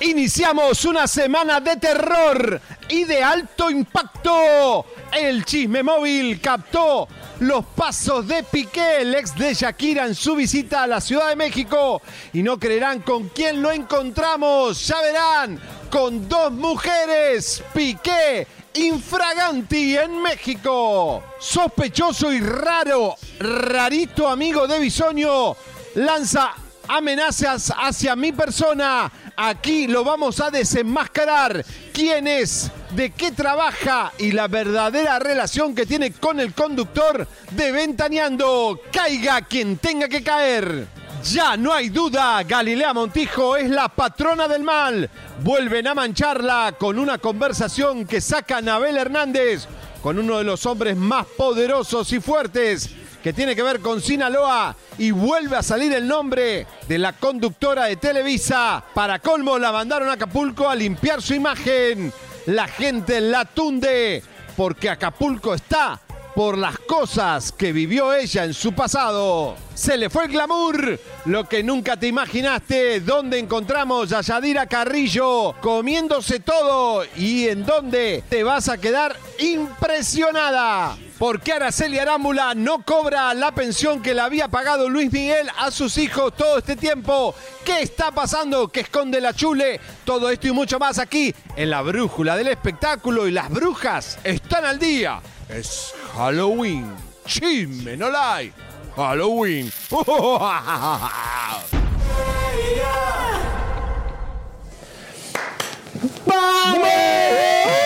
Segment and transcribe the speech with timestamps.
[0.00, 4.86] Iniciamos una semana de terror y de alto impacto.
[5.12, 7.06] El chisme móvil captó
[7.40, 11.36] los pasos de Piqué, el ex de Shakira, en su visita a la Ciudad de
[11.36, 12.00] México.
[12.32, 14.86] Y no creerán con quién lo encontramos.
[14.86, 17.62] Ya verán, con dos mujeres.
[17.74, 21.22] Piqué infraganti en México.
[21.38, 25.54] Sospechoso y raro, rarito amigo de Bisoño,
[25.96, 26.54] lanza
[26.88, 29.10] amenazas hacia mi persona.
[29.42, 31.64] Aquí lo vamos a desenmascarar.
[31.94, 32.70] ¿Quién es?
[32.90, 34.12] ¿De qué trabaja?
[34.18, 38.82] Y la verdadera relación que tiene con el conductor de Ventaneando.
[38.92, 40.86] Caiga quien tenga que caer.
[41.24, 45.08] Ya no hay duda, Galilea Montijo es la patrona del mal.
[45.42, 49.66] Vuelven a mancharla con una conversación que saca Nabel Hernández
[50.02, 52.90] con uno de los hombres más poderosos y fuertes
[53.22, 57.84] que tiene que ver con Sinaloa y vuelve a salir el nombre de la conductora
[57.84, 58.82] de Televisa.
[58.94, 62.12] Para colmo la mandaron a Acapulco a limpiar su imagen.
[62.46, 64.22] La gente la tunde
[64.56, 66.00] porque Acapulco está
[66.34, 69.56] por las cosas que vivió ella en su pasado.
[69.74, 73.00] Se le fue el glamour, lo que nunca te imaginaste.
[73.00, 77.04] ¿Dónde encontramos a Yadira Carrillo comiéndose todo?
[77.16, 80.96] ¿Y en dónde te vas a quedar impresionada?
[81.18, 85.98] Porque Araceli Arámbula no cobra la pensión que le había pagado Luis Miguel a sus
[85.98, 87.34] hijos todo este tiempo.
[87.64, 88.68] ¿Qué está pasando?
[88.68, 89.80] ¿Qué esconde la chule?
[90.04, 94.64] Todo esto y mucho más aquí en la brújula del espectáculo y las brujas están
[94.64, 95.20] al día.
[95.48, 96.96] Es Halloween.
[97.24, 98.52] Chisme, no like.
[98.94, 99.70] Halloween.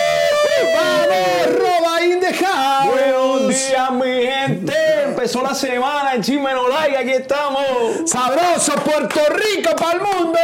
[0.63, 1.59] ¡Vamos!
[1.59, 2.91] ¡Roba in the house!
[2.91, 4.73] Buenos días, mi gente.
[5.03, 6.65] Empezó la semana en Chisme No.
[6.75, 8.09] Aquí estamos.
[8.09, 10.39] ¡Sabroso Puerto Rico para el mundo!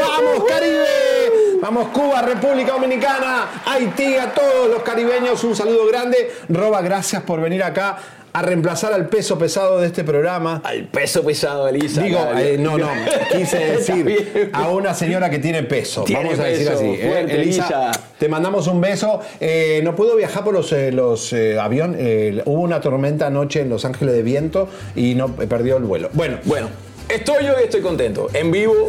[0.00, 1.58] ¡Vamos, Caribe!
[1.60, 6.32] Vamos, Cuba, República Dominicana, Haití, a todos los caribeños, un saludo grande.
[6.48, 7.98] Roba, gracias por venir acá
[8.32, 10.60] a reemplazar al peso pesado de este programa.
[10.64, 12.02] Al peso pesado, Elisa.
[12.02, 12.88] Digo, eh, no, no,
[13.32, 16.04] quise decir a una señora que tiene peso.
[16.04, 16.86] Tiene Vamos a decir peso, así.
[16.86, 17.08] ¿eh?
[17.08, 17.90] fuerte, Elisa, Elisa.
[18.18, 19.20] te mandamos un beso.
[19.40, 22.42] Eh, no puedo viajar por los, eh, los aviones.
[22.46, 26.10] hubo una tormenta anoche en Los Ángeles de viento y no perdió el vuelo.
[26.12, 26.68] Bueno, Bueno,
[27.08, 28.28] estoy yo y estoy contento.
[28.32, 28.88] En vivo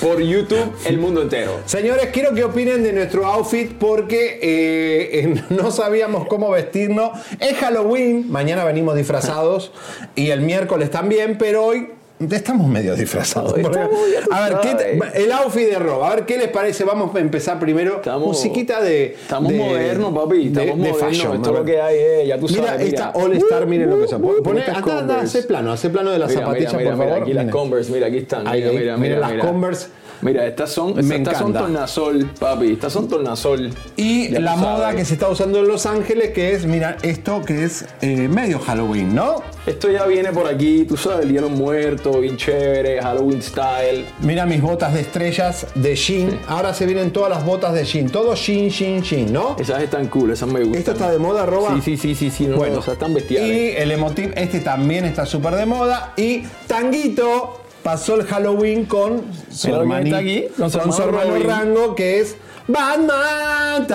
[0.00, 1.60] por YouTube, el mundo entero.
[1.64, 7.10] Señores, quiero que opinen de nuestro outfit porque eh, eh, no sabíamos cómo vestirnos.
[7.40, 9.72] Es Halloween, mañana venimos disfrazados
[10.14, 13.56] y el miércoles también, pero hoy estamos medio disfrazados.
[13.56, 13.88] Estamos
[14.30, 15.14] a ver, ¿qué te- sabes.
[15.14, 16.84] el outfit de Rob, a ver qué les parece.
[16.84, 17.96] Vamos a empezar primero.
[17.96, 19.06] Estamos- musiquita de.
[19.20, 20.36] Estamos de- modernos, papi.
[20.36, 20.98] de- Estamos de modernos.
[21.00, 21.74] fashion, Esto lo ver.
[21.74, 22.26] que hay, eh.
[22.26, 22.86] Ya tú Mira, sabes.
[22.88, 24.62] esta All Star, miren lo que se pone.
[24.62, 27.22] Hace plano, hace plano de las Mira, zapatillas, mira, por favor.
[27.22, 27.46] Aquí las.
[27.50, 28.46] Converse, mira, aquí están.
[28.48, 29.44] Ahí, mira, mira, las.
[29.44, 29.88] Converse.
[30.20, 32.72] Mira, estas son, Me estas son tornasol, papi.
[32.72, 33.70] Estas son tornasol.
[33.96, 34.96] Y Ya la moda sabes.
[34.96, 38.58] que se está usando en Los Ángeles, que es, mira, esto que es eh, medio
[38.58, 39.36] Halloween, ¿no?
[39.66, 44.06] Esto ya viene por aquí, tú sabes, el los muertos, bien chévere, Halloween style.
[44.20, 46.38] Mira mis botas de estrellas de Shein.
[46.48, 48.10] Ahora se vienen todas las botas de Shein.
[48.10, 49.56] Todo Shein, Shein, Shein, ¿no?
[49.58, 50.78] Esas están cool, esas me gustan.
[50.78, 51.74] Esto está de moda, Roba.
[51.76, 53.50] Sí, sí, sí, sí, sí, no, Bueno, no, o sea, están bestiales.
[53.50, 56.12] Y el emotive, este también está súper de moda.
[56.16, 60.70] Y Tanguito pasó el Halloween con su hermanito, aquí, con
[61.00, 61.38] hermano.
[61.38, 62.36] Rango, que es
[62.66, 63.86] Batman.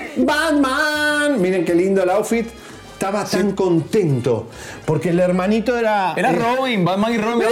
[0.16, 1.42] Batman.
[1.42, 2.46] Miren qué lindo el outfit.
[3.02, 4.46] Estaba tan contento
[4.84, 6.14] porque el hermanito era.
[6.16, 7.38] Era eh, Robin, Batman y Robin.
[7.38, 7.50] ¡Mirá!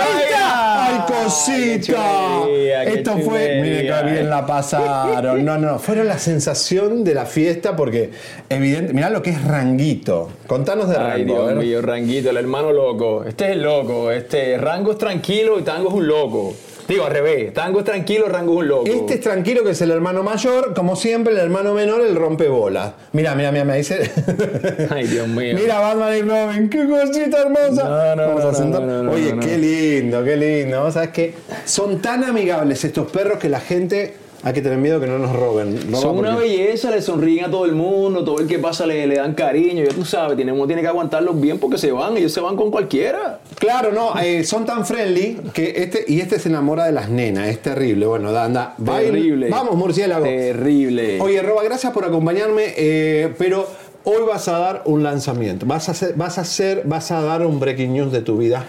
[0.00, 0.86] ¡Ahí está!
[0.86, 2.44] ¡Ay, cosita!
[2.46, 3.22] qué Esto fue.
[3.22, 3.62] chulería.
[3.62, 5.44] Mire qué bien la pasaron.
[5.44, 8.12] No, no, fueron la sensación de la fiesta porque,
[8.48, 8.94] evidente.
[8.94, 10.30] Mirá lo que es Ranguito.
[10.46, 11.48] Contanos de Ay, Rango.
[11.48, 13.24] Dios mío, Ranguito, el hermano loco.
[13.24, 14.12] Este es el loco.
[14.12, 16.54] Este, Rango es tranquilo y Tango es un loco.
[16.88, 17.52] Digo, al revés.
[17.52, 18.86] Tango es tranquilo, Rango es un loco.
[18.86, 20.74] Este es tranquilo, que es el hermano mayor.
[20.74, 22.92] Como siempre, el hermano menor, el rompebolas.
[23.12, 24.10] Mira, mira, mira, me dice.
[24.90, 25.56] Ay, Dios mío.
[25.58, 27.84] Mira, Batman y Robin, qué cosita hermosa.
[27.84, 30.90] No, no, Vamos no, no, no, Oye, qué lindo, qué lindo.
[30.90, 31.34] ¿Sabes qué?
[31.64, 35.34] Son tan amigables estos perros que la gente hay que tener miedo que no nos
[35.34, 35.76] roben.
[35.86, 39.06] Roban Son una belleza, le sonríen a todo el mundo, todo el que pasa le,
[39.06, 42.16] le dan cariño, ya tú sabes, tiene, uno tiene que aguantarlos bien porque se van,
[42.16, 43.40] ellos se van con cualquiera.
[43.58, 47.48] Claro, no, eh, son tan friendly que este y este se enamora de las nenas,
[47.48, 48.06] es terrible.
[48.06, 49.48] Bueno, da, anda, va a ir- Terrible.
[49.50, 50.24] Vamos, murciélago.
[50.24, 51.20] Terrible.
[51.20, 53.66] Oye, Roba, gracias por acompañarme, eh, pero
[54.04, 55.66] hoy vas a dar un lanzamiento.
[55.66, 58.64] Vas a hacer, vas a hacer, vas a dar un breaking news de tu vida.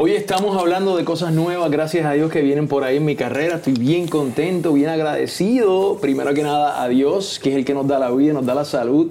[0.00, 3.16] Hoy estamos hablando de cosas nuevas, gracias a Dios que vienen por ahí en mi
[3.16, 3.56] carrera.
[3.56, 5.98] Estoy bien contento, bien agradecido.
[6.00, 8.54] Primero que nada a Dios, que es el que nos da la vida, nos da
[8.54, 9.10] la salud.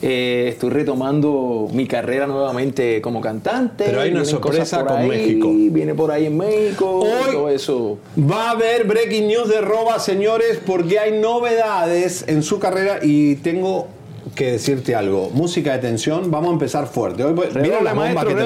[0.00, 3.84] Eh, estoy retomando mi carrera nuevamente como cantante.
[3.84, 5.50] Pero hay una Vienen sorpresa con ahí, México.
[5.52, 7.98] Viene por ahí en México, Hoy- todo eso.
[8.18, 13.34] Va a haber breaking news de Roba, señores, porque hay novedades en su carrera y
[13.34, 13.88] tengo
[14.34, 15.28] que decirte algo.
[15.34, 17.22] Música de tensión, vamos a empezar fuerte.
[17.22, 18.36] Hoy, ¿vieron, Redoble, las bombas maestro,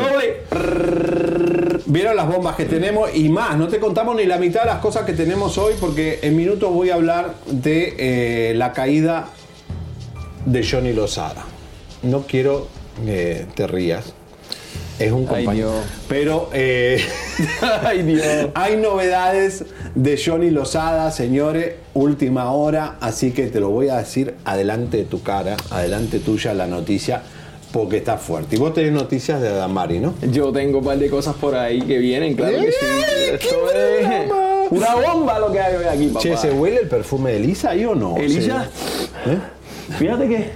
[0.50, 1.65] que.
[1.86, 3.56] Vieron las bombas que tenemos y más.
[3.56, 6.72] No te contamos ni la mitad de las cosas que tenemos hoy porque en minutos
[6.72, 9.28] voy a hablar de eh, la caída
[10.44, 11.44] de Johnny Lozada.
[12.02, 12.66] No quiero
[13.04, 14.14] que te rías.
[14.98, 15.72] Es un compañero.
[16.08, 17.04] Pero eh,
[17.84, 18.48] Ay, Dios.
[18.54, 24.34] hay novedades de Johnny Lozada, señores, última hora, así que te lo voy a decir
[24.44, 27.22] adelante de tu cara, adelante tuya la noticia,
[27.76, 28.56] porque está fuerte.
[28.56, 30.14] Y vos tenés noticias de Adamari, ¿no?
[30.32, 32.78] Yo tengo un par de cosas por ahí que vienen, claro que sí.
[32.82, 34.30] ¡Ey, qué Esto es
[34.70, 36.20] una bomba lo que hay hoy aquí, papá.
[36.20, 38.16] Che, ¿se huele el perfume de Elisa ahí o no?
[38.16, 38.70] Elisa,
[39.26, 39.38] ¿Eh?
[39.98, 40.50] Fíjate que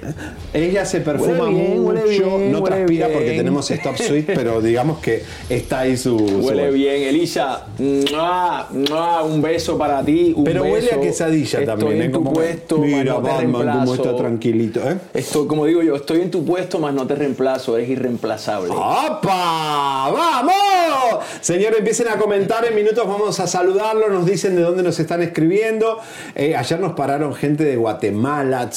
[0.52, 3.18] Ella se perfuma bien, mucho, bien, no transpira bien.
[3.18, 6.18] porque tenemos Stop Sweet, pero digamos que está ahí su...
[6.18, 7.66] su- huele bien, Elisa.
[7.78, 8.66] ¡mua!
[8.70, 9.22] ¡mua!
[9.22, 10.32] Un beso para ti.
[10.36, 12.08] Un Pero huele a quesadilla Estoy también, en ¿eh?
[12.08, 13.94] tu Como- puesto, Mira, Batman, reemplazo.
[13.94, 14.96] está tranquilito, ¿eh?
[15.14, 17.76] Estoy, como digo yo, estoy en tu puesto, más no te reemplazo.
[17.76, 18.70] Eres irreemplazable.
[18.70, 20.10] ¡Opa!
[20.10, 21.24] ¡Vamos!
[21.40, 22.64] Señores, empiecen a comentar.
[22.64, 24.10] En minutos vamos a saludarlos.
[24.10, 25.98] Nos dicen de dónde nos están escribiendo.
[26.34, 28.70] Eh, ayer nos pararon gente de Guatemala,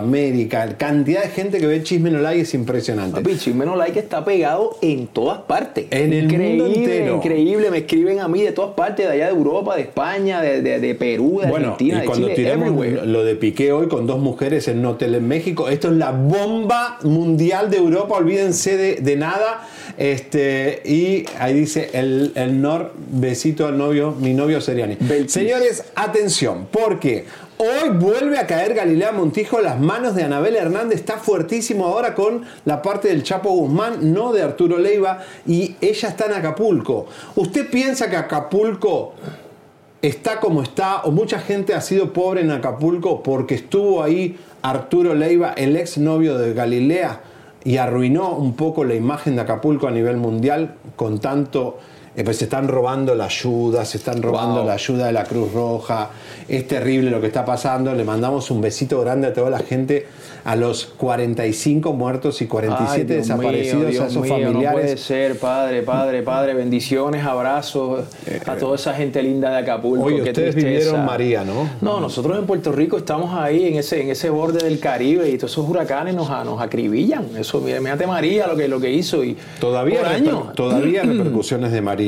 [0.00, 0.66] Centroamérica.
[0.66, 3.20] La cantidad de gente que ve Chisme No Like es impresionante.
[3.20, 5.86] Papi, Chismeno Like está pegado en todas partes.
[5.90, 7.16] En el mundo entero.
[7.16, 10.62] Increíble, me escriben a mí de todas partes, de allá de Europa, de España, de,
[10.62, 13.06] de- de Perú, de Bueno, Argentina, y de cuando Chile, tiramos everywhere.
[13.06, 16.10] lo de Piqué hoy con dos mujeres en un hotel en México, esto es la
[16.12, 19.66] bomba mundial de Europa, olvídense de, de nada.
[19.98, 24.96] Este, y ahí dice el, el Nor, besito al novio, mi novio Seriani.
[25.26, 27.24] Señores, atención, porque
[27.62, 32.14] hoy vuelve a caer Galilea Montijo en las manos de Anabel Hernández, está fuertísimo ahora
[32.14, 37.06] con la parte del Chapo Guzmán, no de Arturo Leiva, y ella está en Acapulco.
[37.36, 39.14] ¿Usted piensa que Acapulco
[40.00, 45.14] está como está, o mucha gente ha sido pobre en Acapulco porque estuvo ahí Arturo
[45.14, 47.20] Leiva, el ex novio de Galilea,
[47.64, 51.78] y arruinó un poco la imagen de Acapulco a nivel mundial con tanto.
[52.14, 54.66] Eh, pues se están robando la ayuda, se están robando Wow.
[54.66, 56.10] la ayuda de la Cruz Roja.
[56.48, 57.94] Es terrible lo que está pasando.
[57.94, 60.06] Le mandamos un besito grande a toda la gente,
[60.44, 64.44] a los 45 muertos y 47 Ay, Dios desaparecidos, mío, a esos mío, No puede
[64.62, 65.00] familiares.
[65.00, 66.54] ser, padre, padre, padre.
[66.54, 68.04] Bendiciones, abrazos
[68.46, 70.04] a toda esa gente linda de Acapulco.
[70.06, 71.68] Oye, ustedes vivieron María, ¿no?
[71.80, 75.38] No, nosotros en Puerto Rico estamos ahí en ese, en ese borde del Caribe y
[75.38, 77.36] todos esos huracanes nos, nos acribillan.
[77.38, 79.24] Eso, mírate María lo que, lo que hizo.
[79.24, 82.01] Y Todavía, por reper- todavía repercusiones de María.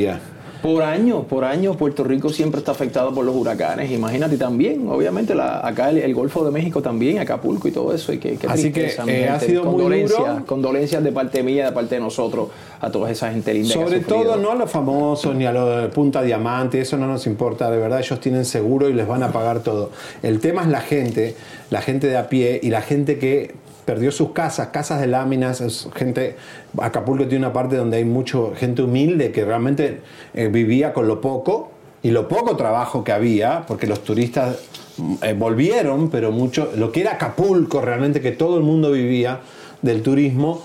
[0.63, 3.91] Por años, por años, Puerto Rico siempre está afectado por los huracanes.
[3.91, 8.15] Imagínate también, obviamente, la- acá el, el Golfo de México también, Acapulco y todo eso.
[8.15, 10.43] Y qué Así tristeza, que, eh, ha sido muy duro.
[10.47, 12.49] condolencias de parte mía, de parte de nosotros,
[12.81, 13.75] a toda esa gente linda.
[13.75, 16.97] que ha Sobre todo no a los famosos ni a los de Punta Diamante, eso
[16.97, 19.91] no nos importa, de verdad ellos tienen seguro y les van a pagar todo.
[20.23, 21.37] El tema es la gente,
[21.69, 23.53] la gente de a pie y la gente que
[23.85, 26.37] perdió sus casas, casas de láminas, gente,
[26.81, 30.01] Acapulco tiene una parte donde hay mucho gente humilde que realmente
[30.33, 31.71] eh, vivía con lo poco
[32.03, 34.59] y lo poco trabajo que había, porque los turistas
[34.97, 39.41] mm, eh, volvieron, pero mucho, lo que era Acapulco realmente que todo el mundo vivía
[39.83, 40.63] del turismo,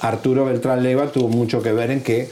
[0.00, 2.28] Arturo Beltrán Leiva tuvo mucho que ver en que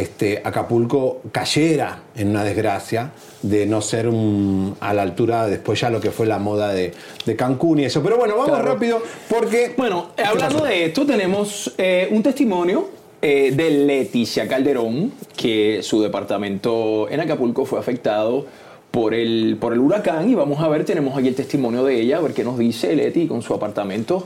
[0.00, 3.10] este, Acapulco cayera en una desgracia
[3.42, 6.92] de no ser un, a la altura después ya lo que fue la moda de,
[7.26, 8.02] de Cancún y eso.
[8.02, 8.72] Pero bueno, vamos Claro.
[8.72, 9.72] rápido porque...
[9.76, 10.66] Bueno, ¿Qué hablando pasó?
[10.68, 12.88] de esto, tenemos eh, un testimonio
[13.20, 18.46] eh, de Leticia Calderón, que su departamento en Acapulco fue afectado
[18.90, 20.30] por el, por el huracán.
[20.30, 22.94] Y vamos a ver, tenemos aquí el testimonio de ella, a ver qué nos dice
[22.94, 24.24] Leti con su apartamento.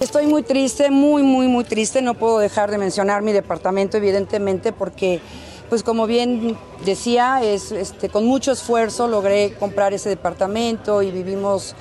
[0.00, 2.02] Estoy muy triste, muy, muy, muy triste.
[2.02, 5.20] No puedo dejar de mencionar mi departamento, evidentemente, porque,
[5.68, 11.74] pues como bien decía, es, este, con mucho esfuerzo logré comprar ese departamento y vivimos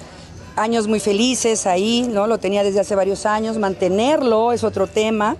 [0.56, 2.28] años muy felices ahí, ¿no?
[2.28, 3.58] Lo tenía desde hace varios años.
[3.58, 5.38] Mantenerlo es otro tema,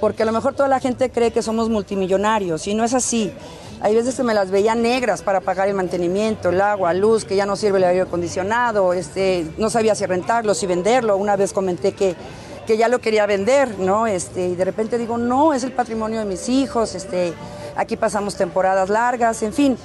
[0.00, 3.32] porque a lo mejor toda la gente cree que somos multimillonarios y no es así.
[3.80, 7.36] Hay veces que me las veía negras para pagar el mantenimiento, el agua, luz, que
[7.36, 11.16] ya no sirve el aire acondicionado, este, no sabía si rentarlo, si venderlo.
[11.16, 12.16] Una vez comenté que,
[12.66, 14.06] que ya lo quería vender, ¿no?
[14.06, 17.34] Este, y de repente digo, no, es el patrimonio de mis hijos, este,
[17.76, 19.76] aquí pasamos temporadas largas, en fin.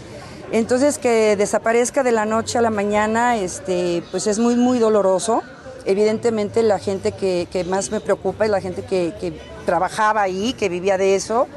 [0.54, 5.44] Entonces que desaparezca de la noche a la mañana, este, pues es muy, muy doloroso.
[5.86, 9.34] Evidentemente la gente que, que más me preocupa es la gente que, que
[9.66, 11.48] trabajaba ahí, que vivía de eso.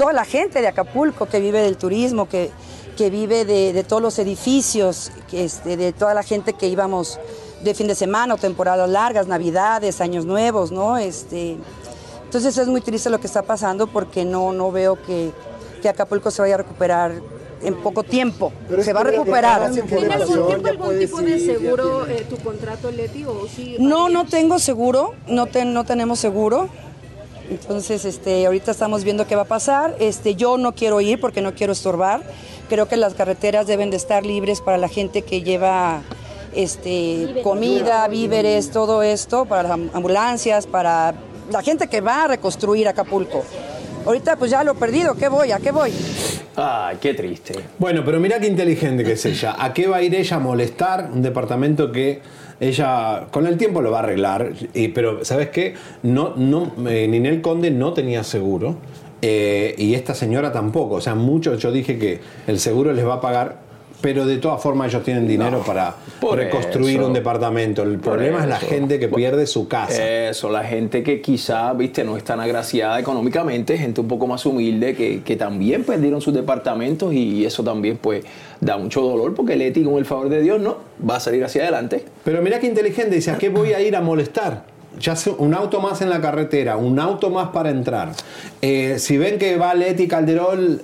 [0.00, 2.50] Toda la gente de Acapulco que vive del turismo, que,
[2.96, 7.20] que vive de, de todos los edificios, este, de toda la gente que íbamos
[7.62, 10.96] de fin de semana o temporadas largas, navidades, años nuevos, ¿no?
[10.96, 11.58] Este,
[12.24, 15.32] entonces es muy triste lo que está pasando porque no, no veo que,
[15.82, 17.12] que Acapulco se vaya a recuperar
[17.60, 18.54] en poco tiempo.
[18.82, 19.70] se va a recuperar.
[19.70, 23.26] ¿Tiene algún tipo, algún tipo de seguro eh, tu contrato, Leti?
[23.26, 26.70] O sí, No, no tengo seguro, no, ten- no tenemos seguro.
[27.50, 29.96] Entonces, este, ahorita estamos viendo qué va a pasar.
[29.98, 32.22] Este, yo no quiero ir porque no quiero estorbar.
[32.68, 36.02] Creo que las carreteras deben de estar libres para la gente que lleva
[36.54, 41.14] este, comida, víveres, todo esto, para las am- ambulancias, para
[41.50, 43.42] la gente que va a reconstruir Acapulco.
[44.06, 45.50] Ahorita pues ya lo he perdido, ¿qué voy?
[45.52, 45.92] ¿A qué voy?
[46.56, 47.54] Ay, qué triste.
[47.78, 49.56] Bueno, pero mira qué inteligente que es ella.
[49.58, 52.22] ¿A qué va a ir ella a molestar un departamento que
[52.60, 54.52] ella con el tiempo lo va a arreglar?
[54.74, 55.74] Y, pero, ¿sabes qué?
[56.02, 58.76] No, no, eh, Ninel Conde no tenía seguro
[59.22, 60.96] eh, y esta señora tampoco.
[60.96, 64.62] O sea, muchos, yo dije que el seguro les va a pagar, pero de todas
[64.62, 65.94] formas ellos tienen dinero para
[66.32, 67.06] reconstruir eso.
[67.06, 67.82] un departamento.
[67.82, 70.28] El problema es la gente que pierde su casa.
[70.28, 74.46] Eso, la gente que quizá, viste, no es tan agraciada económicamente, gente un poco más
[74.46, 78.24] humilde que, que también perdieron sus departamentos y eso también pues
[78.60, 80.76] da mucho dolor porque Leti con el favor de Dios no
[81.08, 82.04] va a salir hacia adelante.
[82.24, 84.64] Pero mira qué inteligente, dice, ¿a qué voy a ir a molestar?
[84.98, 88.10] Ya sé, un auto más en la carretera, un auto más para entrar.
[88.60, 90.80] Eh, si ven que va Leti Calderón,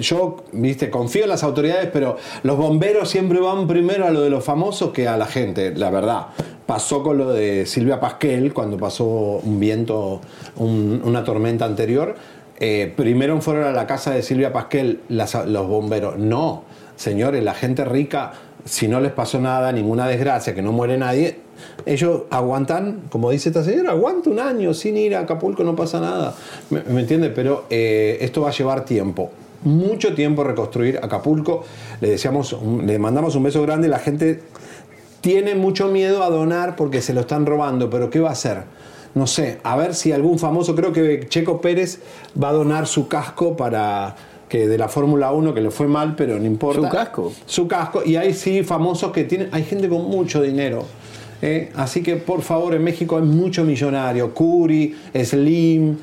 [0.00, 4.30] yo, viste, confío en las autoridades, pero los bomberos siempre van primero a lo de
[4.30, 6.26] los famosos que a la gente, la verdad.
[6.66, 10.20] Pasó con lo de Silvia Pasquel, cuando pasó un viento,
[10.56, 12.14] un- una tormenta anterior.
[12.60, 16.18] Eh, primero fueron a la casa de Silvia Pasquel los bomberos.
[16.18, 16.64] No,
[16.98, 18.32] señores, la gente rica,
[18.64, 21.38] si no les pasó nada, ninguna desgracia, que no muere nadie,
[21.86, 26.00] ellos aguantan, como dice esta señora, aguanta un año sin ir a Acapulco, no pasa
[26.00, 26.34] nada.
[26.70, 27.30] ¿Me, entiende?
[27.30, 29.30] Pero eh, esto va a llevar tiempo.
[29.62, 31.64] Mucho tiempo reconstruir Acapulco.
[32.00, 33.88] Le deseamos, le mandamos un beso grande.
[33.88, 34.42] La gente
[35.20, 38.64] tiene mucho miedo a donar porque se lo están robando, pero ¿qué va a hacer?
[39.14, 42.00] No sé, a ver si algún famoso, creo que Checo Pérez
[42.40, 44.14] va a donar su casco para
[44.48, 46.88] que de la Fórmula 1 que le fue mal, pero no importa.
[46.88, 47.32] ¿Su casco?
[47.46, 48.02] Su casco.
[48.04, 50.84] Y hay sí famosos que tienen, hay gente con mucho dinero.
[51.40, 51.70] ¿eh?
[51.76, 54.34] Así que por favor, en México hay mucho millonario.
[54.34, 55.96] Curi, Slim,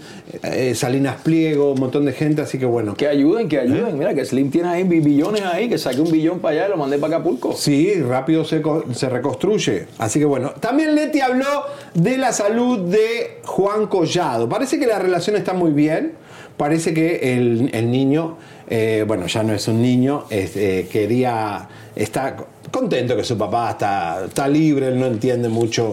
[0.43, 2.41] eh, Salinas Pliego, un montón de gente.
[2.41, 2.93] Así que bueno.
[2.95, 3.61] Que ayuden, que ¿Eh?
[3.61, 3.97] ayuden.
[3.97, 6.69] Mira, que Slim tiene ahí bi- billones ahí, que saque un billón para allá y
[6.71, 7.53] lo mande para Acapulco.
[7.53, 8.61] Sí, rápido se,
[8.93, 9.87] se reconstruye.
[9.97, 10.51] Así que bueno.
[10.59, 11.45] También Leti habló
[11.93, 14.47] de la salud de Juan Collado.
[14.47, 16.13] Parece que la relación está muy bien.
[16.57, 18.37] Parece que el, el niño,
[18.69, 22.37] eh, bueno, ya no es un niño, eh, quería, está
[22.71, 25.91] contento que su papá está, está libre, él no entiende mucho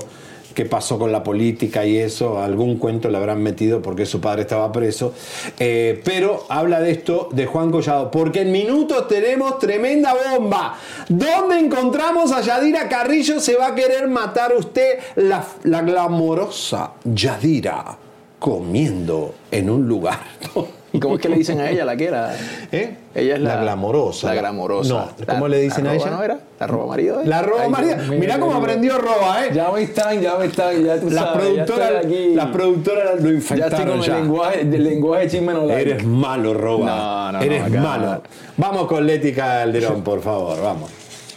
[0.54, 4.42] qué pasó con la política y eso, algún cuento le habrán metido porque su padre
[4.42, 5.14] estaba preso,
[5.58, 10.76] Eh, pero habla de esto de Juan Collado, porque en minutos tenemos tremenda bomba.
[11.08, 13.40] ¿Dónde encontramos a Yadira Carrillo?
[13.40, 17.96] Se va a querer matar usted la, la glamorosa Yadira
[18.42, 20.18] comiendo en un lugar.
[20.92, 22.34] ¿Y cómo es que le dicen a ella la que era?
[22.72, 22.96] ¿Eh?
[23.14, 24.26] Ella es la, glamorosa.
[24.26, 24.92] La glamorosa.
[24.92, 26.10] No, La- ¿cómo le dicen a ella?
[26.10, 26.38] ¿no era?
[26.58, 27.20] La roba marido.
[27.20, 27.24] ¿eh?
[27.24, 29.50] La roba mío, Mirá cómo aprendió roba, ¿eh?
[29.54, 33.28] Ya me están, ya me están, ya tú Las sabes, productoras, ya las productoras lo
[33.30, 34.16] Ya infectaron estoy con ya.
[34.16, 36.86] el lenguaje, el lenguaje chisme no Eres malo, Roba.
[36.86, 38.22] No, no, Eres malo.
[38.56, 40.90] Vamos con Leti Calderón, por favor, vamos.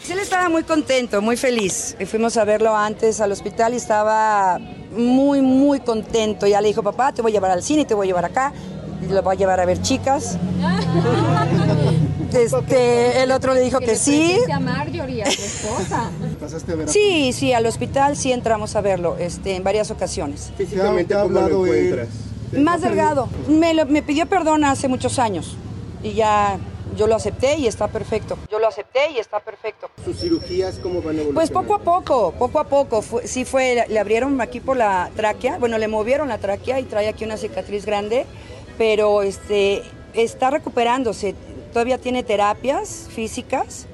[0.10, 1.96] Él estaba muy contento, muy feliz.
[2.00, 4.60] Y fuimos a verlo antes al hospital y estaba
[4.96, 6.48] muy, muy contento.
[6.48, 8.54] Ya le dijo, papá, te voy a llevar al cine, te voy a llevar acá.
[9.10, 10.38] lo va a llevar a ver chicas.
[12.34, 14.36] Este, el otro le dijo que, sí.
[14.54, 16.10] A Marjorie, a su esposa.
[16.92, 20.52] Sí, sí, al hospital sí entramos a verlo este, en varias ocasiones.
[20.58, 22.10] Físicamente, ¿cómo lo encuentras?
[22.52, 23.30] Más delgado.
[23.48, 25.56] Me, lo- me pidió perdón hace muchos años
[26.04, 26.58] y ya
[26.96, 28.38] yo lo acepté y está perfecto.
[28.52, 29.90] Yo lo acepté y está perfecto.
[30.04, 31.34] ¿Sus cirugías cómo van a evolucionar?
[31.36, 33.02] Pues poco a poco, poco a poco.
[33.02, 36.84] Fue- sí fue, le abrieron aquí por la tráquea, bueno, le movieron la tráquea y
[36.84, 38.26] trae aquí una cicatriz grande,
[38.78, 39.84] pero este,
[40.14, 41.36] está recuperándose.
[41.74, 43.86] Todavía tiene terapias físicas,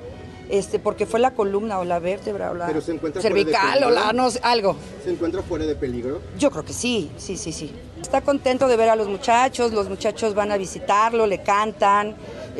[0.49, 4.11] este, porque fue la columna o la vértebra o la Pero se cervical o la,
[4.13, 4.75] no algo.
[5.03, 6.19] ¿Se encuentra fuera de peligro?
[6.37, 7.73] Yo creo que sí, sí, sí, sí.
[8.01, 12.15] Está contento de ver a los muchachos, los muchachos van a visitarlo, le cantan.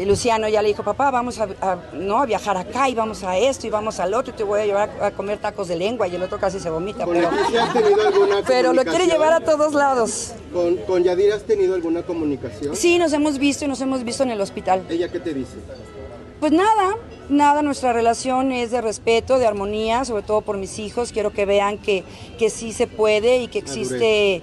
[0.05, 3.37] Luciano ya le dijo, papá, vamos a, a- no, a viajar acá y vamos a
[3.37, 5.75] esto y vamos al otro y te voy a llevar a, a comer tacos de
[5.75, 7.05] lengua y el otro casi se vomita.
[7.05, 7.17] ¿Con
[8.47, 10.33] Pero, lo quiere llevar a todos lados.
[10.53, 12.75] ¿Con, ¿Con Yadira has tenido alguna comunicación?
[12.75, 14.83] Sí, nos hemos visto y nos hemos visto en el hospital.
[14.89, 15.55] ¿Ella qué te dice?
[16.39, 16.95] Pues nada,
[17.29, 21.11] nada, nuestra relación es de respeto, de armonía, sobre todo por mis hijos.
[21.11, 22.03] Quiero que vean que,
[22.39, 24.41] que sí se puede y que existe,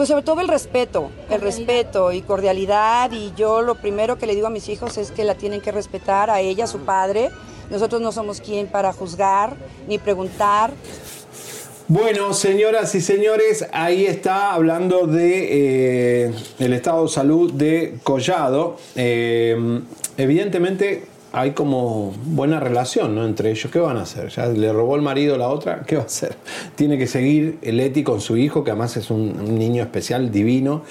[0.00, 3.12] pues sobre todo el respeto, el respeto y cordialidad.
[3.12, 5.72] Y yo lo primero que le digo a mis hijos es que la tienen que
[5.72, 7.28] respetar a ella, a su padre.
[7.68, 10.72] Nosotros no somos quien para juzgar ni preguntar.
[11.86, 18.78] Bueno, señoras y señores, ahí está hablando de eh, el estado de salud de Collado.
[18.96, 19.82] Eh,
[20.16, 23.24] evidentemente hay como buena relación ¿no?
[23.24, 23.70] entre ellos.
[23.72, 24.28] ¿Qué van a hacer?
[24.28, 25.82] Ya le robó el marido a la otra.
[25.86, 26.36] ¿Qué va a hacer?
[26.74, 30.82] Tiene que seguir Leti con su hijo, que además es un, niño especial, divino.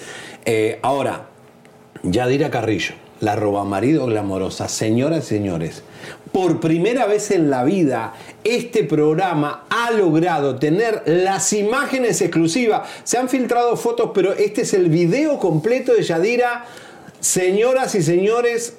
[0.46, 1.28] Eh, ahora,
[2.04, 4.70] Yadira Carrillo, la roba marido glamorosa.
[4.70, 5.84] Señoras y señores,
[6.32, 12.88] por primera vez en la vida, este programa ha logrado tener las imágenes exclusivas.
[13.04, 16.66] Se han filtrado fotos, pero este es el video completo de Yadira.
[17.20, 18.78] Señoras y señores,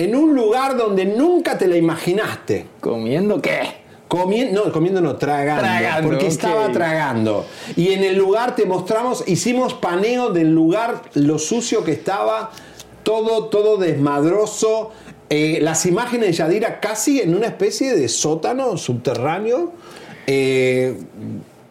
[0.00, 2.66] en un lugar donde nunca te la imaginaste.
[2.80, 3.60] ¿Comiendo qué?
[4.08, 7.44] Comiendo, no, comiendo no, tragando, Tragando, porque estaba tragando.
[7.76, 12.50] Y en el lugar te mostramos, hicimos paneo del lugar, lo sucio que estaba,
[13.02, 14.90] todo, todo desmadroso.
[15.28, 19.74] Eh, las imágenes de Yadira casi en una especie de sótano subterráneo.
[20.26, 20.96] Eh,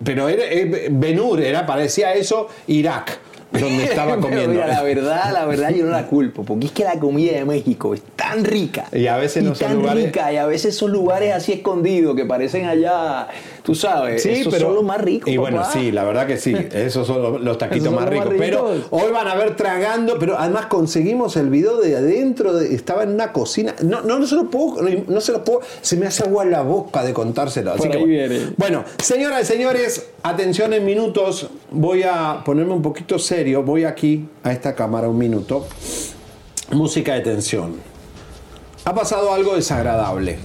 [0.04, 3.20] pero era, eh, Benur, era, parecía eso, Irak,
[3.52, 4.50] donde estaba comiendo.
[4.50, 7.46] mira, la verdad, la verdad yo no la culpo, porque es que la comida de
[7.46, 8.86] México es tan rica.
[8.92, 12.16] Y a veces no son tan lugares- rica, y a veces son lugares así escondidos
[12.16, 13.28] que parecen allá,
[13.64, 15.30] tú sabes, Sí, esos pero son los más ricos.
[15.32, 16.56] Y bueno, sí, la verdad que sí.
[16.74, 18.28] Esos son los, los taquitos más ricos.
[18.28, 22.74] más Pero hoy van a ver tragando, pero además conseguimos el video de adentro, de-
[22.74, 23.76] estaba en una cocina.
[23.84, 26.62] No, no, no se lo puedo, no se lo puedo, se me hace agua la
[26.62, 27.72] boca de contárselo.
[27.72, 28.28] Así Por que ahí bueno.
[28.30, 28.54] viene.
[28.58, 31.48] Bueno, señoras y señores, atención en minutos.
[31.72, 33.64] Voy a ponerme un poquito serio.
[33.64, 35.68] Voy aquí a esta cámara un minuto.
[36.72, 37.76] Música de tensión.
[38.86, 40.38] Ha pasado algo desagradable.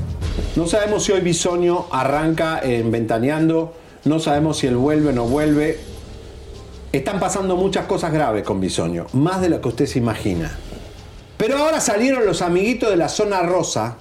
[0.57, 3.75] No sabemos si hoy Bisoño arranca en Ventaneando.
[4.05, 5.79] No sabemos si él vuelve o no vuelve.
[6.93, 9.07] Están pasando muchas cosas graves con Bisoño.
[9.15, 10.57] Más de lo que usted se imagina.
[11.37, 13.97] Pero ahora salieron los amiguitos de la zona rosa.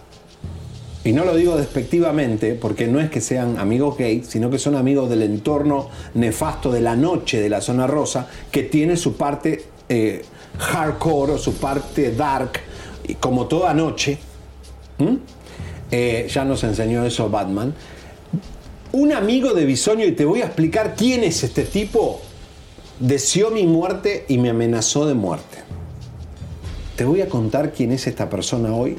[1.03, 4.75] Y no lo digo despectivamente, porque no es que sean amigos gay, sino que son
[4.75, 9.65] amigos del entorno nefasto de la noche de la zona rosa, que tiene su parte
[9.89, 10.23] eh,
[10.59, 12.61] hardcore o su parte dark,
[13.19, 14.17] como toda noche.
[15.95, 17.71] Eh, ya nos enseñó eso Batman.
[18.93, 22.19] Un amigo de Bisoño, y te voy a explicar quién es este tipo,
[22.99, 25.59] deseó mi muerte y me amenazó de muerte.
[26.95, 28.97] Te voy a contar quién es esta persona hoy.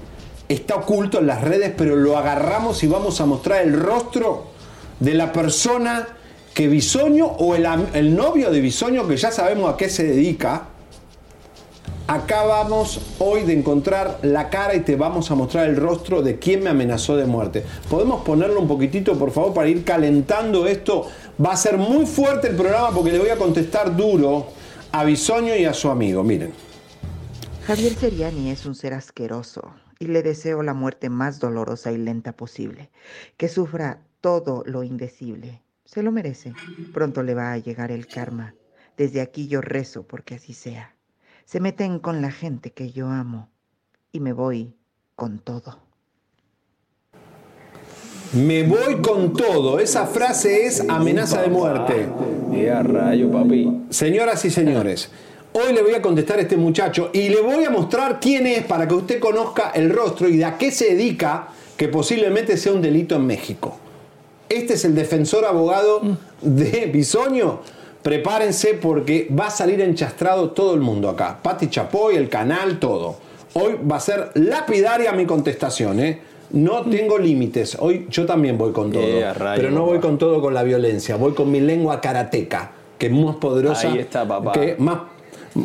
[0.49, 4.53] Está oculto en las redes, pero lo agarramos y vamos a mostrar el rostro
[5.01, 6.07] de la persona
[6.55, 10.69] que Bisoño o el, el novio de Bisoño, que ya sabemos a qué se dedica.
[12.07, 16.39] Acá vamos hoy de encontrar la cara y te vamos a mostrar el rostro de
[16.39, 17.65] quien me amenazó de muerte.
[17.89, 21.09] ¿Podemos ponerlo un poquitito, por favor, para ir calentando esto?
[21.43, 24.49] Va a ser muy fuerte el programa porque le voy a contestar duro
[24.93, 26.23] a Bisoño y a su amigo.
[26.23, 26.53] Miren.
[27.67, 32.33] Javier Seriani es un ser asqueroso y le deseo la muerte más dolorosa y lenta
[32.33, 32.91] posible.
[33.39, 35.63] Que sufra todo lo indecible.
[35.87, 36.53] Se lo merece.
[36.93, 38.55] Pronto le va a llegar el karma.
[38.99, 40.94] Desde aquí yo rezo porque así sea.
[41.45, 43.49] Se meten con la gente que yo amo
[44.13, 44.75] y me voy
[45.15, 45.79] con todo.
[48.33, 49.79] Me voy con todo.
[49.79, 52.09] Esa frase es amenaza de muerte.
[52.83, 53.85] Rayo, papi.
[53.91, 55.11] Señoras y señores,
[55.53, 58.65] hoy le voy a contestar a este muchacho y le voy a mostrar quién es
[58.65, 62.73] para que usted conozca el rostro y de a qué se dedica, que posiblemente sea
[62.73, 63.79] un delito en México.
[64.49, 66.01] Este es el defensor abogado
[66.41, 67.61] de Bisoño.
[68.05, 71.39] Prepárense porque va a salir enchastrado todo el mundo acá.
[71.43, 73.17] Pati Chapoy, el canal, todo.
[73.55, 76.21] Hoy va a ser lapidaria mi contestación, ¿eh?
[76.51, 77.79] No tengo límites.
[77.81, 79.03] Hoy yo también voy con todo.
[79.03, 81.17] Eh, rayos, pero no voy con todo con la violencia.
[81.17, 83.89] Voy con mi lengua karateca, que es más poderosa.
[83.89, 84.53] Ahí está, papá.
[84.53, 84.99] Que más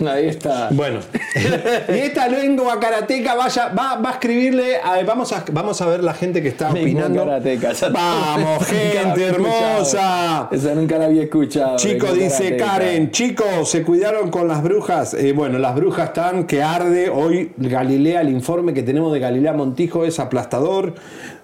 [0.08, 0.70] Ahí está.
[0.72, 1.00] bueno,
[1.90, 6.04] y esta lengua karateca vaya, va, va a escribirle, a- vamos, a, vamos a ver
[6.04, 7.26] la gente que está Lengua opinando.
[7.26, 10.48] karateca, Vamos, gente hermosa.
[10.52, 11.78] Esa nunca la había escuchado.
[11.78, 12.66] Chico, dice karateca.
[12.66, 15.14] Karen, chicos, se cuidaron con las brujas.
[15.16, 17.10] Eh, bueno, las brujas están que arde.
[17.10, 20.94] Hoy Galilea, el informe que tenemos de Galilea Montijo es aplastador.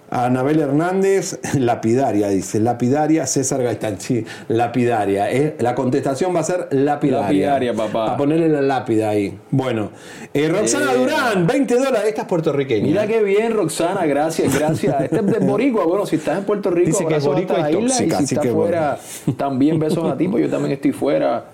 [0.08, 5.30] Anabel Hernández, lapidaria, dice, lapidaria, César Gaitán, sí, lapidaria.
[5.32, 5.56] eh.
[5.58, 7.20] La contestación va a ser lapidaria.
[7.50, 8.12] Lapidaria, papá.
[8.12, 9.36] A ponerle la lápida ahí.
[9.50, 9.90] Bueno,
[10.32, 10.96] eh, Roxana Eh.
[10.98, 12.86] Durán, 20 dólares, esta es puertorriqueña.
[12.86, 15.00] Mira qué bien, Roxana, gracias, gracias.
[15.02, 15.84] Este es de Boricua.
[15.84, 18.98] Bueno, si estás en Puerto Rico, Dice que Boricua es tóxica, y si estás fuera,
[19.36, 21.46] también besos a ti, pues yo también estoy fuera.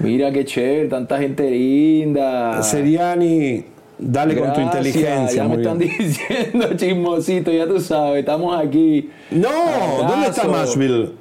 [0.00, 2.62] Mira qué chévere, tanta gente linda.
[2.62, 3.64] Seriani,
[4.00, 5.42] dale con tu inteligencia.
[5.42, 9.10] Ya me están diciendo chismosito, ya tú sabes, estamos aquí.
[9.30, 9.48] No,
[10.08, 10.46] ¿dónde está.
[10.46, 11.12] Nashville?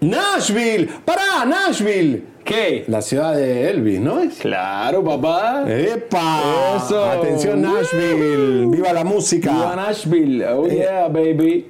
[0.00, 2.24] Nashville, pará, Nashville.
[2.44, 2.84] ¿Qué?
[2.88, 4.38] La ciudad de Elvis, ¿no es?
[4.38, 5.64] Claro, papá.
[5.68, 6.76] ¡Epa!
[6.76, 7.04] Eso.
[7.04, 9.52] Atención Nashville, viva la música.
[9.52, 10.44] Viva Nashville.
[10.48, 11.66] Oh yeah, baby.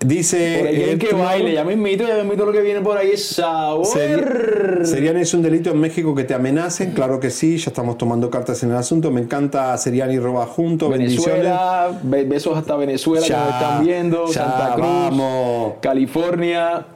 [0.00, 1.52] Dice Por ahí quieren que baile.
[1.54, 3.84] Ya me invito, ya me invito lo que viene por ahí es sabor.
[3.84, 7.98] Seri- Seriani es un delito en México que te amenacen, claro que sí, ya estamos
[7.98, 9.10] tomando cartas en el asunto.
[9.10, 11.26] Me encanta Seriani roba junto, bendiciones.
[11.42, 15.72] Venezuela, be- besos hasta Venezuela Ya, que nos están viendo, ya, Santa Cruz, vamos.
[15.80, 16.86] California.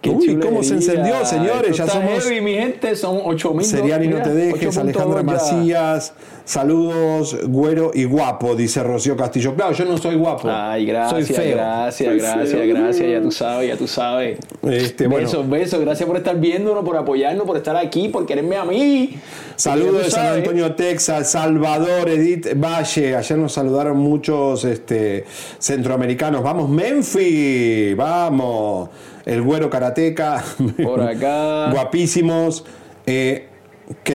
[0.00, 3.66] Qué Uy, cómo se encendió, señores, Esto ya somos- heavy, mi gente, son 8000.
[3.66, 5.22] Seriani, no te dejes, 8.2 Alejandra.
[5.22, 6.14] Macías,
[6.46, 9.54] saludos, güero y guapo, dice Rocío Castillo.
[9.54, 10.48] Claro, yo no soy guapo.
[10.50, 11.54] Ay, gracias, soy feo.
[11.56, 12.74] gracias, Soy gracias, feo.
[12.74, 14.38] gracias, ya tú sabes, ya tú sabes.
[14.62, 15.26] Este, bueno.
[15.26, 19.18] besos, besos, gracias por estar viéndonos, por apoyarnos, por estar aquí, por quererme a mí.
[19.56, 20.38] Saludos de San.
[20.38, 23.16] Antonio, Texas, Salvador, Edith Valle.
[23.16, 25.26] Ayer nos saludaron muchos este,
[25.58, 26.42] centroamericanos.
[26.42, 28.88] Vamos, Memphis, vamos.
[29.26, 30.42] El güero karateca.
[30.82, 31.70] Por acá.
[31.72, 32.64] Guapísimos.
[33.06, 33.48] Eh,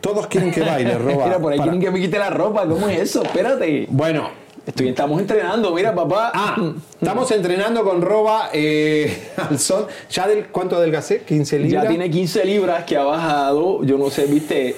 [0.00, 1.24] Todos quieren que baile, roba.
[1.24, 3.22] Mira, por ahí Para- quieren que me quite la ropa, ¿cómo es eso?
[3.24, 3.86] Espérate.
[3.90, 4.30] Bueno,
[4.64, 6.30] Estoy, estamos entrenando, mira, papá.
[6.32, 9.88] ah, estamos entrenando con roba eh, al sol.
[10.08, 11.22] ¿Ya del, cuánto adelgacé?
[11.26, 11.82] ¿15 libras?
[11.84, 13.82] Ya tiene 15 libras que ha bajado.
[13.84, 14.76] Yo no sé, viste.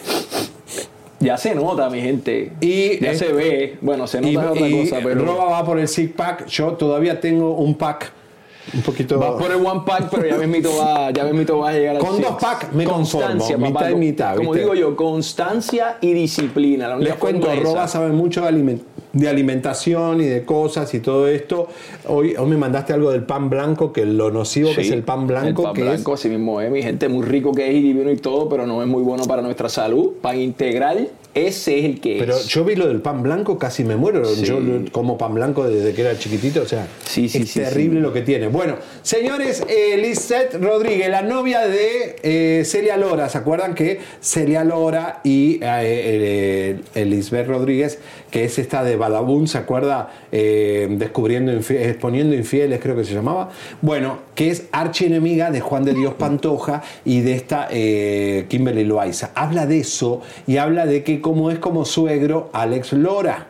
[1.21, 2.53] Ya se nota, mi gente.
[2.61, 3.79] Y, ya eh, se ve.
[3.81, 5.25] Bueno, se nota y, otra y cosa, pero.
[5.25, 6.47] Roba va por el six pack.
[6.47, 8.13] Yo todavía tengo un pack.
[8.75, 9.19] Un poquito.
[9.19, 12.03] Vas por el one pack, pero ya mismito va, ya mismito va a llegar al
[12.03, 14.61] Con dos pack me Constancia, conformo, mitad y mitad, Como ¿viste?
[14.65, 16.89] digo yo, constancia y disciplina.
[16.89, 18.81] La única Les cuento, es Roba sabe mucho de, aliment-
[19.13, 21.69] de alimentación y de cosas y todo esto.
[22.09, 25.03] Hoy, hoy me mandaste algo del pan blanco, que lo nocivo que Sí, es el
[25.03, 25.63] pan blanco.
[25.63, 28.11] El pan que blanco, así mismo es, mi gente, muy rico que es y divino
[28.11, 30.13] y todo, pero no es muy bueno para nuestra salud.
[30.21, 32.47] Pan integral, ese es el que es, pero es.
[32.49, 34.25] yo vi lo del pan blanco, casi me muero.
[34.25, 34.45] Sí.
[34.45, 34.59] Yo
[34.93, 38.13] como pan blanco desde que era chiquitito, o sea, Sí, sí, es sí, terrible lo
[38.13, 38.49] que tiene.
[38.49, 39.97] Bueno, señores, eh,
[40.61, 46.81] Rodríguez, la novia de eh, Celia Lora, ¿se acuerdan que Celia Lora y eh, eh,
[46.95, 47.99] Elizabeth Rodríguez,
[48.31, 50.11] que es esta de Badabun, ¿se acuerda?
[50.33, 53.51] Eh, descubriendo, infi- exponiendo infieles, creo que se llamaba.
[53.83, 57.69] Bueno, que es archienemiga de Juan de Dios Pantoja y de esta
[58.49, 59.31] Kimberly Loaiza.
[59.35, 63.49] Habla de eso y habla de que como es como suegro Alex Lora.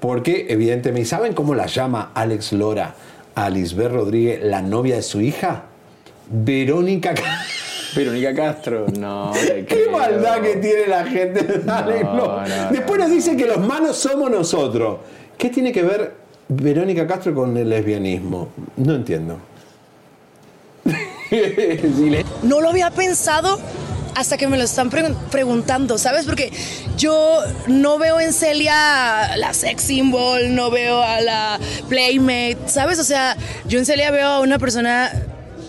[0.00, 2.96] Porque, evidentemente, ¿saben cómo la llama Alex Lora
[3.36, 5.66] a Lisbeth Rodríguez, la novia de su hija?
[6.28, 7.14] Verónica.
[7.94, 9.30] Verónica Castro, no.
[9.34, 9.92] te Qué creo.
[9.92, 12.64] maldad que tiene la gente de Alex No, Lora.
[12.64, 14.98] no, Después no, nos dicen que los malos somos nosotros.
[15.38, 16.14] ¿Qué tiene que ver
[16.48, 18.48] Verónica Castro con el lesbianismo?
[18.78, 19.38] No entiendo.
[22.42, 23.58] No lo había pensado
[24.14, 26.26] hasta que me lo están pre- preguntando, ¿sabes?
[26.26, 26.52] Porque
[26.96, 32.98] yo no veo en Celia la sex symbol, no veo a la playmate, ¿sabes?
[32.98, 35.10] O sea, yo en Celia veo a una persona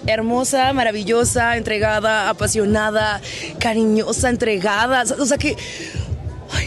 [0.05, 3.21] hermosa, maravillosa, entregada, apasionada,
[3.59, 5.55] cariñosa, entregada, o sea que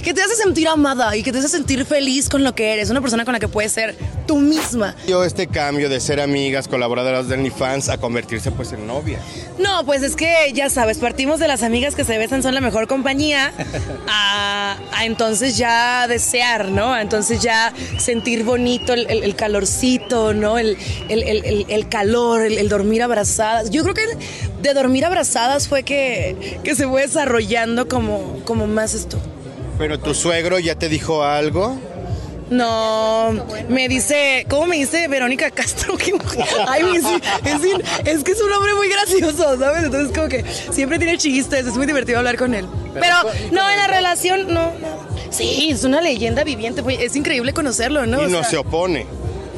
[0.03, 2.90] que te hace sentir amada y que te hace sentir feliz con lo que eres,
[2.90, 3.96] una persona con la que puedes ser
[4.27, 4.94] tú misma.
[5.07, 9.18] Dio este cambio de ser amigas, colaboradoras de OnlyFans a convertirse pues en novia.
[9.59, 12.61] No, pues es que ya sabes, partimos de las amigas que se besan son la
[12.61, 13.53] mejor compañía
[14.09, 16.92] a, a entonces ya desear, ¿no?
[16.92, 20.59] A entonces ya sentir bonito el, el- el calorcito, ¿no?
[20.59, 20.77] El,
[21.09, 23.70] el- calor, el, el dormir abrazadas.
[23.70, 24.05] Yo creo que
[24.61, 29.18] de dormir abrazadas fue que, que se fue desarrollando como, como más esto.
[29.78, 31.78] Pero tu suegro ya te dijo algo.
[32.48, 33.34] No,
[33.68, 35.96] me dice, ¿cómo me dice Verónica Castro?
[36.68, 39.82] Ay, es, es- es que es un hombre muy gracioso, ¿sabes?
[39.82, 42.66] Entonces como que siempre tiene chistes, es muy divertido hablar con él.
[42.94, 43.16] Pero
[43.50, 45.06] no, en la relación, no, no.
[45.30, 48.22] Sí, es una leyenda viviente, es increíble conocerlo, ¿no?
[48.22, 49.06] y O no sea, se opone.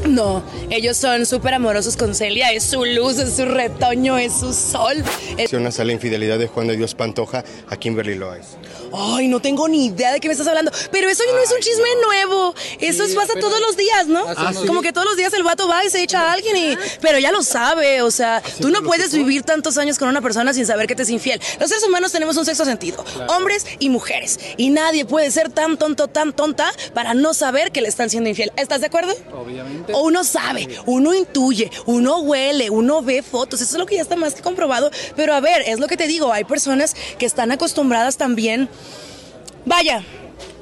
[0.08, 4.52] No, ellos son súper amorosos con Celia, es su luz, es su retoño, es su
[4.52, 5.04] sol.
[5.36, 8.46] Es- a la infidelidad de Juan de Dios Pantoja a Kimberly Loaiz.
[8.92, 10.70] Ay, no tengo ni idea de qué me estás hablando.
[10.90, 12.54] Pero eso no es un chisme nuevo.
[12.80, 14.24] Eso pasa todos los días, ¿no?
[14.36, 14.66] Ah, sí.
[14.66, 16.76] Como que todos los días el vato va y se echa a alguien y...
[17.00, 20.54] Pero ya lo sabe, o sea, tú no puedes vivir tantos años con una persona
[20.54, 21.40] sin saber que te es infiel.
[21.60, 24.38] Los seres humanos tenemos un sexto sentido, hombres y mujeres.
[24.56, 28.30] Y nadie puede ser tan tonto, tan tonta para no saber que le están siendo
[28.30, 28.52] infiel.
[28.56, 29.14] ¿Estás de acuerdo?
[29.34, 29.92] Obviamente.
[30.00, 34.16] Uno sabe, uno intuye, uno huele, uno ve fotos, eso es lo que ya está
[34.16, 34.90] más que comprobado.
[35.16, 38.68] Pero a ver, es lo que te digo, hay personas que están acostumbradas también.
[39.64, 40.04] Vaya,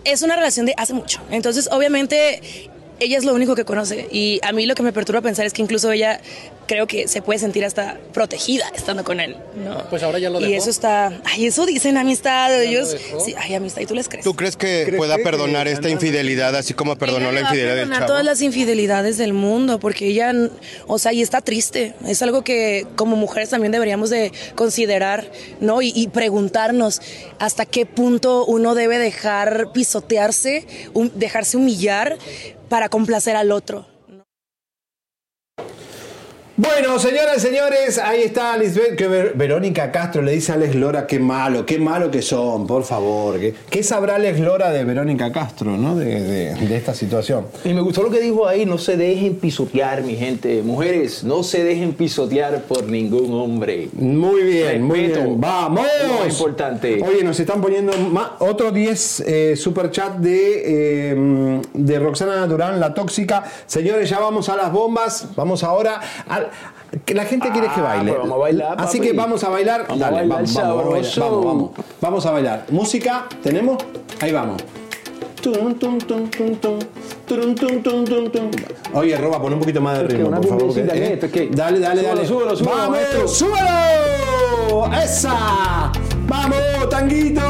[0.05, 1.21] es una relación de hace mucho.
[1.31, 4.09] Entonces, obviamente, ella es lo único que conoce.
[4.11, 6.21] Y a mí lo que me perturba pensar es que incluso ella
[6.67, 9.37] creo que se puede sentir hasta protegida estando con él.
[9.57, 9.85] ¿no?
[9.91, 10.63] Pues ahora ya lo Y dejó.
[10.63, 11.13] eso está.
[11.25, 12.63] Ay, eso dicen amistad.
[12.63, 12.97] Ellos.
[13.25, 13.83] Sí, ay, amistad.
[13.83, 14.25] ¿Y tú les crees?
[14.25, 18.09] ¿Tú crees que pueda perdonar esta infidelidad así como perdonó la infidelidad del perdonar chavo?
[18.09, 20.33] todas las infidelidades del mundo, porque ella,
[20.87, 21.95] o sea, y está triste.
[22.07, 25.83] Es algo que como mujeres también deberíamos de considerar, ¿no?
[25.83, 27.01] Y, y preguntarnos
[27.39, 32.17] hasta qué punto uno debe dejar pisotearse, hum- dejarse humillar
[32.69, 33.87] para complacer al otro.
[36.59, 40.75] Bueno, señoras y señores, ahí está Lisbeth, que Ver- Verónica Castro le dice a Alex
[40.75, 43.39] Lora, qué malo, qué malo que son, por favor.
[43.39, 45.97] ¿Qué, qué sabrá Alex Lora de Verónica Castro, no?
[45.97, 47.45] De, de- de esta situación.
[47.63, 50.63] Y me gustó lo que dijo ahí, no se dejen pisotear, mi gente.
[50.63, 53.91] Mujeres, no se dejen pisotear por ningún hombre.
[53.93, 55.39] Muy bien, muy bien.
[55.39, 55.85] ¡Vamos!
[56.09, 57.03] Lo más importante.
[57.07, 60.63] Oye, nos están poniendo ma- otro 10 eh, super chat de,
[61.13, 63.45] eh, de Roxana Durán, la tóxica.
[63.67, 65.29] Señores, ya vamos a las bombas.
[65.37, 66.46] Vamos ahora a.
[67.05, 68.13] que La gente quiere que Ah, baile.
[68.13, 69.11] pues vamos a bailar, Así papi.
[69.11, 69.83] que vamos a bailar.
[69.89, 71.71] Vamos a Dale, bailar vamos, vamos, vamos, a vamos, vamos.
[72.01, 72.65] Vamos a bailar.
[72.71, 73.77] Música, ¿tenemos?
[74.21, 74.63] Ahí vamos.
[78.95, 80.75] Oye, Roba, pon un poquito más de Es que ritmo, por favor.
[80.75, 81.31] que- ¿qué es eh?
[81.33, 81.51] ¿Qué?
[81.53, 82.29] Dale, dale, Súbelo, dale.
[82.29, 82.91] súbelo, súbelo, ¡Vamos!
[82.91, 83.29] maestro.
[83.29, 84.93] ¡Súbelo!
[85.03, 85.93] ¡Esa!
[86.27, 87.43] ¡Vamos, tanguito!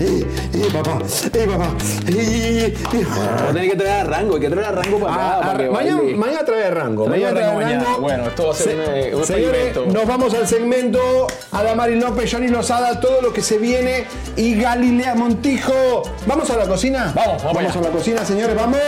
[0.00, 0.98] ¡Eh, eh, papá!
[1.34, 1.68] ¡Eh, papá!
[2.08, 3.06] ¡Eh, eh!
[3.46, 5.36] No tiene que traer a rango, hay que traer a rango para acá.
[5.36, 7.06] Ah, para ah, mañana, mañana trae rango.
[7.06, 7.84] Mañana trae rango mañana.
[8.00, 12.32] Bueno, esto va a ser Se- un, un Señores, nos vamos al segmento Adamari López,
[12.32, 16.02] Johnny Lozada, todo lo que se viene y Galilea Montijo.
[16.26, 17.12] ¿Vamos a la cocina?
[17.14, 18.78] Vamos, vamos Vamos a la cocina, señores, vamos.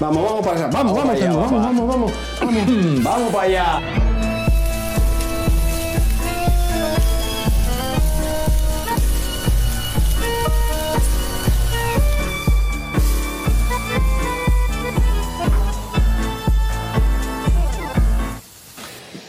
[0.00, 0.70] Vamos, vamos para allá.
[0.72, 3.02] Vamos, vamos, allá, vamos, vamos, vamos, vamos.
[3.02, 3.80] Vamos para allá.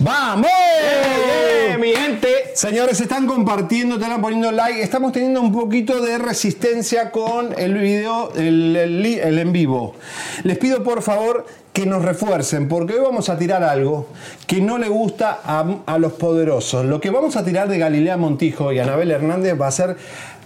[0.02, 0.50] ¡Vamos!
[0.50, 2.30] ¡Eh, mi gente!
[2.56, 4.82] Señores, se están compartiendo, están poniendo like.
[4.82, 9.96] Estamos teniendo un poquito de resistencia con el video, el, el el en vivo.
[10.44, 14.08] Les pido por favor que nos refuercen, porque hoy vamos a tirar algo
[14.48, 16.86] que no le gusta a, a los poderosos.
[16.86, 19.98] Lo que vamos a tirar de Galilea Montijo y Anabel Hernández va a ser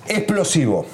[0.08, 0.88] explosivo.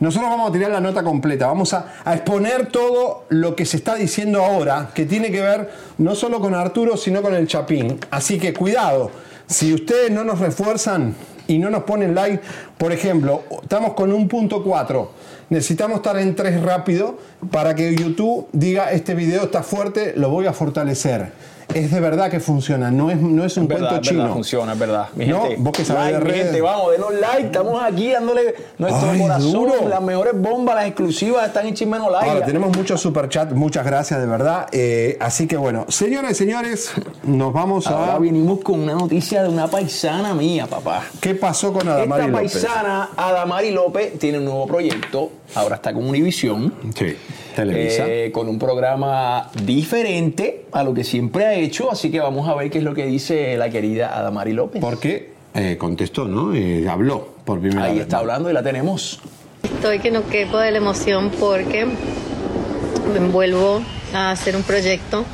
[0.00, 3.96] Nosotros vamos a tirar la nota completa, vamos a, exponer todo lo que se está
[3.96, 7.98] diciendo ahora, que tiene que ver no solo con Arturo, sino con el Chapín.
[8.10, 9.10] Así que cuidado,
[9.46, 11.14] si ustedes no nos refuerzan
[11.48, 12.40] y no nos ponen like,
[12.76, 15.10] por ejemplo, estamos con un punto 4,
[15.50, 17.18] necesitamos estar en 3 rápido
[17.50, 21.32] para que YouTube diga este video está fuerte, lo voy a fortalecer.
[21.74, 24.34] Es de verdad que funciona, no es, no es un verdad, cuento es verdad, chino.
[24.34, 25.08] funciona, es verdad.
[25.14, 26.42] Mi No, gente, vos que sabés like, de redes.
[26.44, 27.46] gente, vamos, denos like.
[27.46, 29.52] Estamos aquí dándole nuestro Ay, corazón.
[29.52, 29.88] duro.
[29.88, 32.30] Las mejores bombas, las exclusivas están en Chismeno Like.
[32.30, 34.66] Ahora, tenemos muchos superchats, muchas gracias de verdad.
[34.72, 36.90] Eh, así que bueno, señoras y señores,
[37.22, 38.18] nos vamos Ahora a...
[38.18, 41.04] vinimos con una noticia de una paisana mía, papá.
[41.20, 42.52] ¿Qué pasó con Adamari Esta López?
[42.52, 45.30] paisana, Adamari López, tiene un nuevo proyecto.
[45.54, 46.72] Ahora está con Univisión.
[46.94, 47.16] Sí,
[47.56, 48.04] Televisa.
[48.06, 51.90] eh, con un programa diferente a lo que siempre ha hecho.
[51.90, 54.80] Así que vamos a ver qué es lo que dice la querida Adamari López.
[54.80, 56.54] Porque eh, contestó, ¿no?
[56.54, 58.02] Eh, habló por primera Ahí vez.
[58.02, 59.20] está hablando y la tenemos.
[59.62, 63.82] Estoy que no quepo de la emoción porque me envuelvo
[64.14, 65.24] a hacer un proyecto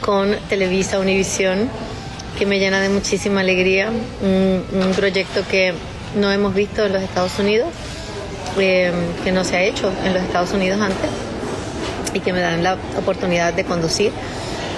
[0.00, 1.68] con Televisa Univisión
[2.38, 3.90] que me llena de muchísima alegría.
[4.22, 5.74] Un, un proyecto que
[6.16, 7.68] no hemos visto en los Estados Unidos,
[8.58, 11.10] eh, que no se ha hecho en los Estados Unidos antes
[12.12, 14.12] y que me dan la oportunidad de conducir.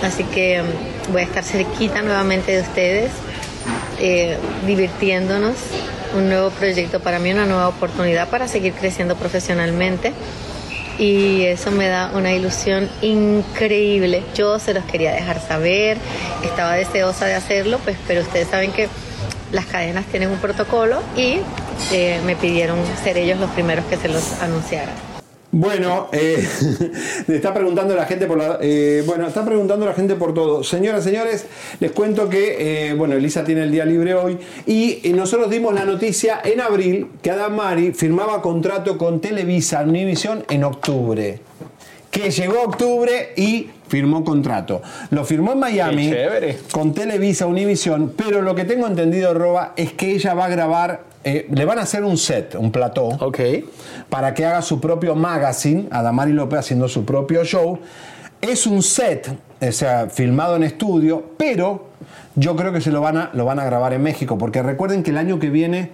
[0.03, 3.11] Así que mm, voy a estar cerquita nuevamente de ustedes,
[4.01, 5.57] eh, divirtiéndonos.
[6.17, 10.13] Un nuevo proyecto para mí, una nueva oportunidad para seguir creciendo profesionalmente.
[10.99, 14.23] Y eso me da una ilusión increíble.
[14.35, 15.99] Yo se los quería dejar saber,
[16.43, 18.89] estaba deseosa de hacerlo, pues, pero ustedes saben que
[19.53, 21.41] las cadenas tienen un protocolo y
[21.93, 24.95] eh, me pidieron ser ellos los primeros que se los anunciaran.
[25.53, 26.47] Bueno, eh,
[27.29, 30.63] está preguntando la gente por la, eh, bueno, está preguntando la gente por todo.
[30.63, 31.47] Señoras, señores,
[31.81, 35.87] les cuento que, eh, bueno, Elisa tiene el día libre hoy y nosotros dimos la
[35.87, 41.41] noticia en abril que Adam Mari firmaba contrato con Televisa Univision en octubre.
[42.11, 44.83] Que llegó octubre y firmó contrato.
[45.11, 46.59] Lo firmó en Miami Qué chévere.
[46.71, 51.01] con Televisa Univision, pero lo que tengo entendido, Roba, es que ella va a grabar,
[51.29, 53.41] eh, le van a hacer un set, un plató, Ok.
[54.09, 57.81] para que haga su propio magazine, Adamari López haciendo su propio show.
[58.41, 61.87] Es un set, o sea, filmado en estudio, pero
[62.37, 65.03] yo creo que se lo van a, lo van a grabar en México, porque recuerden
[65.03, 65.91] que el año que viene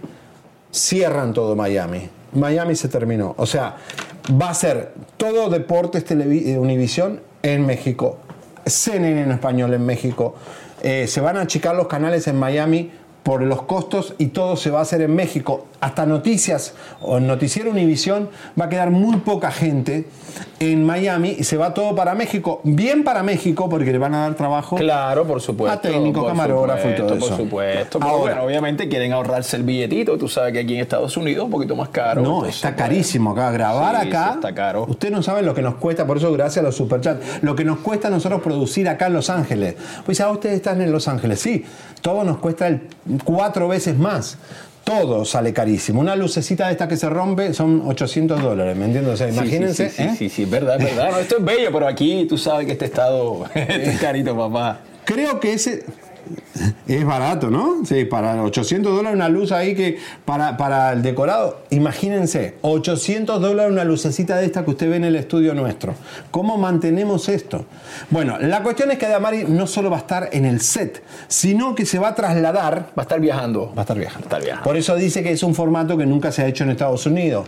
[0.71, 2.11] cierran todo Miami.
[2.35, 3.35] Miami se terminó.
[3.39, 3.77] O sea,
[4.41, 8.19] va a ser todo Deportes eh, Univisión en México,
[8.67, 10.35] CNN en español en México.
[10.83, 12.91] Eh, se van a achicar los canales en Miami
[13.23, 15.67] por los costos y todo se va a hacer en México.
[15.81, 18.29] Hasta noticias o Noticiero Univisión
[18.61, 20.07] va a quedar muy poca gente
[20.61, 22.61] en Miami y se va todo para México.
[22.65, 25.77] Bien para México porque le van a dar trabajo Claro, por supuesto.
[25.77, 27.37] a técnico, por camarógrafo y todo supuesto, eso.
[27.37, 27.99] Por supuesto.
[27.99, 30.17] Pero Ahora, bueno, obviamente quieren ahorrarse el billetito.
[30.19, 32.23] Tú sabes que aquí en Estados Unidos es un poquito más caro.
[32.23, 33.51] No, está pues, carísimo acá.
[33.51, 34.29] Grabar sí, acá.
[34.29, 34.87] sí, está caro.
[34.89, 37.43] Usted no sabe lo que nos cuesta, por eso gracias a los superchats.
[37.43, 39.75] Lo que nos cuesta a nosotros producir acá en Los Ángeles.
[40.05, 41.41] Pues ya ustedes están en Los Ángeles.
[41.41, 41.65] Sí,
[42.03, 42.83] todo nos cuesta el
[43.25, 44.37] cuatro veces más.
[44.85, 46.01] Todo sale carísimo.
[46.01, 49.15] Una lucecita de esta que se rompe son 800 dólares, ¿me entiendes?
[49.15, 49.89] O sea, Sí, imagínense.
[49.89, 50.09] Sí, sí, ¿eh?
[50.11, 51.13] sí, sí, sí, es verdad, es verdad.
[51.13, 54.81] No, esto es bello, pero aquí tú sabes que este estado este es carito, papá.
[55.05, 55.85] Creo que ese
[56.87, 57.85] es barato, ¿no?
[57.85, 63.73] Sí, para 800 dólares una luz ahí que para, para el decorado, imagínense, 800 dólares
[63.73, 65.95] una lucecita de esta que usted ve en el estudio nuestro.
[66.31, 67.65] ¿Cómo mantenemos esto?
[68.11, 71.75] Bueno, la cuestión es que Adamari no solo va a estar en el set, sino
[71.75, 72.91] que se va a trasladar.
[72.91, 73.73] Va a estar viajando.
[73.75, 74.29] Va a estar viajando.
[74.29, 74.65] Va a estar viajando.
[74.65, 77.47] Por eso dice que es un formato que nunca se ha hecho en Estados Unidos.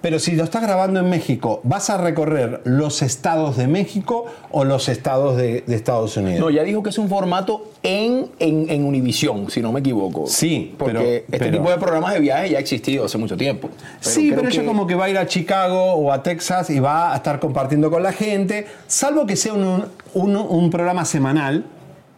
[0.00, 4.64] Pero si lo estás grabando en México, ¿vas a recorrer los estados de México o
[4.64, 6.40] los estados de, de Estados Unidos?
[6.40, 10.26] No, ya dijo que es un formato en, en, en Univisión, si no me equivoco.
[10.26, 13.36] Sí, porque pero- este pero- tipo de programas de viaje ya ha existido hace mucho
[13.36, 13.68] tiempo.
[14.00, 16.78] sí, pero ella que- como que va a ir a Chicago o a Texas y
[16.80, 21.64] va a estar compartiendo con la gente, salvo que sea un, un- un programa semanal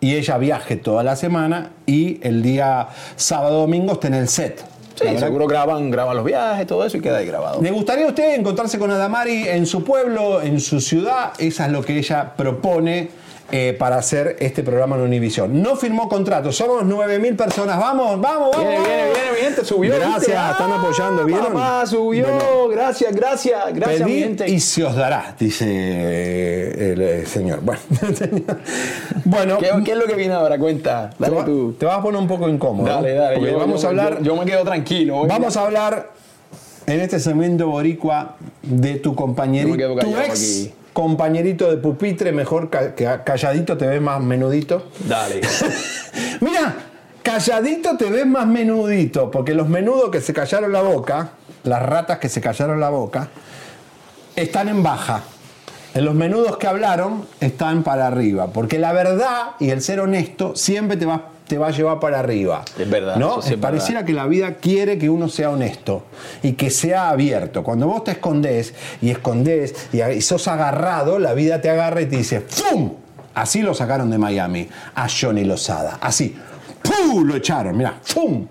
[0.00, 4.64] y ella viaje toda la semana y el día sábado domingo esté en el set.
[5.00, 7.62] Sí, seguro graban, graban los viajes, todo eso y queda ahí grabado.
[7.62, 11.32] ¿Le gustaría a usted encontrarse con Adamari en su pueblo, en su ciudad?
[11.38, 13.08] Esa es lo que ella propone
[13.50, 15.62] eh, para hacer este programa en Univisión.
[15.62, 17.78] No firmó contrato, somos 9.000 personas.
[17.78, 18.68] Vamos, vamos, vamos.
[18.68, 19.94] Viene, viene, viene, mi gente, subió.
[19.94, 20.37] Gracias, ¿viste?
[20.37, 21.46] Ah, están apoyando, ¿vieron?
[21.54, 22.68] Papá, subió, Bueno.
[22.68, 24.48] gracias, gracias, gracias, mi gente.
[24.50, 27.61] y se os dará, dice eh, el, eh, señor.
[27.62, 27.80] Bueno,
[29.24, 30.58] bueno ¿Qué, qué es lo que viene ahora?
[30.58, 31.72] Cuenta, te, dale va- tú.
[31.78, 32.87] te vas a poner un poco incómodo.
[32.88, 33.37] Dale, dale.
[33.37, 34.18] Porque yo- vamos yo- a hablar.
[34.18, 35.18] Yo, yo me quedo tranquilo.
[35.18, 35.34] oiga.
[35.34, 36.11] Vamos a hablar
[36.87, 40.72] en este segmento boricua de tu compañerito, quedo tu ex aquí.
[41.02, 44.88] Compañerito de pupitre, mejor ca- que calladito te ves más menudito.
[45.06, 45.40] Dale.
[46.40, 46.74] Mira,
[47.22, 51.30] calladito te ves más menudito, porque los menudos que se callaron la boca,
[51.62, 53.28] las ratas que se callaron la boca,
[54.34, 55.22] están en baja.
[55.94, 60.56] En los menudos que hablaron están para arriba, porque la verdad y el ser honesto
[60.56, 62.62] siempre te va, te va a llevar para arriba.
[62.78, 63.32] Es verdad, ¿no?
[63.32, 66.04] eso sí es Pareciera que la vida quiere que uno sea honesto
[66.42, 67.64] y que sea abierto.
[67.64, 72.16] Cuando vos te escondés y escondés y, sos agarrado, la vida te agarra y te
[72.16, 72.92] dice ¡Fum!
[73.34, 75.98] Así lo sacaron de Miami a Johnny Lozada.
[76.00, 76.37] Así.
[76.83, 77.25] ¡Pum!
[77.25, 77.77] Lo echaron.
[77.77, 78.00] Mira.
[78.14, 78.46] ¡Pum!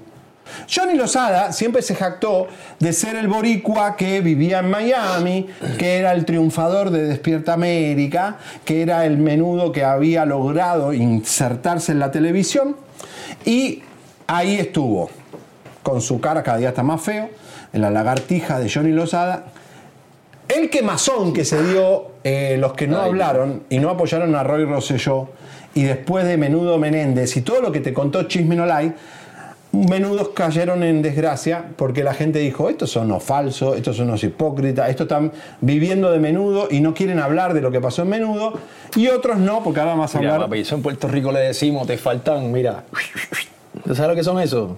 [0.73, 2.47] Johnny Lozada siempre se jactó
[2.79, 8.37] de ser el boricua que vivía en Miami, que era el triunfador de Despierta América,
[8.65, 12.75] que era el menudo que había logrado insertarse en la televisión.
[13.45, 13.83] Y
[14.27, 15.09] ahí estuvo,
[15.83, 17.29] con su cara cada día está más feo,
[17.73, 19.45] en la lagartija de Johnny Lozada.
[20.47, 24.65] El quemazón que se dio eh, los que no hablaron y no apoyaron a Roy
[24.65, 25.29] Rosselló,
[25.73, 28.93] y después de Menudo Menéndez y todo lo que te contó Chisme No Lie,
[29.89, 34.23] menudos cayeron en desgracia porque la gente dijo, estos son unos falsos, estos son unos
[34.23, 38.09] hipócritas, estos están viviendo de menudo y no quieren hablar de lo que pasó en
[38.09, 38.53] menudo,
[38.95, 40.49] y otros no, porque ahora vamos a Mira, hablar...
[40.49, 42.83] papi, eso en Puerto Rico le decimos, te faltan, mira.
[43.85, 44.71] ¿Tú sabes lo que son esos?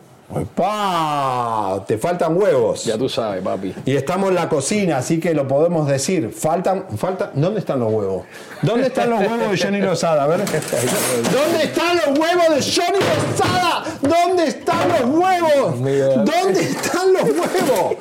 [0.55, 1.83] ¡Pah!
[1.87, 2.85] Te faltan huevos.
[2.85, 3.73] Ya tú sabes, papi.
[3.85, 6.31] Y estamos en la cocina, así que lo podemos decir.
[6.31, 7.31] Faltan, faltan.
[7.33, 8.25] ¿Dónde están los huevos?
[8.61, 10.23] ¿Dónde están los huevos de Johnny Lozada?
[10.23, 10.39] A ver.
[10.39, 13.83] ¿Dónde están los huevos de Johnny Lozada?
[14.01, 15.79] ¿Dónde están los huevos?
[15.79, 17.95] ¿Dónde están los huevos?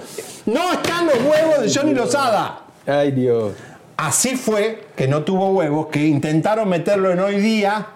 [0.44, 2.60] No están los huevos de Johnny Lozada.
[2.86, 3.52] Ay, Dios.
[3.96, 7.86] Así fue que no tuvo huevos, que intentaron meterlo en hoy día.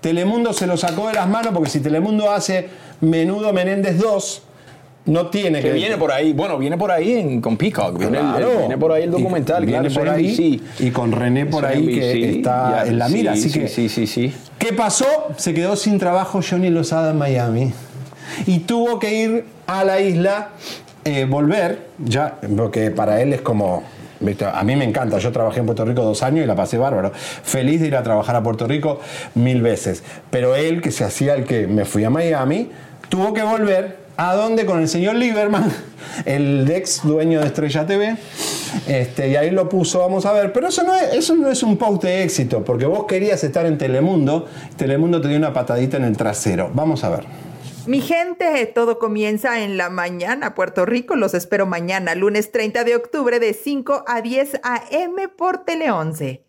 [0.00, 2.68] Telemundo se lo sacó de las manos porque si Telemundo hace
[3.02, 4.42] Menudo Menéndez 2,
[5.06, 5.74] no tiene Que que.
[5.74, 8.58] viene por ahí, bueno, viene por ahí en, con Peacock, viene, el- Claro.
[8.60, 10.82] viene por ahí el documental, Y claro, viene por ahí NBC.
[10.86, 13.34] y con René por ahí que está ya, en la mira.
[13.34, 14.32] sí, así sí, que, sí, sí, sí.
[14.58, 15.06] ¿qué pasó?
[15.36, 17.72] Se quedó sin trabajo Johnny Lozada en Miami
[18.46, 20.50] y tuvo que ir a la isla,
[21.04, 23.82] eh, volver, ya, porque para él es como.
[24.20, 24.44] ¿viste?
[24.44, 27.10] A mí me encanta, yo trabajé en Puerto Rico dos años y la pasé bárbaro.
[27.12, 29.00] Feliz de ir a trabajar a Puerto Rico
[29.34, 30.04] mil veces.
[30.30, 32.70] Pero él, que se hacía el que me fui a Miami,
[33.12, 33.98] tuvo que volver.
[34.16, 34.64] ¿A dónde?
[34.64, 35.70] Con el señor Lieberman,
[36.24, 38.16] el ex dueño de Estrella TV.
[38.86, 40.52] Este, y ahí lo puso, vamos a ver.
[40.54, 43.66] Pero eso no, es, eso no es un post de éxito, porque vos querías estar
[43.66, 46.70] en Telemundo, Telemundo te dio una patadita en el trasero.
[46.72, 47.26] Vamos a ver.
[47.86, 51.14] Mi gente, todo comienza en la mañana, Puerto Rico.
[51.14, 55.28] Los espero mañana, lunes 30 de octubre, de 5 a 10 a.m.
[55.28, 56.46] por Tele 11.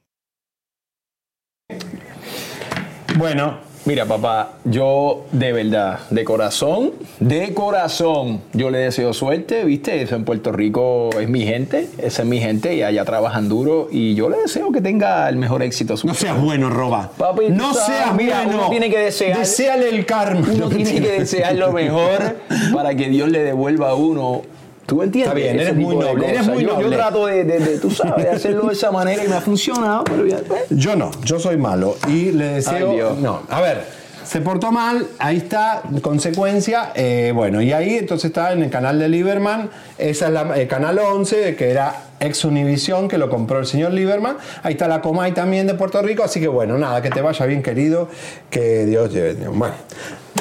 [3.17, 3.72] Bueno.
[3.85, 10.01] Mira, papá, yo de verdad, de corazón, de corazón, yo le deseo suerte, ¿viste?
[10.01, 13.89] Eso en Puerto Rico es mi gente, esa es mi gente y allá trabajan duro
[13.91, 15.95] y yo le deseo que tenga el mejor éxito.
[16.05, 17.11] No seas bueno, Roba.
[17.17, 18.59] Papi, no sabes, seas mira, bueno.
[18.59, 19.37] uno tiene que desear.
[19.37, 20.47] Deseale el karma.
[20.53, 22.37] Uno tiene que desear lo mejor
[22.73, 24.43] para que Dios le devuelva a uno.
[24.85, 25.33] ¿Tú entiendes?
[25.33, 26.83] Está bien, eres muy noble, eres muy Yo- noble.
[26.89, 29.41] Yo trato de, de- de, tú sabes, de hacerlo de esa manera y me ha
[29.41, 30.63] funcionado, pero ya, pues.
[30.69, 32.89] Yo no, yo soy malo y le deseo.
[32.91, 33.17] Ay, Dios.
[33.19, 34.03] no, a ver.
[34.25, 36.91] Se portó mal, ahí está, consecuencia.
[36.95, 40.67] eh, bueno, y ahí entonces está en el canal de Lieberman, esa es la, el
[40.67, 44.37] canal 11, que era ex Univisión, que lo compró el señor Lieberman.
[44.63, 47.45] Ahí está la Comay también de Puerto Rico, así que bueno, nada, que te vaya
[47.45, 48.07] bien, querido,
[48.49, 49.33] que Dios lleve.
[49.47, 49.75] Bueno.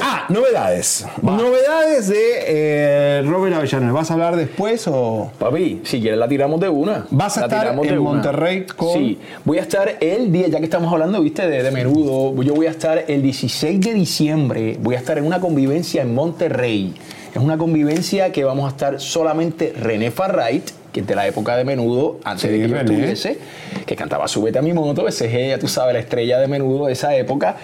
[0.05, 1.07] Ah, novedades.
[1.21, 2.17] Novedades de
[2.47, 3.93] eh, Robert Avellaneda.
[3.93, 5.31] ¿Vas a hablar después o.?
[5.39, 7.07] Papi, si quieres la tiramos de una.
[7.11, 7.99] Vas a La estar en.
[8.03, 11.71] Monterrey con- Sí, voy a estar el día, ya que estamos hablando, viste, de, de
[11.71, 16.03] menudo, yo voy a estar el 16 de diciembre, voy a estar en una convivencia
[16.03, 16.95] en Monterrey.
[17.35, 22.19] Es una convivencia que vamos a estar solamente René Farright, de la época de menudo,
[22.25, 23.39] antes Sí, de que yo estuviese,
[23.87, 26.87] que cantaba Súbete a mi moto, ese es ella, tú sabes, la estrella de menudo
[26.87, 27.57] de esa época.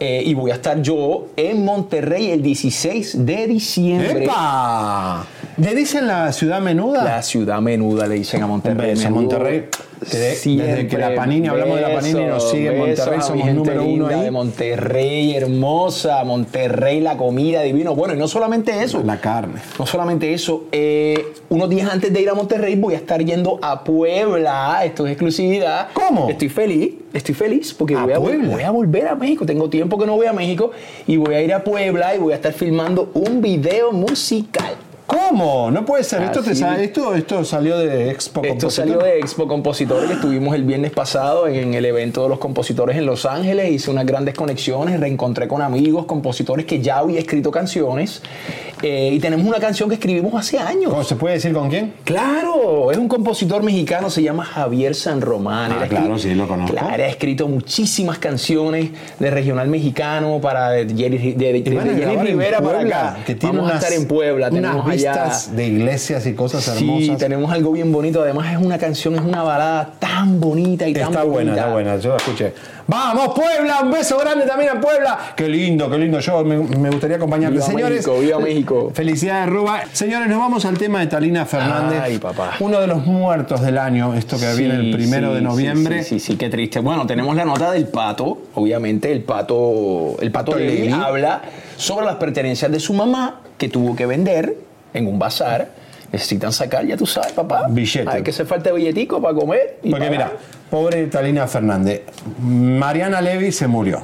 [0.00, 4.24] Eh, y voy a estar yo en Monterrey el 16 de diciembre.
[4.24, 5.24] ¡Epa!
[5.58, 7.04] ¿Le dicen la ciudad menuda?
[7.04, 8.96] La ciudad menuda le dicen a Monterrey.
[9.10, 9.68] Monterrey.
[10.10, 13.84] Desde- desde que la Panini, hablamos de la Panini, nos sigue besos Monterrey, somos número
[13.84, 14.20] uno ahí.
[14.22, 16.22] De Monterrey, hermosa.
[16.24, 17.94] Monterrey, la comida divino.
[17.94, 19.02] Bueno, y no solamente eso.
[19.04, 19.60] La carne.
[19.78, 20.64] No solamente eso.
[20.72, 24.80] eh, unos días antes de ir a Monterrey voy a estar yendo a Puebla.
[24.84, 25.88] Esto es exclusividad.
[25.92, 26.28] ¿Cómo?
[26.28, 26.94] Estoy feliz.
[27.12, 28.48] Estoy feliz porque ¿A voy a, Puebla?
[28.54, 29.44] voy a volver a México.
[29.44, 30.70] Tengo tiempo que no voy a México
[31.06, 34.74] y voy a ir a Puebla y voy a estar filmando un video musical.
[35.06, 35.70] ¿Cómo?
[35.70, 36.22] No puede ser.
[36.22, 38.70] Esto, te sa- esto, esto salió de Expo Esto Compositor.
[38.72, 42.96] salió de Expo Compositores que estuvimos el viernes pasado en el evento de los compositores
[42.96, 43.70] en Los Ángeles.
[43.70, 48.22] Hice unas grandes conexiones, reencontré con amigos, compositores que ya había escrito canciones.
[48.82, 50.90] Eh, y tenemos una canción que escribimos hace años.
[50.90, 51.94] ¿Cómo se puede decir con quién?
[52.04, 55.72] Claro, es un compositor mexicano, se llama Javier San Román.
[55.72, 56.74] Ah, claro, sí, lo conozco.
[56.76, 62.80] Claro, ha escrito muchísimas canciones de regional mexicano para de Jerry, de- de- Rivera para
[62.80, 63.16] acá.
[63.24, 66.84] que Vamos a estar en Puebla, unas tenemos allá vistas de iglesias y cosas Sí,
[66.84, 67.18] hermosas.
[67.18, 68.22] tenemos algo bien bonito.
[68.22, 71.60] Además, es una canción, es una balada tan bonita y tan Está buena, bonita.
[71.62, 72.52] está buena, yo la escuché.
[72.86, 73.80] ¡Vamos, Puebla!
[73.82, 75.18] Un beso grande también a Puebla.
[75.36, 76.18] Qué lindo, qué lindo.
[76.20, 77.54] Yo me, me gustaría acompañarte.
[77.54, 78.92] Viva Señores, México, viva México.
[78.94, 79.82] Felicidades, Ruba.
[79.92, 82.00] Señores, nos vamos al tema de Talina Fernández.
[82.02, 82.52] Ay, papá.
[82.60, 86.02] Uno de los muertos del año, esto que viene el primero Sí, de noviembre.
[86.02, 86.80] Sí, sí, sí, qué triste.
[86.80, 88.38] Bueno, tenemos la nota del pato.
[88.54, 90.90] Obviamente, el pato, el pato Levi.
[90.90, 91.42] habla
[91.76, 94.56] sobre las pertenencias de su mamá que tuvo que vender
[94.94, 95.81] en un bazar.
[96.12, 97.66] Necesitan sacar, ya tú sabes, papá.
[97.70, 98.08] Billete.
[98.10, 99.78] Hay que hacer falta de billetico para comer.
[99.82, 100.10] y Porque pagar.
[100.10, 100.32] mira,
[100.70, 102.02] pobre Talina Fernández.
[102.40, 104.02] Mariana Levy se murió.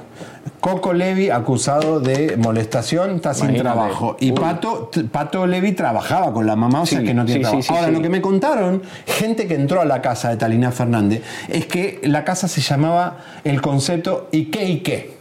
[0.61, 4.17] Coco Levy acusado de molestación, está sin trabajo.
[4.19, 4.39] Y Uy.
[4.41, 7.63] Pato, Pato Levy trabajaba con la mamá, o sea Sí, que no tiene sí, trabajo.
[7.63, 11.23] sí, Ahora, lo que me contaron, gente que entró a la casa de Talina Fernández,
[11.49, 15.18] es que la casa se llamaba el concepto Ike Ike.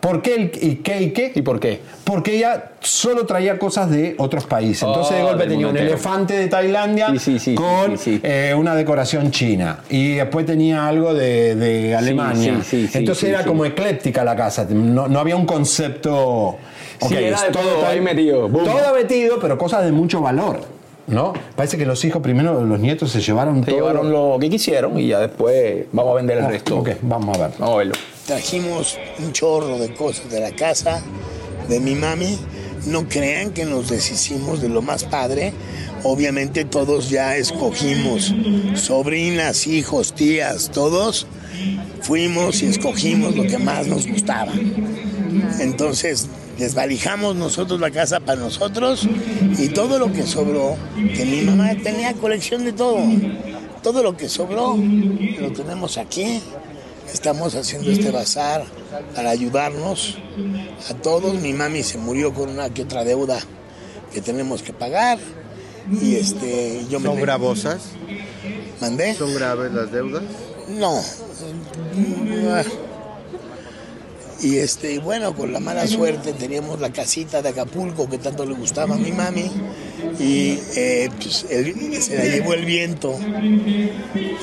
[0.00, 1.32] ¿Por qué el Ike Ike?
[1.34, 1.80] ¿Y por qué?
[2.04, 4.84] Porque ella solo traía cosas de otros países.
[4.84, 5.88] Entonces de Oh, golpe tenía un entero.
[5.88, 9.80] elefante de Tailandia Sí, sí, sí, con eh, una decoración china.
[9.90, 12.60] Y después tenía algo de, de Alemania.
[12.94, 14.66] Entonces era como ecléctica la casa.
[14.70, 16.56] No, no había un concepto.
[17.10, 18.48] Era es de todo ahí metido.
[18.48, 18.64] Boom.
[18.64, 20.60] Todo metido, pero cosas de mucho valor.
[21.08, 21.32] ¿No?
[21.56, 23.76] Parece que los hijos primero, los nietos se llevaron Se todo.
[23.80, 26.78] llevaron lo que quisieron y ya después vamos a vender el Ah, resto.
[26.78, 27.50] ok, vamos a ver.
[27.58, 27.94] Vamos a verlo.
[28.28, 31.02] Trajimos un chorro de cosas de la casa
[31.66, 32.38] de mi mami.
[32.84, 35.54] No crean que nos deshicimos de lo más padre.
[36.02, 38.34] Obviamente todos ya escogimos,
[38.74, 41.26] sobrinas, hijos, tías, todos
[42.02, 44.52] fuimos y escogimos lo que más nos gustaba.
[45.58, 49.08] Entonces desvalijamos nosotros la casa para nosotros
[49.58, 50.76] y todo lo que sobró,
[51.16, 53.00] que mi mamá tenía colección de todo,
[53.82, 56.42] todo lo que sobró lo tenemos aquí.
[57.12, 58.64] Estamos haciendo este bazar
[59.14, 60.18] para ayudarnos
[60.90, 61.34] a todos.
[61.34, 63.38] Mi mami se murió con una que otra deuda
[64.12, 65.18] que tenemos que pagar
[65.90, 67.80] y este yo me ¿Son gravosas?
[68.80, 69.14] mandé.
[69.14, 70.22] ¿Son graves las deudas?
[70.68, 71.02] No.
[74.40, 78.54] Y este, bueno, con la mala suerte teníamos la casita de Acapulco que tanto le
[78.54, 79.50] gustaba a mi mami.
[80.20, 81.46] Y eh, pues,
[82.04, 83.18] se la llevó el viento.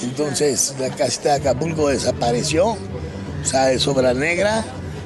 [0.03, 4.65] Entonces la casita de Acapulco desapareció, o sea, de sobra negra,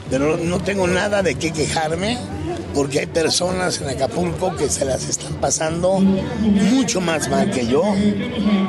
[0.10, 2.18] pero no tengo nada de qué quejarme
[2.74, 7.84] porque hay personas en Acapulco que se las están pasando mucho más mal que yo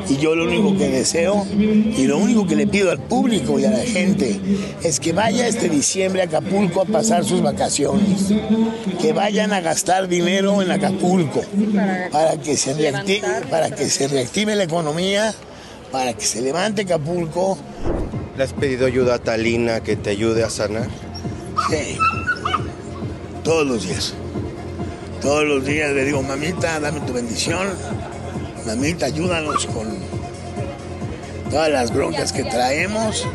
[0.09, 3.65] y yo lo único que deseo y lo único que le pido al público y
[3.65, 4.41] a la gente
[4.83, 8.33] es que vaya este diciembre a Acapulco a pasar sus vacaciones,
[9.01, 11.43] que vayan a gastar dinero en Acapulco
[12.11, 15.35] para que se reactive, para que se reactive la economía,
[15.93, 17.59] para que se levante Acapulco.
[18.37, 20.89] ¿Le has pedido ayuda a Talina que te ayude a sanar?
[21.69, 21.99] Sí.
[23.45, 24.15] Todos los días.
[25.21, 27.69] Todos los días le digo, mamita, dame tu bendición.
[28.67, 29.89] Mamita, ayúdanos con
[31.51, 33.27] todas las broncas que traemos.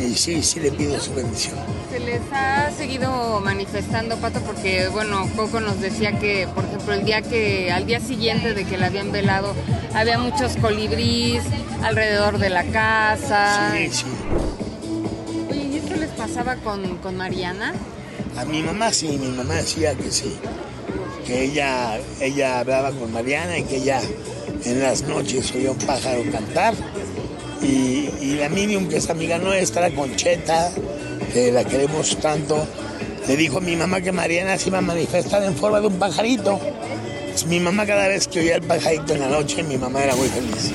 [0.00, 1.56] Y sí, sí le pido su bendición.
[1.90, 7.04] Se les ha seguido manifestando, Pato, porque, bueno, Coco nos decía que, por ejemplo, el
[7.04, 9.54] día que, al día siguiente de que la habían velado,
[9.94, 11.42] había muchos colibrís
[11.82, 13.72] alrededor de la casa.
[13.74, 14.04] Sí, sí.
[15.50, 17.74] Oye, ¿y esto les pasaba con, con Mariana?
[18.38, 20.36] A mi mamá sí, mi mamá decía que sí.
[21.26, 24.00] Que ella, ella hablaba con Mariana y que ella
[24.64, 26.74] en las noches oía un pájaro cantar.
[27.60, 30.70] Y, la medium, que es amiga nuestra, Concheta,
[31.32, 32.64] que la queremos tanto,
[33.26, 35.98] le dijo a mi mamá que Mariana se iba a manifestar en forma de un
[35.98, 36.60] pajarito.
[37.30, 40.14] Pues mi mamá cada vez que oía el pajarito en la noche, mi mamá era
[40.14, 40.70] muy feliz.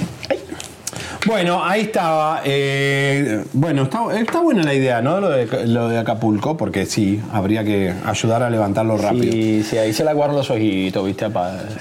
[1.26, 2.42] Bueno, ahí estaba.
[2.44, 5.22] eh, bueno, está, está buena la idea, ¿no?
[5.22, 9.32] Lo de, lo de Acapulco, porque sí, habría que ayudar a levantarlo rápido.
[9.32, 11.26] Sí, sí, ahí se la guardan los ojitos, ¿viste?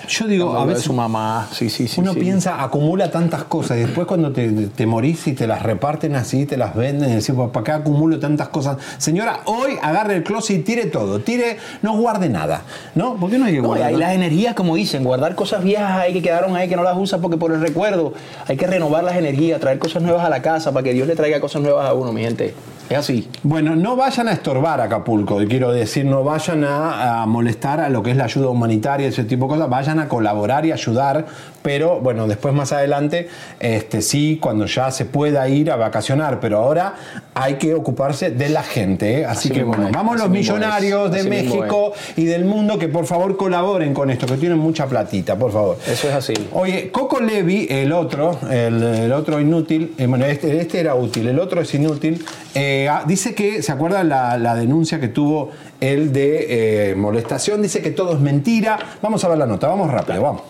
[0.08, 2.00] Yo digo, a veces su mamá, sí, sí, sí.
[2.00, 2.20] Uno sí.
[2.20, 6.46] piensa, acumula tantas cosas y después cuando te, te morís y te las reparten así,
[6.46, 8.76] te las venden, y decís, "Pues, ¿para qué acumulo tantas cosas?
[8.98, 12.62] Señora, hoy agarre el closet y tire todo, tire, no guarde nada,
[12.94, 13.16] ¿no?
[13.16, 13.92] ¿Por qué no hay que No, y guardar?
[13.92, 14.04] nada?
[14.06, 17.18] las energías, como dicen, guardar cosas viejas ahí que quedaron ahí, que no las usa
[17.18, 18.12] porque por el recuerdo.
[18.46, 21.16] Hay que renovar las energías, traer cosas nuevas a la casa para que Dios le
[21.16, 22.54] traiga cosas nuevas a uno, mi gente.
[22.90, 23.28] Es así.
[23.42, 27.80] Bueno, no vayan a estorbar a Acapulco, y quiero decir, no vayan a, a molestar
[27.80, 30.72] a lo que es la ayuda humanitaria, ese tipo de cosas, vayan a colaborar y
[30.72, 31.26] ayudar,
[31.62, 33.28] pero bueno, después más adelante,
[33.60, 36.94] este sí, cuando ya se pueda ir a vacacionar, pero ahora
[37.34, 39.24] hay que ocuparse de la gente, ¿eh?
[39.24, 42.88] así, Así que bueno, es, vamos los millonarios es, de México y del mundo que
[42.88, 45.78] por favor colaboren con esto, que tienen mucha platita, por favor.
[45.86, 46.34] Eso es así.
[46.52, 51.28] Oye, Coco Levi, el otro, el, el otro inútil, eh, bueno, este, este era útil,
[51.28, 52.24] el otro es inútil,
[52.54, 55.50] eh, ah, dice que, ¿se acuerdan la, la denuncia que tuvo
[55.80, 57.62] él de eh, molestación?
[57.62, 58.78] Dice que todo es mentira.
[59.02, 60.42] Vamos a ver la nota, vamos rápido, vamos.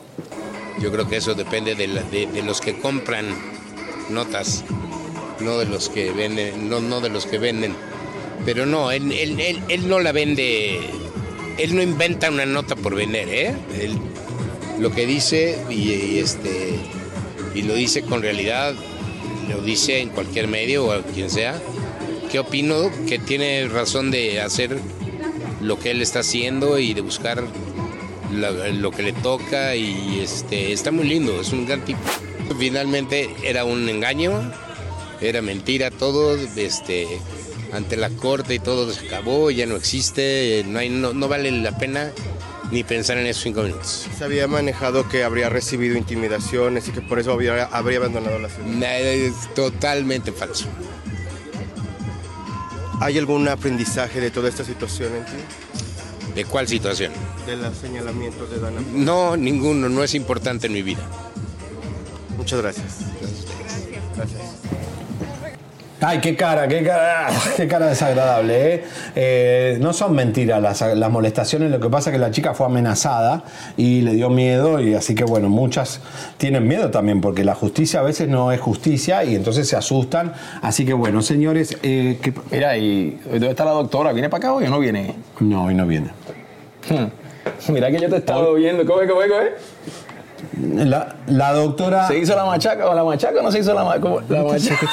[0.80, 3.26] Yo creo que eso depende de, la- de- de los que compran
[4.10, 4.64] notas,
[5.40, 7.74] no de los que venden, no, no de los que venden.
[8.44, 10.80] Pero no, él, él- él- él no la vende
[11.58, 13.54] él no inventa una nota por vender, ¿eh?
[13.78, 13.98] Él
[14.80, 16.76] lo que dice y, y, este
[17.54, 18.72] y lo dice con realidad,
[19.50, 21.60] lo dice en cualquier medio o a quien sea.
[22.32, 22.90] ¿Qué opino?
[23.06, 24.78] Que tiene razón de hacer
[25.60, 27.44] lo que él está haciendo y de buscar
[28.34, 32.00] la- lo que le toca y este está muy lindo, es un gran tipo.
[32.58, 34.50] Finalmente era un engaño,
[35.20, 37.06] era mentira todo, este
[37.72, 41.50] ante la corte y todo se acabó, ya no existe, no hay no, no vale
[41.50, 42.12] la pena
[42.70, 44.06] ni pensar en esos cinco minutos.
[44.16, 48.48] Se había manejado que habría recibido intimidaciones y que por eso habría, habría abandonado la
[48.48, 48.66] ciudad.
[48.68, 50.66] Nah, Es totalmente falso.
[53.02, 55.32] ¿Hay algún aprendizaje de toda esta situación en ti?
[56.36, 57.12] ¿De cuál situación?
[57.46, 58.80] De los señalamientos de Dana.
[58.92, 61.02] No, ninguno, no es importante en mi vida.
[62.36, 62.98] Muchas gracias.
[64.16, 64.51] Gracias.
[66.04, 68.84] Ay, qué cara, qué cara, qué cara desagradable, ¿eh?
[69.14, 72.66] Eh, no son mentiras las, las molestaciones, lo que pasa es que la chica fue
[72.66, 73.44] amenazada
[73.76, 76.00] y le dio miedo y así que bueno, muchas
[76.38, 80.32] tienen miedo también porque la justicia a veces no es justicia y entonces se asustan.
[80.60, 84.12] Así que bueno, señores, eh, que- Mira, ¿y dónde está la doctora?
[84.12, 85.14] ¿Viene para acá hoy o no viene?
[85.38, 86.08] no, hoy no viene.
[87.68, 88.84] Mira que yo te estaba viendo.
[88.86, 89.52] ¿Cómo es, cómo es, cómo es?
[90.60, 92.06] La, la doctora...
[92.08, 93.96] ¿Se hizo la machaca o la machaca o no se hizo la, ma-
[94.28, 94.86] la machaca?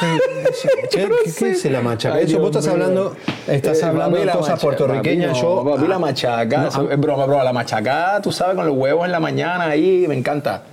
[0.89, 2.15] Che, ¿Qué, qué es la machaca?
[2.15, 3.15] Ay, Eso Dios vos estás hablando,
[3.47, 5.29] estás Eh, hablando de la cosas machaca, puertorriqueñas.
[5.31, 6.57] papi, yo, papi, la ah, machaca.
[6.57, 7.43] no, eso es broma, broma.
[7.43, 10.63] La machaca, tú sabes, con los huevos en la mañana ahí, me encanta.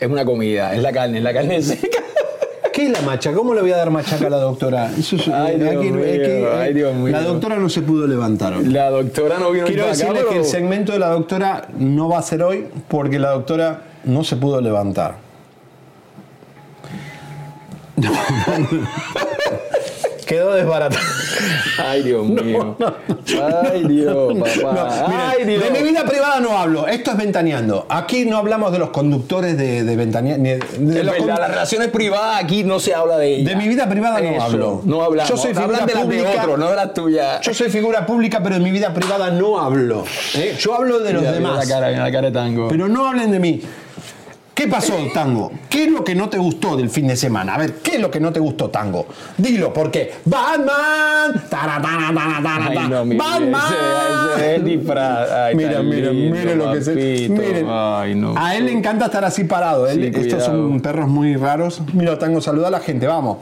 [0.00, 1.98] Es una comida, es la carne, es la carne seca.
[2.72, 3.36] ¿Qué es la machaca?
[3.36, 4.90] ¿Cómo le voy a dar machaca a la doctora?
[4.98, 7.12] Eso es- Ay, Dios aquí- mío, aquí- ay, Dios mío.
[7.12, 8.64] La doctora no se pudo levantar hoy.
[8.64, 12.08] La doctora no vino Quiero para acá, decirles que el segmento de la doctora no
[12.08, 15.16] va a ser hoy porque la doctora no se pudo levantar.
[20.32, 21.02] Quedó desbaratada.
[21.78, 22.74] Ay, Dios mío.
[23.70, 25.04] Ay, Dios, papá.
[25.08, 25.62] Miren, Ay, Dios.
[25.64, 26.86] De mi vida privada no hablo.
[26.88, 27.84] Esto es ventaneando.
[27.90, 30.48] Aquí no hablamos de los conductores de, de ventaneando.
[30.48, 33.46] de- de Es los verdad, condu- las relaciones privadas aquí no se habla de ellas.
[33.50, 34.80] De mi vida privada no Eso, hablo.
[34.86, 35.28] No hablamos.
[35.28, 36.30] Yo soy figura de las de pública.
[36.42, 37.40] otros, no de las tuyas.
[37.42, 40.04] Yo soy figura pública, pero de mi vida privada no hablo.
[40.34, 40.56] ¿eh?
[40.58, 41.68] Yo hablo de los Mira, mira demás.
[41.68, 42.68] la cara, mira la cara de tango.
[42.68, 43.60] Pero no hablen de mí.
[44.54, 45.50] ¿Qué pasó, Tango?
[45.70, 47.54] ¿Qué es lo que no te gustó del fin de semana?
[47.54, 49.06] A ver, ¿qué es lo que no te gustó, Tango?
[49.38, 51.42] Dilo, porque Batman.
[52.82, 53.62] Ay, no, mire, Batman.
[54.36, 55.30] ese- ese disfraz.
[55.30, 56.92] Ay, mira, mira, lindo, mira lo que se.
[57.30, 57.66] Miren.
[57.68, 58.34] Ay, no.
[58.36, 59.86] A él le encanta estar así parado.
[59.88, 61.80] Él- Sí, estos son perros muy raros.
[61.94, 63.38] Mira, Tango, saluda a la gente, vamos.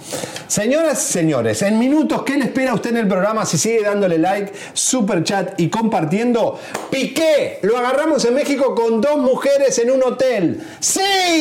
[0.47, 3.45] Señoras y señores, en minutos, ¿qué le espera a usted en el programa?
[3.47, 6.59] Si sigue dándole like, super chat y compartiendo.
[6.91, 10.61] Piqué, lo agarramos en México con dos mujeres en un hotel.
[10.79, 11.00] ¡Sí!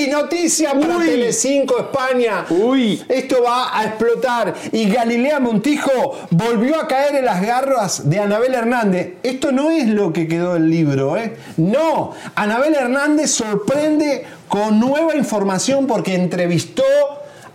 [0.10, 2.46] Noticia para Telecinco España.
[2.50, 3.04] Uy.
[3.08, 4.54] Esto va a explotar.
[4.72, 9.14] Y Galilea Montijo volvió a caer en las garras de Anabel Hernández.
[9.24, 11.38] Esto no es lo que quedó del libro, ¿eh?
[11.58, 12.12] No.
[12.36, 16.84] Anabel Hernández sorprende con nueva información porque entrevistó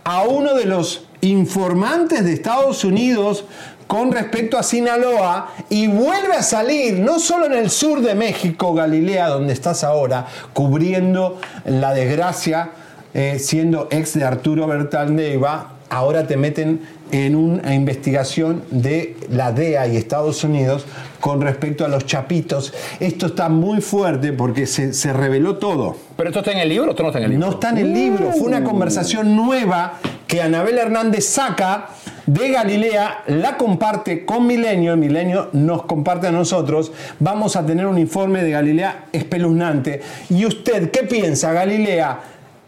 [0.03, 3.45] a uno de los informantes de Estados Unidos
[3.87, 8.73] con respecto a Sinaloa y vuelve a salir, no solo en el sur de México,
[8.73, 12.71] Galilea, donde estás ahora, cubriendo la desgracia,
[13.13, 16.81] eh, siendo ex de Arturo Bertal Neiva, ahora te meten
[17.11, 20.85] en una investigación de la DEA y Estados Unidos
[21.19, 22.73] con respecto a los chapitos.
[22.99, 25.95] Esto está muy fuerte porque se, se reveló todo.
[26.17, 27.47] Pero esto está en el libro, esto no está en el libro.
[27.47, 31.89] No está en el libro, fue una conversación nueva que Anabel Hernández saca
[32.25, 37.97] de Galilea, la comparte con Milenio, Milenio nos comparte a nosotros, vamos a tener un
[37.97, 40.01] informe de Galilea espeluznante.
[40.29, 41.53] ¿Y usted qué piensa?
[41.53, 42.19] Galilea,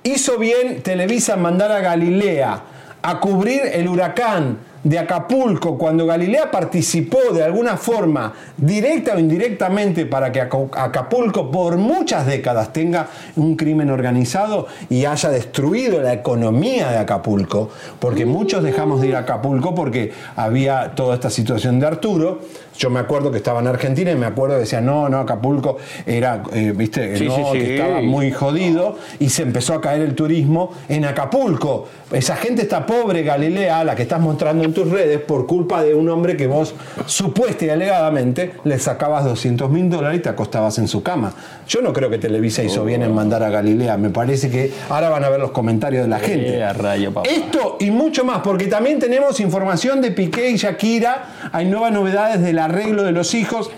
[0.03, 2.61] ¿hizo bien Televisa mandar a Galilea
[3.01, 4.57] a cubrir el huracán
[4.87, 11.75] de Acapulco cuando Galilea participó de alguna forma, directa o indirectamente, para que Acapulco por
[11.75, 17.69] muchas décadas tenga un crimen organizado y haya destruido la economía de Acapulco,
[17.99, 22.39] porque muchos dejamos de ir a Acapulco porque había toda esta situación de Arturo.
[22.77, 25.77] Yo me acuerdo que estaba en Argentina y me acuerdo que decían, no, no, Acapulco
[26.05, 27.59] era, eh, viste, Sí, no, sí, sí.
[27.59, 31.87] que estaba muy jodido y se empezó a caer el turismo en Acapulco.
[32.11, 35.93] Esa gente está pobre, Galilea, la que estás mostrando en tus redes, por culpa de
[35.93, 36.73] un hombre que vos
[37.05, 41.33] supuesta y alegadamente le sacabas 200 mil dólares y te acostabas en su cama.
[41.67, 43.97] Yo no creo que Televisa hizo bien en mandar a Galilea.
[43.97, 46.59] Me parece que ahora van a ver los comentarios de la gente.
[46.59, 47.27] Eh, rayo, papá.
[47.29, 51.49] Esto y mucho más, porque también tenemos información de Piqué y Shakira.
[51.51, 53.69] Hay nuevas novedades del arreglo de los hijos.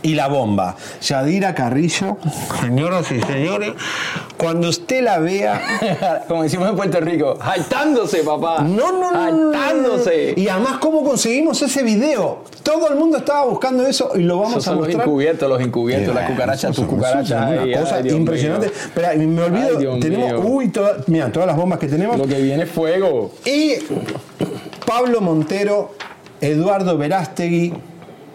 [0.00, 0.76] Y la bomba.
[1.02, 2.18] Yadira Carrillo,
[2.60, 3.72] señoras y señores,
[4.36, 6.24] Cuando usted la vea.
[6.28, 8.60] Como decimos en Puerto Rico, jaltándose, papá.
[8.62, 9.18] No, no, no.
[9.52, 10.34] Jaltándose.
[10.36, 12.44] Y además, ¿cómo conseguimos ese video?
[12.62, 14.98] Todo el mundo estaba buscando eso y lo vamos Esos a son mostrar.
[14.98, 17.42] los encubiertos, los encubiertos, las cucarachas, tus cucarachas.
[17.42, 18.66] ay, una cosa ay, impresionante.
[18.68, 22.16] Espera, me olvido, Ay, Dios tenemos, uy, toda- mira, todas las bombas que tenemos.
[22.16, 23.32] Lo que viene es fuego.
[23.44, 23.74] Y
[24.86, 25.94] Pablo Montero,
[26.40, 27.74] Eduardo Verástegui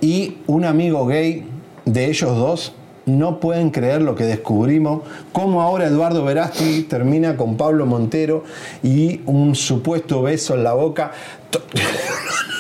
[0.03, 1.45] y un amigo gay
[1.85, 2.73] de ellos dos
[3.05, 8.43] no pueden creer lo que descubrimos, cómo ahora Eduardo Verástegui termina con Pablo Montero
[8.83, 11.11] y un supuesto beso en la boca.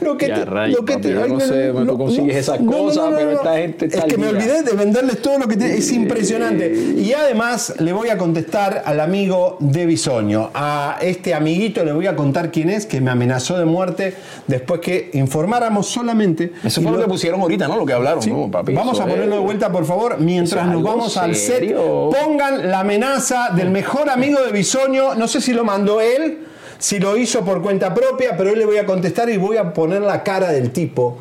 [0.00, 2.58] Lo que Ya, te- rayos, lo que papi, te- yo no sé tú consigues esas
[2.60, 5.76] cosas, pero esta gente está Es que me olvidé de venderles todo lo que te-
[5.76, 6.72] es impresionante.
[6.96, 10.50] Y además le voy a contestar al amigo de Bisoño.
[10.54, 14.14] A este amiguito le voy a contar quién es, que me amenazó de muerte
[14.46, 16.52] después que informáramos solamente.
[16.64, 17.76] Eso fue lo lo- que pusieron ahorita, ¿no?
[17.76, 18.30] Lo que hablaron, Sí.
[18.30, 18.72] ¿no, papi?
[18.72, 21.74] Vamos a ponerlo de vuelta, por favor, mientras nos vamos al set.
[21.74, 25.14] Pongan la amenaza del mejor amigo de Bisoño.
[25.14, 26.38] No sé si lo mandó él,
[26.80, 29.74] si lo hizo por cuenta propia, pero hoy le voy a contestar y voy a
[29.74, 31.18] poner la cara del tipo.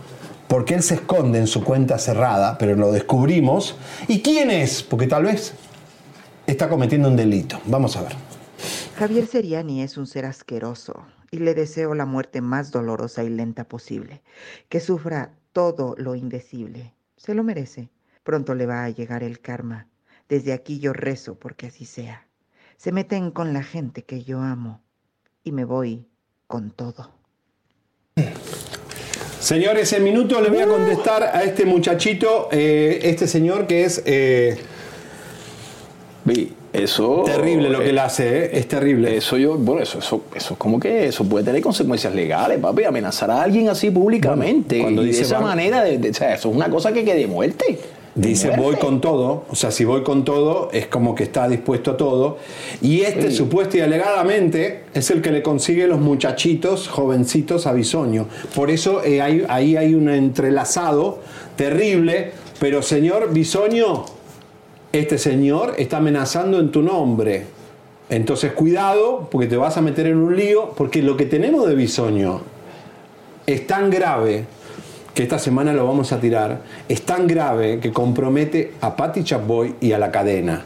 [0.48, 3.76] Porque él se esconde en su cuenta cerrada, pero lo descubrimos.
[4.08, 4.82] ¿Y quién es?
[4.82, 5.54] Porque tal vez
[6.48, 7.60] está cometiendo un delito.
[7.66, 8.14] Vamos a ver.
[8.98, 13.66] Javier Seriani es un ser asqueroso y le deseo la muerte más dolorosa y lenta
[13.66, 14.24] posible.
[14.70, 16.94] Que sufra todo lo indecible.
[17.18, 17.90] Se lo merece.
[18.24, 19.88] Pronto le va a llegar el karma.
[20.30, 22.28] Desde aquí yo rezo porque así sea.
[22.78, 24.82] Se meten con la gente que yo amo
[25.44, 26.06] y me voy
[26.48, 27.12] con todo.
[29.40, 34.04] Señores, en minuto le voy a contestar a este muchachito, eh, este señor que es
[34.06, 34.58] eh,
[36.26, 37.24] Vi, Eso.
[37.26, 38.50] terrible lo que él hace, ¿eh?
[38.54, 39.16] es terrible.
[39.16, 42.84] Eso yo, bueno, eso, eso, eso es como que eso puede tener consecuencias legales, papi.
[42.84, 44.76] Amenazar a alguien así públicamente.
[44.76, 46.70] Bueno, cuando y dice de esa va- manera, de, de- o sea, eso es una
[46.70, 47.80] cosa que quede muerte.
[48.22, 51.92] Dice voy con todo, o sea, si voy con todo es como que está dispuesto
[51.92, 52.38] a todo.
[52.82, 53.38] Y este Sí.
[53.38, 58.26] supuesto y alegadamente es el que le consigue los muchachitos jovencitos a Bisoño.
[58.56, 61.20] Por eso eh, hay- ahí hay un entrelazado
[61.56, 62.32] terrible.
[62.60, 64.04] Pero señor Bisoño,
[64.92, 67.46] este señor está amenazando en tu nombre.
[68.10, 70.72] Entonces cuidado porque te vas a meter en un lío.
[70.76, 72.42] Porque lo que tenemos de Bisoño
[73.48, 74.46] es tan grave
[75.14, 79.76] que esta semana lo vamos a tirar, es tan grave que compromete a Patti Chapoy
[79.82, 80.64] y a la cadena.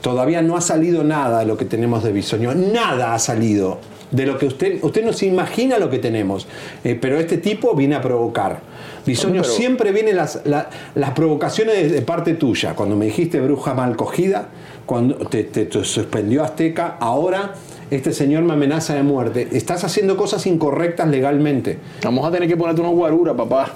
[0.00, 3.78] Todavía no ha salido nada de lo que tenemos de Bisoño, nada ha salido
[4.10, 6.46] de lo que usted, usted no se imagina lo que tenemos,
[6.84, 8.60] Eh, pero este tipo viene a provocar.
[9.06, 12.74] Bisoño siempre vienen las, la- las provocaciones de, de parte tuya.
[12.74, 14.48] Cuando me dijiste bruja mal cogida,
[14.86, 17.54] cuando te, te- te suspendió Azteca, ahora
[17.90, 19.48] este señor me amenaza de muerte.
[19.52, 21.78] Estás haciendo cosas incorrectas legalmente.
[22.02, 23.70] Vamos a tener que ponerte unos guarura, papá.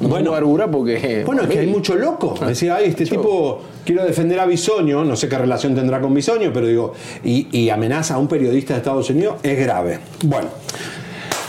[0.00, 0.30] Unos Bueno.
[0.30, 1.22] guarura porque.
[1.24, 2.34] Bueno, es que hay mucho loco.
[2.46, 6.50] Decía, ay, este tipo quiero defender a Bisoño, no sé qué relación tendrá con Bisoño,
[6.52, 6.92] pero digo,
[7.22, 10.00] y, y amenaza a un periodista de Estados Unidos, es grave.
[10.24, 10.48] Bueno,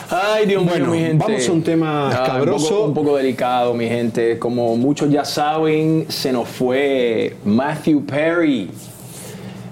[0.08, 1.26] Ay, Dios Bueno, mío, mi gente.
[1.26, 2.68] vamos a un tema Ah, escabroso.
[2.68, 4.38] un, poco, un poco delicado, mi gente.
[4.38, 8.70] Como muchos ya saben, se nos fue Matthew Perry.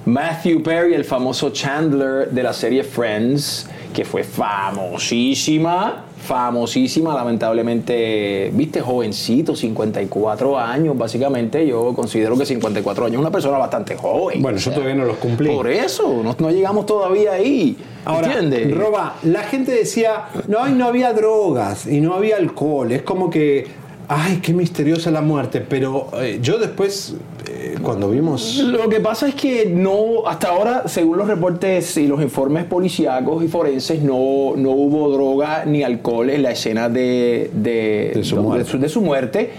[0.06, 8.82] Matthew Perry, el famoso Chandler de la serie Friends, que fue famosísima, famosísima, lamentablemente, viste,
[8.82, 14.42] jovencito, 54 años, básicamente, yo considero que 54 años es una persona bastante joven.
[14.42, 15.50] Bueno, yo sea, todavía no los cumplí.
[15.50, 17.78] Por eso, no, no llegamos todavía ahí.
[18.04, 18.76] ahora, ¿Entiendes?
[18.76, 22.92] Roba, la gente decía, no, y no había drogas y no había alcohol.
[22.92, 23.68] Es como que,
[24.16, 25.62] ay, qué misteriosa la muerte.
[25.62, 27.16] Pero eh, yo después,
[27.50, 28.58] eh, cuando vimos...
[28.60, 33.44] Lo que pasa es que no, hasta ahora, según los reportes y los informes policíacos
[33.44, 38.38] y forenses, no, no hubo droga ni alcohol en la escena de, de, De su
[38.38, 38.64] muerte.
[38.66, 39.50] de su- de su muerte.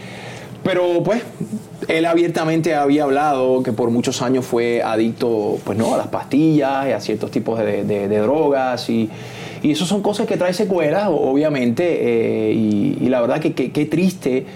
[0.63, 1.23] Pero pues,
[1.89, 5.93] él abiertamente había hablado que por muchos años fue adicto pues, ¿no?
[5.95, 8.89] a las pastillas y a ciertos tipos de, de- de drogas.
[8.89, 9.11] Y,
[9.65, 11.83] y eso son cosas que traen secuelas, obviamente.
[11.85, 14.47] eh, y, y la verdad que qué triste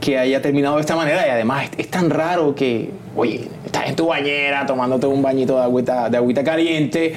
[0.00, 3.88] que haya terminado de esta manera y además es, es tan raro que, oye, estás
[3.88, 7.16] en tu bañera tomándote un bañito de agüita, de agüita caliente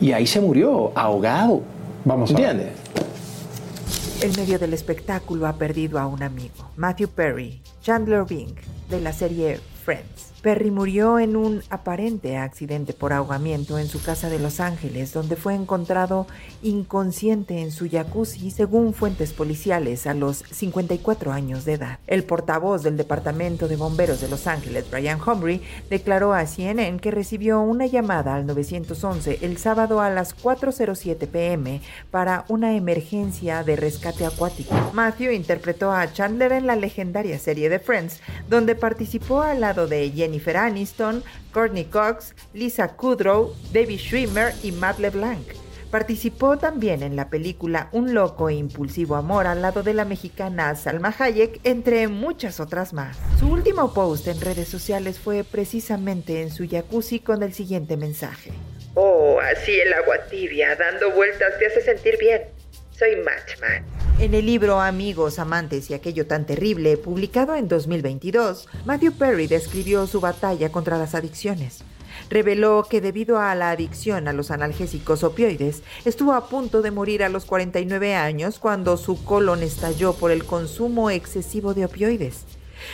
[0.00, 1.62] y ahí se murió, ahogado.
[2.04, 2.44] Vamos a ver.
[2.50, 2.76] ¿Entiendes?
[4.22, 8.54] El medio del espectáculo ha perdido a un amigo, Matthew Perry, Chandler Bing,
[8.88, 10.33] de la serie Friends.
[10.44, 15.36] Perry murió en un aparente accidente por ahogamiento en su casa de Los Ángeles, donde
[15.36, 16.26] fue encontrado
[16.62, 21.98] inconsciente en su jacuzzi, según fuentes policiales, a los 54 años de edad.
[22.06, 27.10] El portavoz del Departamento de Bomberos de Los Ángeles, Brian Humphrey, declaró a CNN que
[27.10, 31.80] recibió una llamada al 911 el sábado a las 4.07 pm
[32.10, 34.74] para una emergencia de rescate acuático.
[34.92, 38.20] Matthew interpretó a Chandler en la legendaria serie de Friends,
[38.50, 41.22] donde participó al lado de Jenny Jennifer Aniston,
[41.52, 45.46] Courtney Cox, Lisa Kudrow, David Schwimmer y Matt LeBlanc.
[45.92, 50.74] Participó también en la película Un loco e impulsivo amor al lado de la mexicana
[50.74, 53.16] Salma Hayek, entre muchas otras más.
[53.38, 58.50] Su último post en redes sociales fue precisamente en su jacuzzi con el siguiente mensaje.
[58.94, 62.42] Oh, así el agua tibia dando vueltas te hace sentir bien.
[62.90, 64.03] Soy Matchman.
[64.20, 70.06] En el libro Amigos, Amantes y aquello tan terrible, publicado en 2022, Matthew Perry describió
[70.06, 71.84] su batalla contra las adicciones
[72.30, 77.22] reveló que debido a la adicción a los analgésicos opioides, estuvo a punto de morir
[77.22, 82.44] a los 49 años cuando su colon estalló por el consumo excesivo de opioides.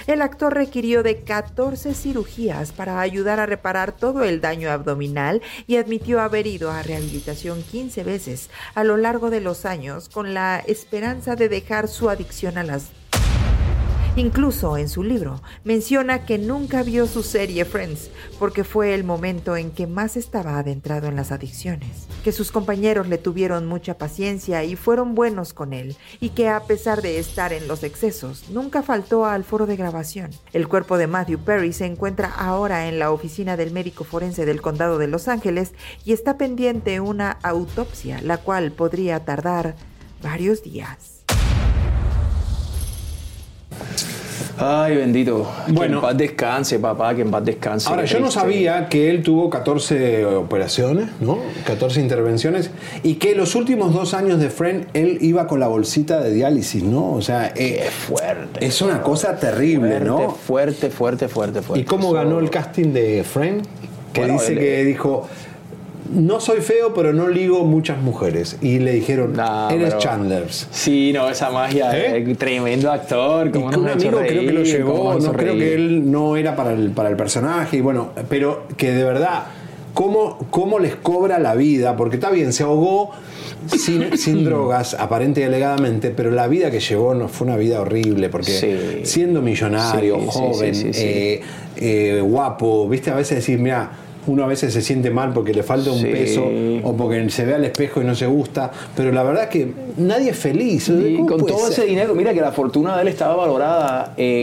[0.07, 5.77] El actor requirió de 14 cirugías para ayudar a reparar todo el daño abdominal y
[5.77, 10.63] admitió haber ido a rehabilitación 15 veces a lo largo de los años con la
[10.67, 12.91] esperanza de dejar su adicción a las
[14.17, 19.57] Incluso en su libro menciona que nunca vio su serie Friends porque fue el momento
[19.57, 24.65] en que más estaba adentrado en las adicciones, que sus compañeros le tuvieron mucha paciencia
[24.65, 28.83] y fueron buenos con él, y que a pesar de estar en los excesos, nunca
[28.83, 30.31] faltó al foro de grabación.
[30.53, 34.61] El cuerpo de Matthew Perry se encuentra ahora en la oficina del médico forense del
[34.61, 35.73] condado de Los Ángeles
[36.05, 39.77] y está pendiente una autopsia, la cual podría tardar
[40.21, 41.20] varios días.
[44.59, 45.51] Ay, bendito.
[45.69, 47.89] Bueno, que en paz descanse, papá, que en paz descanse.
[47.89, 51.39] Ahora, yo no sabía que él tuvo 14 operaciones, ¿no?
[51.67, 52.71] 14 intervenciones
[53.03, 56.83] y que los últimos dos años de Friend él iba con la bolsita de diálisis,
[56.83, 57.13] ¿no?
[57.13, 58.65] O sea, eh, fuerte.
[58.65, 60.31] Es una cosa terrible, ¿no?
[60.31, 61.81] Fuerte, fuerte, fuerte, fuerte.
[61.81, 63.63] ¿Y cómo ganó el casting de Friend?
[64.13, 65.29] Que dice que dijo,
[66.13, 68.57] no soy feo, pero no ligo muchas mujeres.
[68.61, 69.35] Y le dijeron,
[69.71, 70.69] eres Chandlers.
[70.71, 71.91] Sí, no, esa magia.
[71.95, 72.35] ¿Eh?
[72.37, 73.51] Tremendo actor.
[73.51, 75.19] Como un amigo creo que lo llevó.
[75.19, 77.79] No creo que él no era para el, para el personaje.
[77.79, 79.45] Y bueno, pero que de verdad,
[79.95, 81.97] ¿cómo, cómo les cobra la vida?
[81.97, 83.11] Porque está bien, se ahogó
[83.67, 87.81] sin, sin drogas, aparente y alegadamente, pero la vida que llevó no fue una vida
[87.81, 88.29] horrible.
[88.29, 91.41] Porque siendo millonario, joven, eh,
[91.77, 93.91] eh, guapo, viste, a veces decir, mira
[94.27, 96.45] uno a veces se siente mal porque le falta un peso
[96.83, 99.73] o porque se ve al espejo y no se gusta, pero la verdad es que
[99.97, 100.89] nadie es feliz.
[100.89, 104.15] Y con todo ese dinero, mira que la fortuna de él estaba valorada.
[104.17, 104.43] Eh,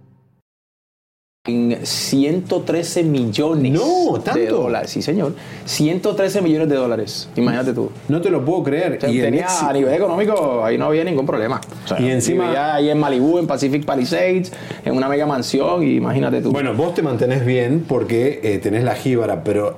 [1.43, 4.39] 113 millones no, ¿tanto?
[4.39, 4.91] de dólares.
[4.91, 5.33] Sí, señor.
[5.65, 7.29] 113 millones de dólares.
[7.35, 7.89] Imagínate tú.
[8.09, 8.99] No te lo puedo creer.
[9.09, 11.59] y tenía, a nivel económico, ahí no había ningún problema.
[11.97, 12.75] y encima.
[12.75, 14.51] ahí en Malibu, en Pacific Palisades,
[14.85, 16.51] en una mega mansión, y imagínate tú.
[16.51, 19.75] Bueno, vos te mantenés bien porque eh, tenés la jíbara, pero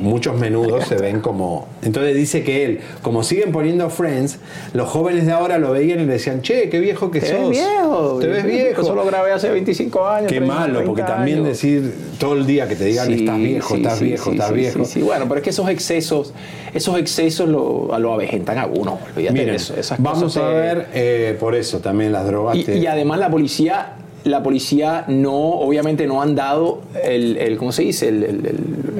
[0.00, 1.68] muchos menudos se ven como.
[1.82, 4.38] Entonces dice que él, como siguen poniendo Friends,
[4.72, 7.50] los jóvenes de ahora lo veían y le decían, che, qué viejo que ¿Te sos.
[7.50, 8.18] Ves viejo.
[8.18, 8.80] Te ves viejo.
[8.80, 10.32] Eso lo grabé hace 25 años.
[10.32, 14.32] Qué malo, porque también decir todo el día que te digan estás viejo, estás viejo,
[14.32, 14.84] estás viejo.
[14.84, 16.32] Sí, bueno, pero es que esos excesos,
[16.72, 18.98] esos excesos lo, lo avejentan a uno.
[19.16, 19.56] Miren,
[19.98, 22.56] vamos a ver eh, por eso también las drogas.
[22.56, 27.82] Y, además la policía la policía no, obviamente no han dado el, el ¿cómo se
[27.82, 28.08] dice?
[28.08, 28.22] El,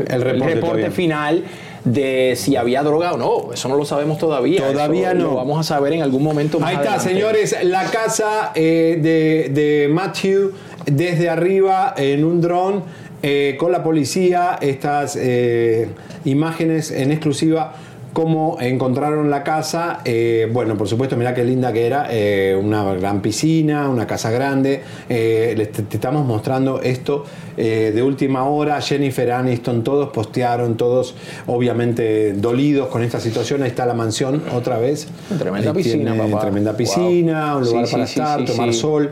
[0.08, 1.44] el, reporte, final
[1.84, 3.52] de si había droga o no.
[3.52, 4.66] Eso no lo sabemos todavía.
[4.66, 5.24] Todavía no.
[5.24, 7.56] Lo vamos a saber en algún momento Ahí está, señores.
[7.64, 10.52] La casa eh, de, de Matthew
[10.86, 12.82] desde arriba en un dron
[13.22, 15.88] eh, con la policía, estas eh,
[16.24, 17.72] imágenes en exclusiva
[18.12, 20.00] cómo encontraron la casa.
[20.04, 22.08] Eh, bueno, por supuesto, mirá qué linda que era.
[22.10, 24.82] eh, una gran piscina, una casa grande.
[25.08, 27.24] Eh, les- te, te estamos mostrando esto
[27.56, 28.80] de última hora.
[28.80, 31.14] Jennifer Aniston, todos postearon, todos
[31.46, 33.62] obviamente dolidos con esta situación.
[33.62, 35.06] Ahí está la mansión otra vez.
[35.38, 36.40] Tremenda Ahí piscina, papá.
[36.40, 36.78] Tremenda Wow.
[36.78, 39.10] piscina, un lugar sí, para sí, estar, sí, tomar sol.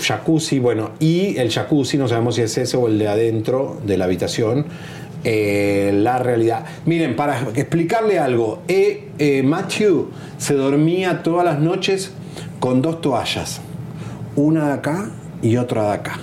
[0.00, 3.96] jacuzzi, bueno, y el jacuzzi, no sabemos si es ese o el de adentro de
[3.98, 4.66] la habitación.
[5.24, 6.64] Eh, la realidad.
[6.86, 12.12] Miren, para explicarle algo, eh, eh, Matthew se dormía todas las noches
[12.60, 13.60] con dos toallas,
[14.36, 15.10] una de acá
[15.42, 16.18] y otra de acá.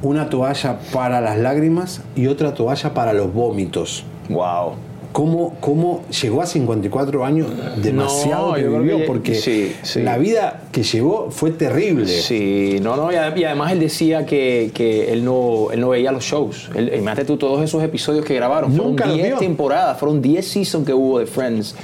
[0.00, 4.04] Una toalla para las lágrimas y otra toalla para los vómitos.
[4.28, 4.87] Wow.
[5.18, 7.48] ¿Cómo, cómo llegó a 54 años?
[7.82, 10.00] Demasiado No, que vivió, que- porque sí, sí.
[10.02, 12.06] la vida que llevó fue terrible.
[12.06, 15.88] Sí, no, no, y ade- y además él decía que, que él, no, él no
[15.88, 16.70] veía los shows.
[16.72, 18.76] Él, imagínate tú todos esos episodios que grabaron.
[18.76, 19.38] Nunca fueron 10 vio.
[19.38, 21.74] temporadas, fueron 10 seasons que hubo de Friends.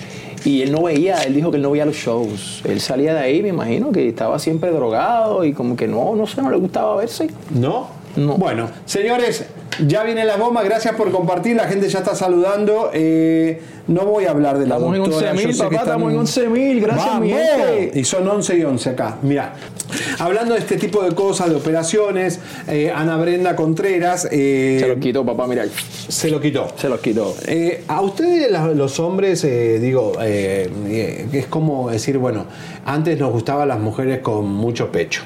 [0.45, 2.63] Y él no veía, él dijo que él no veía los shows.
[2.65, 6.25] Él salía de ahí, me imagino, que estaba siempre drogado y como que no, no
[6.29, 7.29] sé, no le gustaba verse.
[7.53, 7.89] ¿No?
[8.39, 9.45] Bueno, señores,
[9.87, 10.63] ya viene la bomba.
[10.63, 11.57] Gracias por compartir.
[11.57, 12.91] La gente ya está saludando.
[12.93, 15.35] Eh, no voy a hablar de la Estamos en doctora.
[15.35, 16.81] 11.000, Yo sé que papá, estamos en 11.000.
[16.81, 17.91] Gracias, mi gente.
[18.01, 19.19] Y son 11 y 11 acá.
[19.23, 19.55] Mira,
[20.19, 24.27] hablando de este tipo de cosas, de operaciones, eh, Ana Brenda Contreras.
[24.31, 25.65] eh, Se lo quitó, papá, mira.
[26.09, 26.69] Se lo quitó.
[26.77, 27.35] Se los quitó.
[27.47, 32.47] Eh, a ustedes los hombres, eh, digo, es como decir, bueno,
[32.87, 35.23] antes nos gustaban las mujeres con mucho pecho.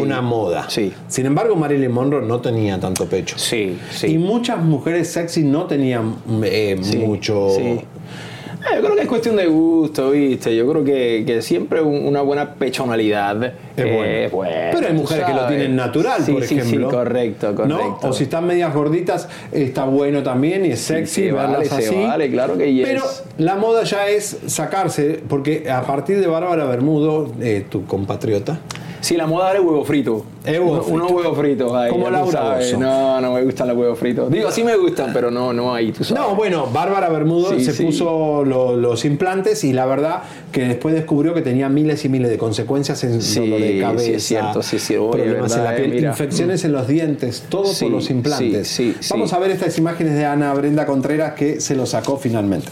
[0.00, 0.68] Una moda.
[0.70, 3.36] Sin embargo, Marilyn Monroe no tenía tanto pecho.
[3.38, 3.76] Sí,
[4.06, 7.50] Y muchas mujeres sexy no tenían eh, mucho.
[7.56, 7.62] sí.
[7.62, 10.54] Eh, Yo creo que es cuestión de gusto, ¿viste?
[10.54, 14.54] Yo creo que, que siempre un- una buena pechonalidad Es eh, bueno.
[14.72, 16.88] Pero hay mujeres que lo tienen natural, Sí, por sí, ejemplo.
[16.88, 17.98] Sí, correcto, correcto.
[18.02, 18.08] ¿no?
[18.08, 21.96] O si están medias gorditas, está bueno también y es sexy se verlas vale, así.
[21.96, 22.86] vale, claro que yes.
[22.86, 23.02] Pero
[23.38, 28.60] la moda ya es sacarse, porque a partir de Bárbara Bermudo, eh, tu compatriota.
[29.02, 30.24] Sí, la moda era el huevo frito.
[30.46, 30.82] Uno-.
[30.84, 31.90] Unos huevos fritos ahí.
[31.90, 32.58] Como Laura.
[32.78, 34.30] No, no me gustan los huevos fritos.
[34.30, 36.22] Digo, sí me gustan, pero no, no ahí, tú sabes.
[36.22, 37.84] No, bueno, Bárbara Bermudo Sí, se sí.
[37.84, 40.22] puso lo- los implantes y la verdad
[40.52, 44.04] que después descubrió que tenía miles y miles de consecuencias en Sí, dolor de cabeza,
[44.04, 44.76] sí es cierto, sí.
[44.96, 46.10] Oye, problemas en la eh, piel, mira.
[46.10, 48.68] infecciones en los dientes, todo Sí, por los implantes.
[48.68, 49.36] sí, sí, Vamos sí.
[49.36, 52.68] a ver estas imágenes de Ana Brenda Contreras que se lo sacó finalmente.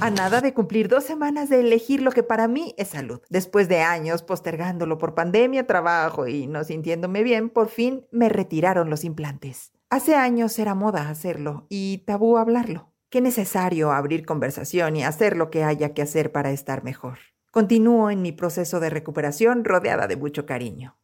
[0.00, 3.20] A nada de cumplir dos semanas de elegir lo que para mí es salud.
[3.30, 8.90] Después de años postergándolo por pandemia, trabajo y no sintiéndome bien, por fin me retiraron
[8.90, 9.72] los implantes.
[9.90, 12.92] Hace años era moda hacerlo y tabú hablarlo.
[13.10, 17.18] Qué necesario abrir conversación y hacer lo que haya que hacer para estar mejor.
[17.50, 20.96] Continúo en mi proceso de recuperación rodeada de mucho cariño.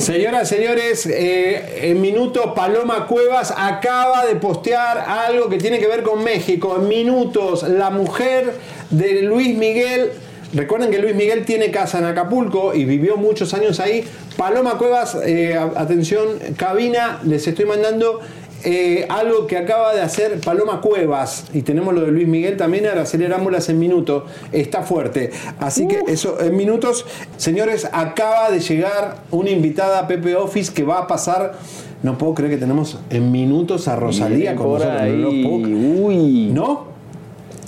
[0.00, 6.02] Señoras, señores, eh, en minutos Paloma Cuevas acaba de postear algo que tiene que ver
[6.02, 6.78] con México.
[6.80, 8.54] En minutos, la mujer
[8.88, 10.12] de Luis Miguel.
[10.54, 14.02] Recuerden que Luis Miguel tiene casa en Acapulco y vivió muchos años ahí.
[14.38, 18.20] Paloma Cuevas, eh, atención, cabina, les estoy mandando
[18.64, 21.44] eh, algo que acaba de hacer Paloma Cuevas.
[21.54, 24.24] Y tenemos lo de Luis Miguel también, ahora acelerámoslas en minutos.
[24.52, 25.30] Está fuerte.
[25.58, 27.06] Así que eso, en minutos,
[27.36, 31.54] señores, acaba de llegar una invitada a Pepe Office que va a pasar.
[32.02, 34.94] No puedo creer que tenemos en minutos a Rosalía con nosotros.
[35.12, 35.44] No, ahí.
[35.44, 36.52] puedo creer.
[36.52, 36.84] ¿No?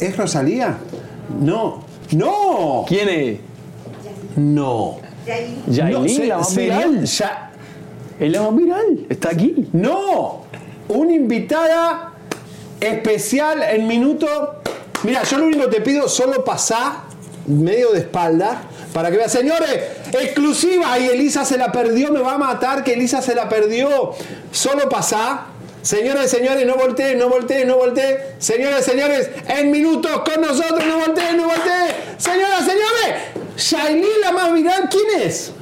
[0.01, 0.79] ¿Es Rosalía?
[1.41, 1.83] No.
[2.13, 2.85] ¡No!
[2.89, 3.39] ¿Quién es?
[4.37, 4.97] No.
[5.69, 7.05] Yailin, No, se- la más viral.
[7.05, 7.51] ya-
[8.19, 9.07] Es la más viral.
[9.09, 9.69] Está aquí.
[9.73, 10.42] No,
[10.89, 12.13] una invitada
[12.81, 14.63] especial en minuto.
[15.05, 17.05] Mira, yo lo único que te pido, solo pasá
[17.47, 18.63] medio de espalda
[18.93, 19.81] para que vean, señores,
[20.13, 20.99] exclusiva.
[20.99, 24.13] Y Elisa se la perdió, me va a matar que Elisa se la perdió.
[24.51, 25.47] Solo pasá.
[25.83, 28.17] Señores, señores, no volteen, no volteen, no volteen.
[28.39, 31.97] Señores, señores, en minutos con nosotros, no volteen, no volteen.
[32.19, 35.53] Señoras, señores, Shailin la más viral, ¿quién es?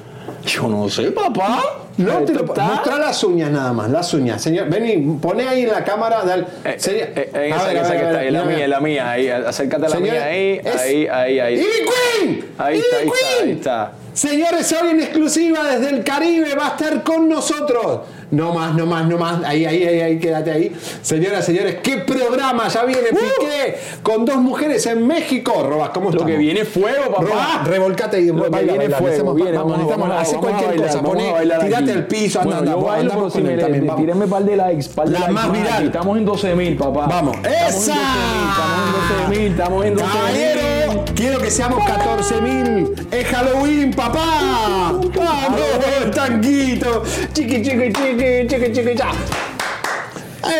[0.44, 1.62] Yo no sé, papá.
[1.98, 4.40] No te lo Mostrar las uñas nada más, las uñas.
[4.40, 6.24] Señor, ven y poné ahí en la cámara.
[6.24, 6.46] dale.
[6.78, 8.30] Señor- Eh, en A esa, ver, en a esa ver, que a está ver, ahí,
[8.30, 11.54] la mía, la mía, ahí, acércate a la mía, ahí, es- ahí, ahí, ahí.
[11.56, 12.46] ¡Ivy Queen!
[12.56, 13.44] Ahí ¡Ivy está, ahí está, Queen!
[13.48, 13.92] ahí está.
[14.14, 18.00] Señores, hoy en exclusiva desde el Caribe va a estar con nosotros.
[18.30, 19.42] No más, no más, no más.
[19.44, 20.72] Ahí, ahí, ahí, ahí, quédate ahí.
[21.02, 22.68] Señoras, señores, qué programa.
[22.68, 25.66] Ya viene Piqué con dos mujeres en México.
[25.68, 26.12] Robas, ¿cómo Uh.
[26.12, 26.32] Lo estamos?
[26.32, 27.22] que viene fuego, papá.
[27.22, 28.96] Roba, revolcate y Lo que baila, viene baila.
[28.98, 31.02] fuego, Hacemos- viene, vamos, vamos, vamos, a cualquier bailar, cosa.
[31.02, 31.32] Poné,
[31.66, 34.00] tirate al piso, anda, Bueno, anda, bailo, si con me él también, vamos.
[34.02, 35.84] tírenme par de likes, par de La likes más más viral.
[35.86, 37.06] Estamos en 12.000, papá.
[37.08, 37.36] Vamos.
[37.36, 37.94] Estamos ¡Esa!
[37.94, 40.12] 12.000, estamos en 12.000, estamos en 12.000.
[40.12, 43.06] Caballero, quiero que seamos 14.000.
[43.10, 44.92] Es Halloween, papá.
[44.92, 47.02] Vamos, tanquito.
[47.32, 49.10] Chiqui, chiqui, chiqui, chiqui, chiqui, cha.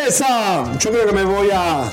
[0.06, 0.64] Esa.
[0.78, 1.90] Yo creo que me voy a.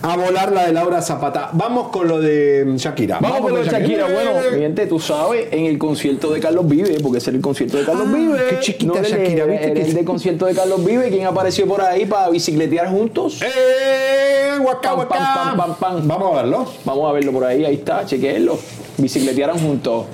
[0.00, 1.50] A volar la de Laura Zapata.
[1.52, 3.18] Vamos con lo de Shakira.
[3.20, 4.06] Vamos con lo de Shakira.
[4.06, 7.84] Bueno, gente, tú sabes, en el concierto de Carlos Vive, porque es el concierto de
[7.84, 8.38] Carlos Ah, Vive.
[8.48, 11.66] qué chiquita el- Shakira, ¿viste el- que- el de concierto de Carlos Vive, ¿quién apareció
[11.66, 13.42] por ahí para bicicletear juntos?
[13.42, 14.56] ¡Eh!
[14.62, 15.14] Guacá, guacá.
[15.34, 16.08] pam, pam, pam.
[16.08, 16.66] Vamos a verlo.
[16.86, 18.58] Vamos a verlo por ahí, ahí está, chequenlo.
[18.96, 20.06] Bicicletearon juntos.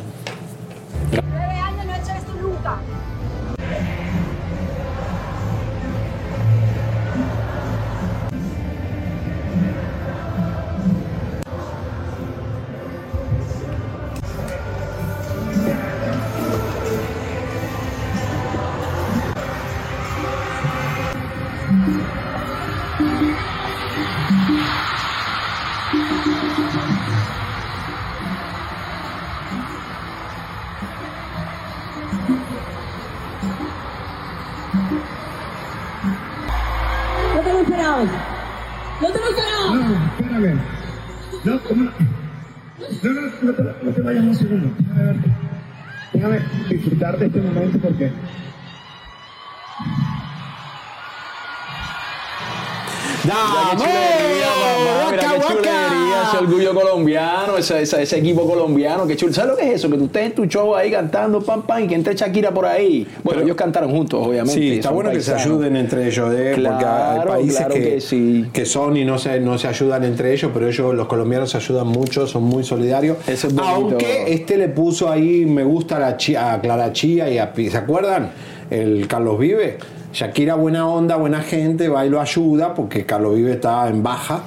[57.71, 59.33] Ese, ese- ese equipo colombiano, qué chulo.
[59.33, 59.91] ¿Sabes lo que es eso?
[59.91, 62.67] Que tú estés en tu show ahí cantando, pam, pam, y que entre Shakira por
[62.67, 63.07] ahí.
[63.23, 64.61] Bueno, ellos cantaron juntos, obviamente.
[64.61, 66.53] Sí, está bueno que se ayuden entre ellos, ¿eh?
[66.55, 68.47] porque hay Claro, países claro que, que sí.
[68.53, 71.57] que son y no se, no se ayudan entre ellos, pero ellos, los colombianos, se
[71.59, 73.17] ayudan mucho, son muy solidarios.
[73.27, 73.75] Eso es bonito.
[73.75, 77.53] Aunque este le puso ahí me gusta a, la Chi- a Clara Chía y a
[77.53, 78.31] Pi- ¿Se acuerdan?
[78.71, 79.79] El Carlos Vive.
[80.13, 84.43] Shakira, buena onda, buena gente, va y lo ayuda porque Carlos Vive estaba en baja.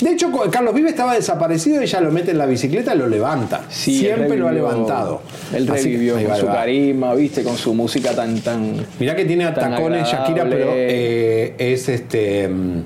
[0.00, 3.62] De hecho, Carlos Vive estaba desaparecido ella lo mete en la bicicleta y lo levanta.
[3.68, 5.20] Sí, Siempre lo ha levantado.
[5.54, 8.74] Él que- revivió con va, su carisma, viste, con su música tan, tan.
[8.98, 12.48] Mirá que tiene tacones Shakira, pero eh, es este.
[12.48, 12.80] mm,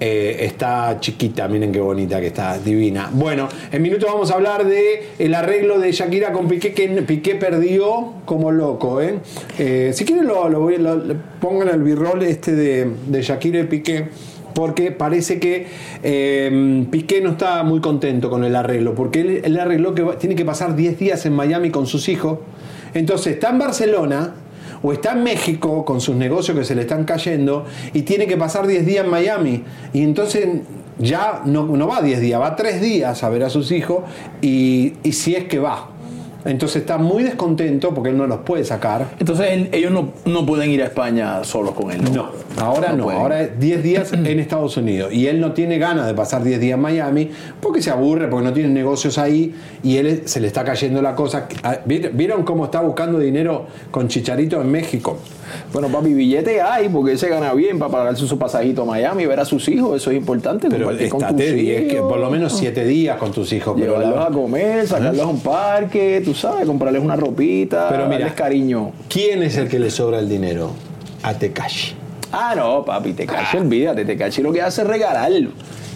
[0.00, 3.08] eh, está chiquita, miren qué bonita que está, divina.
[3.12, 7.36] Bueno, en minutos vamos a hablar de el arreglo de Shakira con Piqué, que Piqué
[7.36, 9.14] perdió como loco, ¿eh?
[9.58, 11.00] Eh, si quieren lo, lo voy- lo-
[11.40, 14.08] pongan el birrol este de, de Shakira y Piqué.
[14.54, 15.66] Porque parece que
[16.02, 20.18] eh, Piqué no está muy contento con el arreglo, porque él, él arregló que va-
[20.18, 22.38] tiene que pasar 10 días en Miami con sus hijos.
[22.94, 24.34] Entonces está en Barcelona,
[24.82, 28.36] o está en México con sus negocios que se le están cayendo y tiene que
[28.36, 29.64] pasar 10 días en Miami.
[29.92, 30.46] Y entonces
[30.98, 34.04] ya no, va 10 días, va 3 días a ver a sus hijos
[34.42, 35.88] y si es que va.
[36.44, 39.06] Entonces está muy descontento porque él no los puede sacar.
[39.18, 42.02] Entonces él- ellos no, no pueden ir a España solos con él.
[42.14, 42.28] No,
[42.58, 43.20] ahora no, pueden.
[43.20, 46.60] ahora es 10 días en Estados Unidos y él no tiene ganas de pasar 10
[46.60, 47.30] días en Miami
[47.60, 51.14] porque se aburre, porque no tiene negocios ahí y él se le está cayendo la
[51.14, 51.48] cosa.
[51.62, 55.18] Ah, ¿Vieron vieron cómo está buscando dinero con Chicharito en México?
[55.72, 59.26] Bueno, papi, billete hay, porque él se gana bien para pagarse su pasajito a Miami,
[59.26, 60.68] ver a sus hijos, eso es importante.
[60.70, 63.74] Pero estate tus 10, que por lo menos 7 días con tus hijos.
[63.78, 68.04] Pero Llevarlos la- a comer, sacarlos a un parque, tú sabes, comprarles una ropita, Pero
[68.04, 68.92] mira, darles cariño.
[69.08, 70.70] ¿Quién es el que le sobra el dinero?
[71.22, 71.94] A Tekashi.
[72.32, 75.50] Ah, no, papi, te caché, olvídate, te caché lo que hace es regalarlo.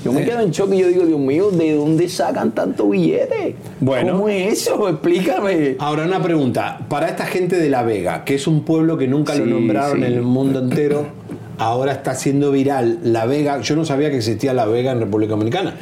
[0.04, 3.56] Yo me quedo en shock y yo digo, Dios mío, ¿de dónde sacan tanto billete?
[3.80, 4.12] Bueno.
[4.12, 4.88] ¿Cómo es eso?
[4.88, 5.76] Explícame.
[5.78, 9.34] Ahora una pregunta, para esta gente de La Vega, que es un pueblo que nunca
[9.34, 10.04] lo nombraron sí.
[10.04, 11.06] en el mundo entero,
[11.58, 13.60] ahora está siendo viral La Vega.
[13.60, 15.74] Yo no sabía que existía La Vega en República Dominicana.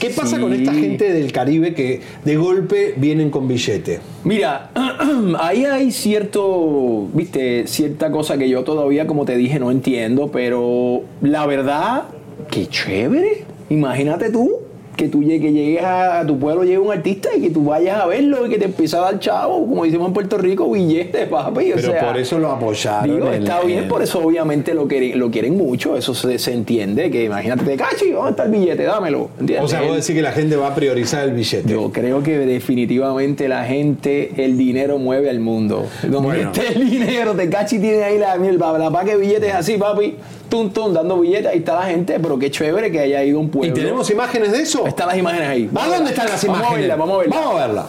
[0.00, 0.42] ¿Qué pasa Sí.
[0.42, 3.98] con esta gente del Caribe que de golpe vienen con billete?
[4.22, 4.70] Mira,
[5.40, 11.02] ahí hay cierto, viste, cierta cosa que yo todavía, como te dije, no entiendo, pero
[11.20, 12.04] la verdad,
[12.48, 13.47] qué chévere.
[13.70, 14.50] Imagínate tú
[14.96, 17.62] que tú llegues, que llegues a, a tu pueblo, llegue un artista y que tú
[17.66, 20.68] vayas a verlo y que te empieza a dar chavo, como decimos en Puerto Rico,
[20.72, 21.70] billete, papi.
[21.70, 23.14] o Pero sea, por eso lo apoyaron.
[23.14, 26.52] Digo, está bien, en- por eso obviamente lo quieren, lo quieren mucho, eso se, se
[26.52, 28.82] entiende, que imagínate, te cachi, ¿dónde está el billete?
[28.82, 29.28] Dámelo.
[29.38, 29.64] ¿entiendes?
[29.66, 31.68] O sea, vos decís que la gente va a priorizar el billete.
[31.72, 35.86] yo creo que definitivamente la gente, el dinero mueve al mundo.
[36.02, 36.50] Donde Bueno.
[36.52, 40.16] esté el dinero, te cachi tiene ahí la, la, la paque de billetes así, papi,
[40.48, 43.40] tum, tum, dando billetes, ahí está la gente, pero qué chévere que haya ido a
[43.40, 43.74] un ¿Y pueblo.
[43.74, 44.86] tenemos imágenes de eso?
[44.86, 45.70] Están las imágenes ahí.
[45.74, 46.88] ¿A dónde están las Vamos a imágenes?
[46.88, 47.36] verla, vamos a verla.
[47.36, 47.86] Vamos a verla.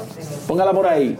[0.47, 1.18] Póngala por ahí.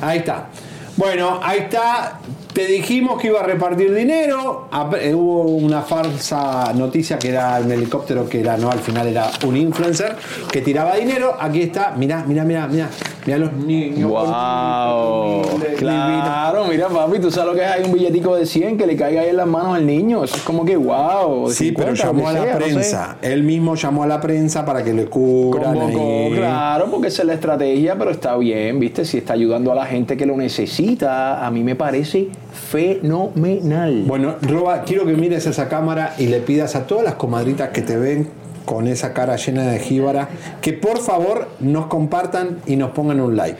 [0.00, 0.48] Ahí está.
[0.96, 2.18] Bueno, ahí está.
[2.52, 4.68] Te dijimos que iba a repartir dinero.
[5.00, 9.30] Eh, Hubo una falsa noticia que era un helicóptero que era, no, al final era
[9.46, 10.16] un influencer
[10.50, 11.34] que tiraba dinero.
[11.40, 11.92] Aquí está.
[11.96, 12.90] Mirá, mirá, mirá, mirá.
[13.24, 14.10] Mirá los niños.
[14.10, 15.42] Wow.
[15.60, 15.76] Divino.
[15.78, 17.70] Claro, mira, papi, tú sabes lo que es.
[17.70, 20.22] Hay un billetico de 100 que le caiga ahí en las manos al niño.
[20.24, 21.48] Eso es como que wow.
[21.48, 22.64] Sí, 50, pero llamó a la sea, no sé.
[22.66, 23.16] prensa.
[23.22, 25.74] Él mismo llamó a la prensa para que le cubran.
[25.74, 29.04] Convocó, claro, porque esa es la estrategia, pero está bien, ¿viste?
[29.04, 34.04] Si está ayudando a la gente que lo necesita, a mí me parece fenomenal.
[34.06, 37.82] Bueno, Roba, quiero que mires esa cámara y le pidas a todas las comadritas que
[37.82, 38.28] te ven
[38.64, 40.28] con esa cara llena de jíbara,
[40.60, 43.58] que por favor nos compartan y nos pongan un like.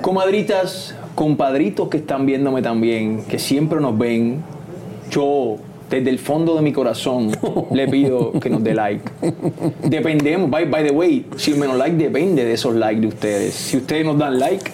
[0.00, 4.42] Comadritas, compadritos que están viéndome también, que siempre nos ven,
[5.10, 5.56] yo
[5.90, 7.30] desde el fondo de mi corazón
[7.70, 9.10] le pido que nos dé like.
[9.82, 13.54] Dependemos, by, by the way, si menos like depende de esos likes de ustedes.
[13.54, 14.70] Si ustedes nos dan like,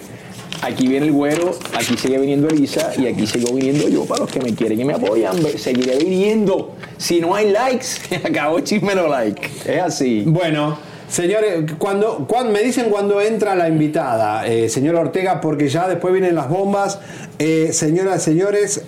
[0.61, 4.31] aquí viene el güero, aquí sigue viniendo Elisa y aquí sigo viniendo yo para los
[4.31, 5.35] que me quieren y me apoyan.
[5.57, 6.75] Seguiré viniendo.
[6.97, 7.87] Si no hay likes,
[8.23, 9.49] acabó chisme no like.
[9.65, 10.23] Es así.
[10.25, 10.77] Bueno,
[11.09, 16.13] señores, cuando, cuando me dicen cuando entra la invitada, eh, señora Ortega, porque ya después
[16.13, 16.99] vienen las bombas.
[17.39, 18.81] Eh, señoras, señores.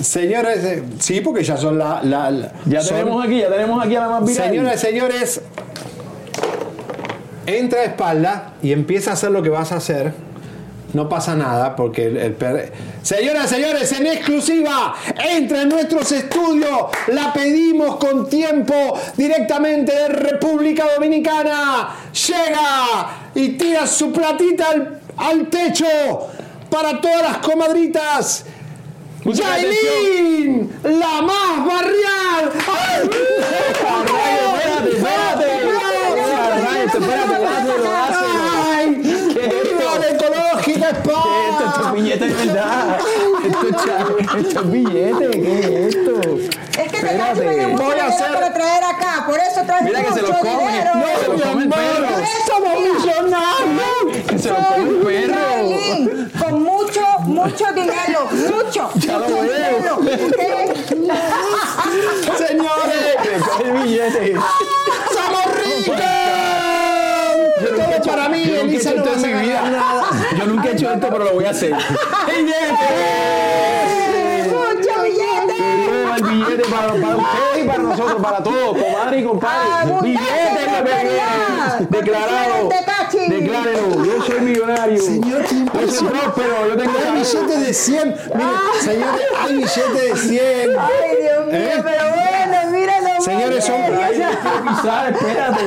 [0.00, 2.02] Señores, eh, sí, porque ya son la.
[2.02, 4.48] la- la- Ya son- tenemos aquí, ya tenemos aquí a la más viral.
[4.48, 5.40] Señoras, señores,
[7.46, 10.12] entra a espalda y empieza a hacer lo que vas a hacer.
[10.94, 14.94] No pasa nada porque el, el per- Señoras, señores, en exclusiva,
[15.24, 16.70] entra en nuestros estudios,
[17.08, 18.74] la pedimos con tiempo
[19.16, 21.88] directamente de República Dominicana.
[22.12, 25.86] Llega y tira su platita al, al techo
[26.70, 28.44] para todas las comadritas.
[29.24, 32.52] Yailin, la más barrial.
[32.68, 33.10] ¡Ay!
[34.90, 35.46] espérate, espérate.
[36.84, 38.26] Espérate, hazlo, hazlo.
[38.74, 39.00] ¡Ay!
[39.02, 39.40] ¿Qué es esto?
[39.62, 41.74] ¡Viva la ecológica, Spa!
[41.94, 42.98] Esto, esto es billete de verdad.
[43.44, 45.30] Esto es, cha- esto es billete.
[45.30, 46.12] ¿Qué es esto?
[46.20, 47.40] Es que te Espérate.
[47.40, 50.26] traes mucho Voy a dinero hacer- para traer acá, por eso traes Mira que mucho
[50.26, 50.50] se lo come.
[50.72, 50.90] dinero.
[50.94, 52.08] No, se lo come el perro.
[52.46, 54.26] ¡Somos mira, millonarios!
[54.26, 55.40] Que se lo come el perro.
[55.68, 58.90] Yailin, con mucho, mucho dinero, mucho.
[59.00, 59.96] Ya lo mucho veo.
[60.00, 60.74] dinero.
[62.38, 63.16] Señores,
[63.64, 64.34] el billete.
[64.34, 65.96] ¡somos ricos!
[68.06, 69.70] Para mí, yo nunca he hecho no esto vas a en mi vida.
[69.70, 70.04] nada.
[70.38, 71.74] Yo nunca he hecho esto, pero lo voy a hacer.
[72.26, 73.12] ¡Billete!
[76.70, 79.72] Para, para ustedes y para nosotros, para todos, comadre y compadre.
[79.72, 80.20] Abundancia
[80.82, 82.68] Billete, declarado.
[83.28, 85.02] Declárelo, yo soy millonario.
[85.02, 88.16] Señor, qué yo soy próspero, yo tengo Hay billetes de 100.
[88.34, 90.78] Miren, señores, hay billetes de 100.
[90.78, 91.82] Ay, Dios mío, ¿Eh?
[91.82, 92.21] pero
[93.24, 94.22] Señores, son- Ay,
[94.68, 95.62] pisar, espérate.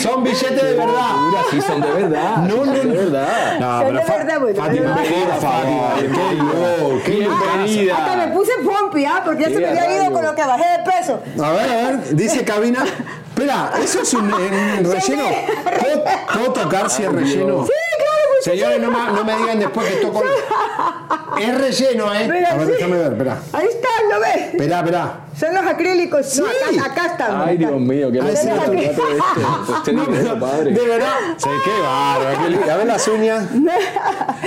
[0.00, 1.10] Son billetes de verdad.
[1.28, 2.36] Mira, sí, son de verdad.
[2.38, 3.58] No, no, de verdad.
[3.58, 7.96] No, Son pero de Fa- verdad, bueno, Fátima, por favor, qué loco, qué Bienvenida.
[7.96, 9.22] Hasta me puse pompi, ¿ah?
[9.24, 11.20] Porque ya se me Qué había ido con lo que bajé de peso.
[11.42, 12.84] A ver, a ver, dice cabina.
[12.84, 15.24] Espera, ¿eso es un, un relleno?
[15.80, 16.04] ¿Puedo,
[16.34, 17.64] puedo tocar si es relleno?
[17.64, 18.44] Sí, claro, pues.
[18.44, 20.22] Señores, no, me- no me digan después que toco.
[21.40, 22.28] Es relleno, ¿eh?
[22.30, 22.72] Mira, A ver, sí.
[22.72, 23.38] déjame ver, espera.
[23.54, 24.36] Ahí está, ¿lo ves?
[24.52, 25.14] Espera, espera.
[25.40, 26.38] Son los acrílicos.
[26.38, 26.78] No, Sí.
[26.78, 27.42] acá, acá están.
[27.48, 29.02] Ay, Dios mío, qué locura no, todo esto.
[29.78, 30.70] Este dinero, padre.
[30.72, 31.08] De verdad.
[31.38, 32.38] Sí, qué bárbaro.
[32.42, 32.70] qué lindo.
[32.72, 33.44] A ver las uñas.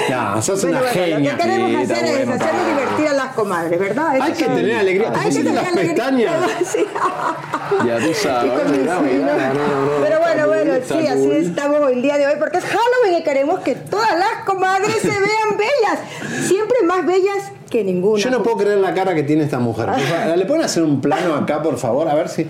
[0.10, 1.32] No, sos Bueno, una bueno, genia.
[1.34, 4.10] Lo que queremos hacer está es bueno, hacerle divertir a las comadres, ¿verdad?
[4.22, 5.14] Hay que son- tener alegría.
[5.16, 5.96] Hay que tener las alegría.
[5.96, 6.34] pestañas.
[6.74, 6.86] Sí.
[7.88, 8.52] Ya tú sabes.
[8.52, 9.56] Y con mis mira, mira, hijos.
[9.58, 12.66] no, no, no, Pero bueno, bueno, sí, así estamos el día de hoy, porque es
[12.66, 16.00] Halloween y queremos que todas las comadres se vean bellas,
[16.48, 18.22] siempre más bellas que ninguna.
[18.22, 19.90] Yo no puedo creer la cara que tiene esta mujer.
[20.38, 22.08] ¿Le pueden hacer un plano acá, por favor?
[22.08, 22.48] A ver si.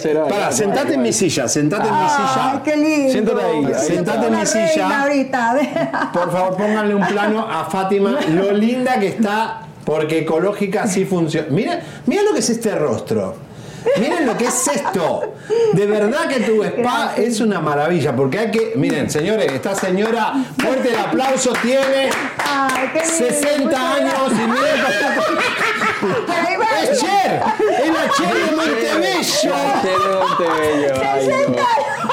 [0.00, 2.62] Será, para, sentate en mi silla, sentate en mi Ay, silla.
[2.64, 3.12] qué lindo.
[3.12, 3.74] Siéntate ahí.
[3.78, 5.02] Sentate en mi silla.
[5.02, 6.10] ahorita.
[6.12, 8.18] Por favor, pónganle un plano a Fátima.
[8.34, 11.46] Lo linda que está, porque ecológica sí funciona.
[11.50, 13.49] Mira, mira lo que es este rostro.
[13.98, 15.34] Miren lo que es esto.
[15.72, 18.72] De verdad que tu spa es una maravilla, porque hay que.
[18.76, 23.36] Miren, señores, esta señora, fuerte el aplauso, tiene Ay, qué lindo.
[23.36, 25.89] 60 muchas años y miren.
[26.82, 27.42] ¡Es Cher!
[27.82, 29.54] ¡Es la Cher de Montebello!
[30.20, 31.36] Montebello, ay, no.
[31.36, 31.62] 60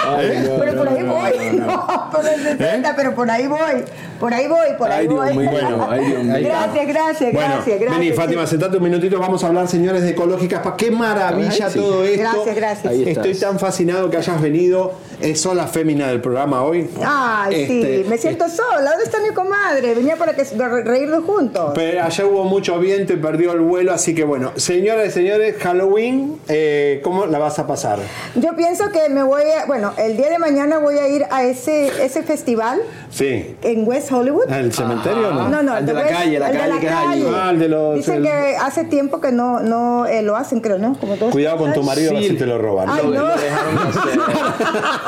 [0.10, 3.84] Ay, no, pero por ahí no, voy, no, por el 60, pero por ahí voy,
[4.20, 5.38] por ahí voy, por ahí Ay, Dios voy.
[5.38, 6.36] mío, bueno, ay, Dios mío.
[6.44, 8.00] Gracias, gracias, Bueno, gracias, gracias.
[8.00, 9.20] vení, Fátima, sentate un minutito.
[9.20, 10.62] Vamos a hablar, señores, de Ecológicas.
[10.62, 11.80] Pa- ¡Qué maravilla sí.
[11.80, 12.22] todo esto!
[12.22, 12.94] Gracias, gracias.
[12.94, 14.94] Estoy tan fascinado que hayas venido.
[15.20, 16.88] Es sola fémina del programa hoy.
[17.04, 18.92] Ay, Este, sí, me siento sola.
[18.92, 19.96] ¿Dónde está mi comadre?
[19.96, 21.72] Venía para que re- reírnos juntos.
[21.74, 25.56] Pero allá hubo mucho viento y perdió el vuelo, así que bueno, señoras y señores,
[25.60, 27.98] Halloween, eh, ¿cómo la vas a pasar?
[28.36, 31.44] Yo pienso que me voy a, bueno, el día de mañana voy a ir a
[31.44, 32.80] ese, ese festival
[33.10, 33.56] Sí.
[33.64, 34.52] en West Hollywood.
[34.52, 35.50] ¿Al cementerio o no?
[35.50, 37.26] No, no, Al de la West- calle, la el de calle que es allí.
[37.34, 40.60] Ah, el de los- Dicen el- que hace tiempo que no, no eh, lo hacen,
[40.60, 40.96] creo, ¿no?
[41.00, 42.30] Como todos Cuidado con tu marido, a ver Sí.
[42.30, 42.88] si te lo roban.
[42.88, 43.28] Ay, Lo- no.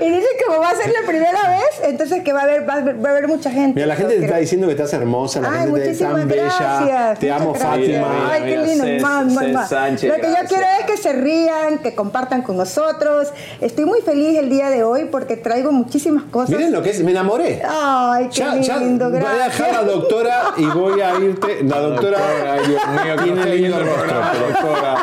[0.00, 2.68] y dicen que como va a ser la primera vez, entonces que va a haber,
[2.68, 3.74] va a haber, va a haber mucha gente.
[3.74, 4.26] Mira, la gente te Creo.
[4.28, 6.42] está diciendo que estás hermosa, la Ay, gente te está tan bella.
[6.44, 7.18] gracias.
[7.18, 7.70] Te amo, gracias.
[7.70, 8.30] Fátima.
[8.32, 8.84] Ay, qué lindo.
[8.84, 9.68] Cés-.
[9.68, 13.28] Sánchez, Lo que yo quiero es que se rían, que compartan con nosotros.
[13.60, 16.50] Estoy muy feliz el día de hoy porque traigo muchísimas cosas.
[16.50, 17.62] Miren lo que es, me enamoré.
[17.68, 21.62] Ay, qué Ya, ya lindo, voy a dejar a la doctora y voy a irte.
[21.64, 22.18] La doctora
[22.52, 24.20] ay, Dios mío, que no tiene lindo rostro.
[24.48, 24.96] doctora.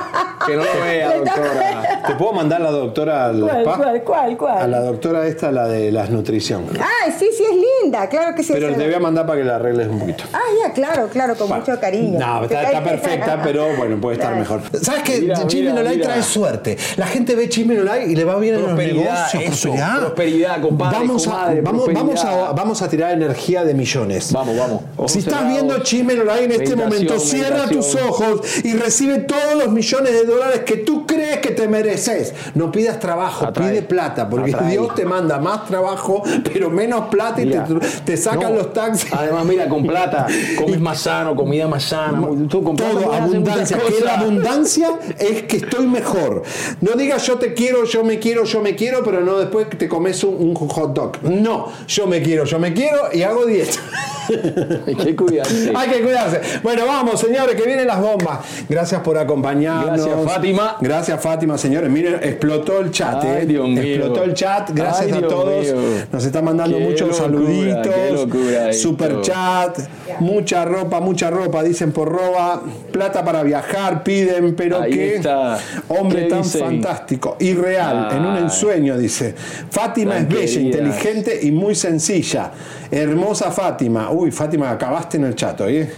[0.46, 2.04] Que no lo vea, doctora.
[2.08, 3.78] ¿Te puedo mandar la doctora al ¿Cuál, spa?
[3.84, 4.58] Cuál, cuál, cuál?
[4.60, 6.66] A la doctora esta, la de las nutrición.
[6.74, 8.54] Ay, sí, sí, es linda, claro que sí.
[8.54, 10.24] Pero te voy a mandar para que la arregles un poquito.
[10.34, 12.20] Ah, ya, claro, claro, con mucho cariño.
[12.20, 14.62] No, está, está perfecta, pero bueno, puede estar mejor.
[14.82, 15.22] ¿Sabes qué?
[15.22, 16.10] Mira, Chisme mira, no Like mira.
[16.10, 16.78] trae suerte.
[16.98, 19.44] La gente ve Chisme no Like y le va bien en los negocios.
[19.44, 24.32] eso, prosperidad, compadre, Vamos, comadre, a, vamos, vamos, a, vamos a tirar energía de millones.
[24.32, 24.82] Vamos, vamos.
[24.98, 25.54] Ojos si estás cerrados.
[25.54, 30.14] viendo Chisme no Like en este momento, cierra tus ojos y recibe todos los millones
[30.14, 32.34] de dólares que tú crees que te mereces.
[32.56, 33.73] No pidas trabajo, Atrae.
[33.74, 34.72] Pide plata, porque Atrae.
[34.72, 37.60] Dios te manda más trabajo, pero menos plata y te,
[38.06, 38.58] te sacan No.
[38.60, 39.12] los taxis.
[39.14, 40.28] Además, mira, con plata
[40.58, 42.22] comes más sano, comida más sana.
[42.50, 43.78] Tú con plata Todo, abundancia.
[43.78, 44.90] Que la abundancia
[45.20, 46.44] es que estoy mejor.
[46.82, 49.88] No digas yo te quiero, yo me quiero, yo me quiero, pero no después te
[49.88, 51.24] comes un, un hot dog.
[51.24, 53.80] No, yo me quiero, yo me quiero y hago dieta.
[54.88, 55.72] Hay que cuidarse.
[55.76, 56.42] Hay que cuidarse.
[56.62, 58.40] Bueno, vamos, señores, que vienen las bombas.
[58.70, 60.06] Gracias por acompañarnos.
[60.06, 60.78] Gracias, Fátima.
[60.82, 61.90] Gracias, Fátima, señores.
[61.90, 63.46] Miren, explotó el chat, Ay, ¿eh?
[63.46, 63.82] Dios mío.
[63.82, 64.70] Explotó el chat.
[64.74, 65.64] Gracias Ay, a todos.
[65.64, 65.76] mío.
[66.12, 67.88] Nos están mandando Qué muchos locura, saluditos.
[67.96, 68.90] qué locura esto.
[68.90, 69.80] Super chat.
[70.20, 71.64] Mucha ropa, mucha ropa.
[71.64, 72.62] Dicen por roba.
[72.92, 75.58] Plata para viajar, piden, pero Ahí qué está.
[75.90, 76.62] hombre ¿Qué tan dicen?
[76.62, 77.36] fantástico.
[77.40, 78.44] Irreal, en un Ay.
[78.44, 79.34] ensueño, dice.
[79.70, 82.52] Fátima es bella, inteligente y muy sencilla.
[82.92, 84.12] Hermosa Fátima.
[84.14, 85.92] Uy, Fátima, acabaste en el chat, ¿oye?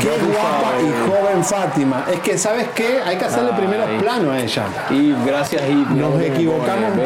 [0.00, 2.04] Qué guapa y joven Fátima.
[2.12, 2.98] Es que, ¿sabes qué?
[3.04, 4.64] Hay que hacerle primero plano a ella.
[4.90, 6.96] Y gracias, y Nos equivocamos.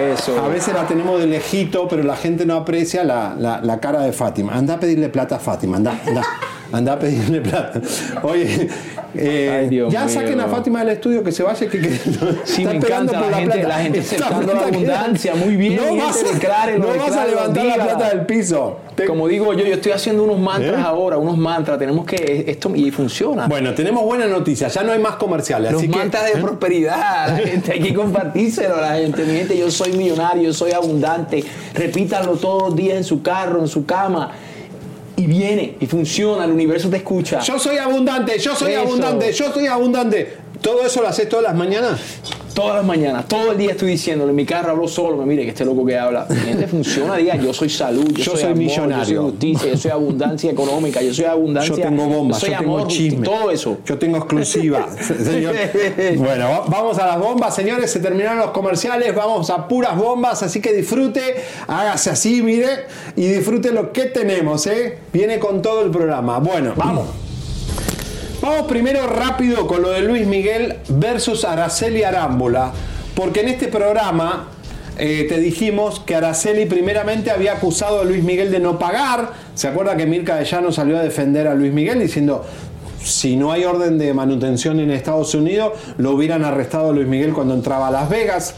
[0.43, 4.01] A veces la tenemos de lejito, pero la gente no aprecia la, la- la cara
[4.01, 4.55] de Fátima.
[4.55, 6.23] Anda a pedirle plata a Fátima, anda, anda.
[6.73, 7.81] Anda a pedirle plata.
[8.23, 8.69] Oye,
[9.19, 10.15] eh, Ay, Dios ya mío.
[10.15, 11.69] saquen a Fátima del estudio que se vaya.
[11.69, 11.91] Que, que
[12.45, 13.69] Sí, está me esperando encanta por la gente, plata.
[13.69, 17.75] la gente aceptando la que- abundancia, muy bien, No gente, vas, a- vas levantar la
[17.75, 18.79] plata del piso.
[18.95, 20.83] Te- Como digo yo, yo estoy haciendo unos mantras ¿Eh?
[20.87, 21.79] ahora, unos mantras.
[21.79, 23.47] Tenemos que esto y funciona.
[23.47, 24.73] Bueno, tenemos buenas noticias.
[24.73, 25.71] Ya no hay más comerciales.
[25.73, 26.43] Los así que, mantras de ¿eh?
[26.43, 29.23] prosperidad, la gente, hay que compartírselo a la gente.
[29.25, 31.45] Mi gente, yo soy millonario, yo soy abundante.
[31.75, 34.31] Repítanlo todos los días en su carro, en su cama.
[35.17, 37.41] Y viene, y funciona, el universo te escucha.
[37.41, 38.83] Yo soy abundante, yo soy Eso.
[38.83, 40.37] abundante, yo soy abundante.
[40.61, 41.99] ¿Todo eso lo haces todas las mañanas?
[42.57, 44.31] Todas las mañanas, todo el día estoy diciéndolo.
[44.31, 46.27] En mi carro hablo solo, me mire que este loco que habla.
[46.31, 49.05] Mi gente funciona, diga, yo soy salud, yo, Yo soy, soy amor, millonario.
[49.15, 51.77] Yo soy justicia, yo soy abundancia económica, yo soy abundancia.
[51.77, 53.27] Yo tengo bombas, yo tengo chisme.
[53.27, 53.77] todo eso.
[53.85, 54.89] Yo tengo exclusiva.
[55.23, 55.55] Señor.
[56.17, 57.91] Bueno, va- vamos a las bombas, señores.
[57.91, 59.15] Se terminaron los comerciales.
[59.15, 60.43] Vamos a puras bombas.
[60.43, 61.35] Así que disfrute.
[61.67, 62.87] Hágase así, mire.
[63.17, 64.97] Y disfrute lo que tenemos, ¿eh?
[65.13, 66.39] Viene con todo el programa.
[66.39, 67.05] Bueno, vamos.
[68.47, 72.71] Vamos primero rápido con lo de Luis Miguel versus Araceli Arámbula.
[73.17, 74.51] Porque en este programa
[74.97, 79.33] eh, te dijimos que Araceli primeramente había acusado a Luis Miguel de no pagar.
[79.57, 82.45] ¿Se acuerda que Mirka de Llano salió a defender a Luis Miguel diciendo
[83.03, 87.33] si no hay orden de manutención en Estados Unidos, lo hubieran arrestado a Luis Miguel
[87.33, 88.55] cuando entraba a Las Vegas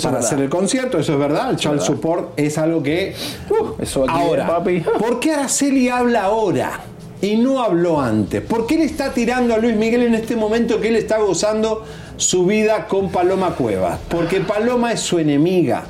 [0.00, 1.00] para hacer el concierto?
[1.00, 1.50] Eso es verdad.
[1.50, 1.86] El child verdad.
[1.86, 3.16] support es algo que...
[3.50, 4.78] uh, Eso aquí, ahora, papi.
[4.80, 6.80] ¿por qué Araceli habla ahora?
[7.24, 8.42] Y no habló antes.
[8.42, 11.82] ¿Por qué le está tirando a Luis Miguel en este momento que él está gozando
[12.18, 13.98] su vida con Paloma Cuevas?
[14.10, 15.84] Porque Paloma es su enemiga.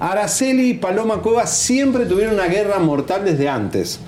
[0.00, 4.00] Araceli y Paloma Cuevas siempre tuvieron una guerra mortal desde antes.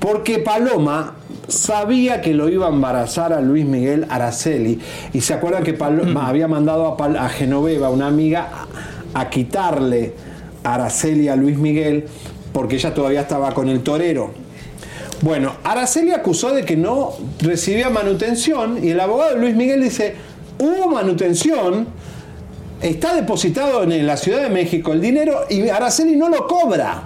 [0.00, 1.14] Porque Paloma
[1.46, 4.80] sabía que lo iba a embarazar a Luis Miguel Araceli.
[5.12, 8.66] Y se acuerda que Paloma había mandado a, Pal- a Genoveva, una amiga,
[9.14, 10.12] a, a quitarle
[10.64, 12.06] a Araceli a Luis Miguel
[12.52, 14.47] porque ella todavía estaba con el torero.
[15.20, 20.14] Bueno, Araceli acusó de que no recibía manutención y el abogado de Luis Miguel dice,
[20.60, 21.88] hubo manutención,
[22.80, 27.02] está depositado en la Ciudad de México el dinero y Araceli no lo cobra.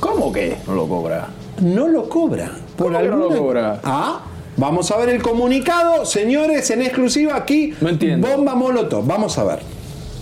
[0.00, 1.28] ¿Cómo que no lo cobra?
[1.62, 2.50] No lo cobra.
[2.76, 3.80] Por ¿Cómo que no lo alguna- cobra?
[3.84, 4.20] Ah,
[4.56, 7.74] vamos a ver el comunicado, señores, en exclusiva aquí.
[7.80, 8.26] No entiendo.
[8.28, 9.60] Bomba Molotov, vamos a ver.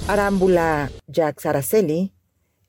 [0.06, 2.12] Arámbula Jax Araceli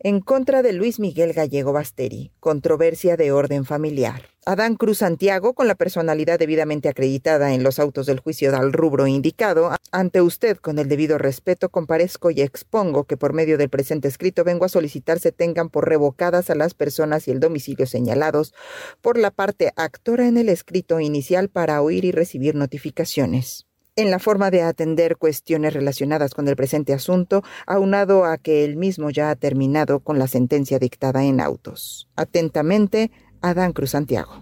[0.06, 4.30] en contra de Luis Miguel Gallego Basteri, controversia de orden familiar.
[4.46, 9.08] Adán Cruz Santiago, con la personalidad debidamente acreditada en los autos del juicio del rubro
[9.08, 14.08] indicado, ante usted con el debido respeto comparezco y expongo que por medio del presente
[14.08, 18.54] escrito vengo a solicitar se tengan por revocadas a las personas y el domicilio señalados
[19.02, 23.65] por la parte actora en el escrito inicial para oír y recibir notificaciones
[23.96, 28.76] en la forma de atender cuestiones relacionadas con el presente asunto, aunado a que el
[28.76, 32.10] mismo ya ha terminado con la sentencia dictada en autos.
[32.16, 33.12] Atentamente,
[33.42, 34.42] Adán Cruz Santiago.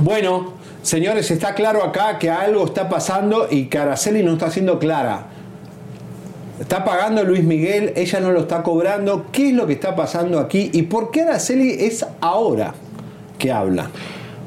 [0.00, 4.78] Bueno, señores, está claro acá que algo está pasando y que Araceli no está siendo
[4.78, 5.28] clara.
[6.60, 9.26] Está pagando Luis Miguel, ella no lo está cobrando.
[9.32, 10.70] ¿Qué es lo que está pasando aquí?
[10.72, 12.74] ¿Y por qué Araceli es ahora
[13.38, 13.90] que habla?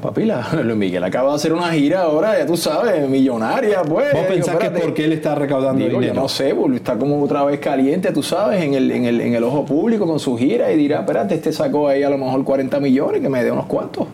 [0.00, 4.12] Papi, la, Luis Miguel acaba de hacer una gira ahora, ya tú sabes, millonaria, pues.
[4.12, 4.80] ¿Vos pensás que es espérate.
[4.80, 6.14] porque él está recaudando Digo, dinero?
[6.14, 9.20] yo no sé, porque está como otra vez caliente, tú sabes, en el, en, el,
[9.20, 12.18] en el ojo público con su gira y dirá, espérate, este sacó ahí a lo
[12.18, 14.06] mejor 40 millones, que me dé unos cuantos.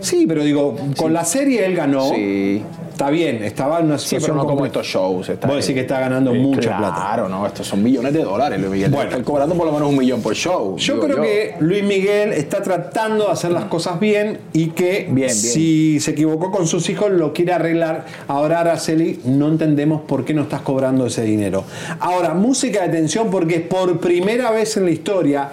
[0.00, 2.10] Sí, pero digo, con la serie él ganó.
[2.10, 2.62] Sí.
[2.90, 5.26] Está bien, estaba en una Sí, situación pero no como estos shows.
[5.30, 6.94] Está Vos decís que está ganando Sí, mucha plata.
[6.96, 8.90] Claro, no, estos son millones de dólares, Luis Miguel.
[8.90, 9.08] Bueno.
[9.08, 10.76] Están cobrando por lo menos un millón por show.
[10.76, 15.04] Yo digo creo que Luis Miguel está tratando de hacer las cosas bien y que
[15.04, 15.30] Bien, bien.
[15.34, 18.04] si se equivocó con sus hijos lo quiere arreglar.
[18.28, 21.64] Ahora, Araceli, no entendemos por qué no estás cobrando ese dinero.
[22.00, 25.48] Ahora, música de atención porque por primera vez en la historia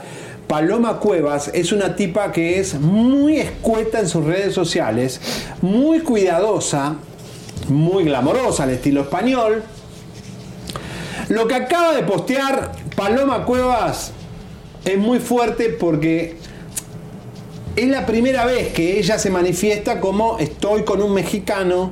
[0.48, 5.20] Paloma Cuevas es una tipa que es muy escueta en sus redes sociales,
[5.62, 6.96] muy cuidadosa,
[7.68, 9.62] muy glamorosa al estilo español.
[11.28, 14.14] Lo que acaba de postear Paloma Cuevas
[14.86, 16.38] es muy fuerte porque
[17.76, 21.92] es la primera vez que ella se manifiesta como estoy con un mexicano,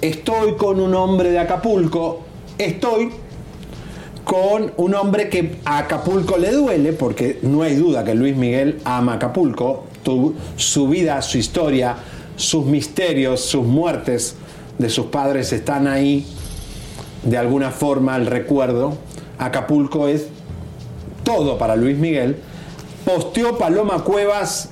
[0.00, 2.24] estoy con un hombre de Acapulco,
[2.58, 3.12] estoy
[4.24, 8.80] con un hombre que a Acapulco le duele, porque no hay duda que Luis Miguel
[8.84, 9.84] ama Acapulco,
[10.56, 11.96] su vida, su historia,
[12.36, 14.36] sus misterios, sus muertes
[14.78, 16.26] de sus padres están ahí,
[17.22, 18.96] de alguna forma el recuerdo.
[19.38, 20.26] Acapulco es
[21.24, 22.36] todo para Luis Miguel.
[23.04, 24.70] Posteó Paloma Cuevas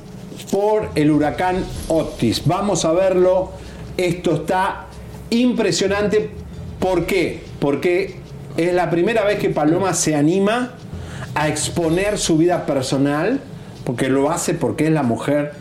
[0.51, 2.43] por el huracán Otis.
[2.45, 3.51] Vamos a verlo.
[3.97, 4.87] Esto está
[5.31, 6.31] impresionante.
[6.79, 7.43] ¿Por qué?
[7.59, 8.17] Porque
[8.57, 10.73] es la primera vez que Paloma se anima
[11.35, 13.41] a exponer su vida personal,
[13.85, 15.53] porque lo hace porque es la mujer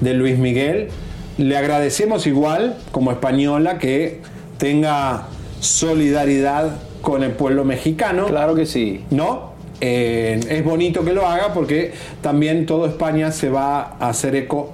[0.00, 0.88] de Luis Miguel.
[1.36, 4.20] Le agradecemos igual, como española, que
[4.58, 5.26] tenga
[5.60, 8.26] solidaridad con el pueblo mexicano.
[8.26, 9.04] Claro que sí.
[9.10, 9.52] ¿No?
[9.80, 14.72] Eh, es bonito que lo haga porque también toda España se va a hacer eco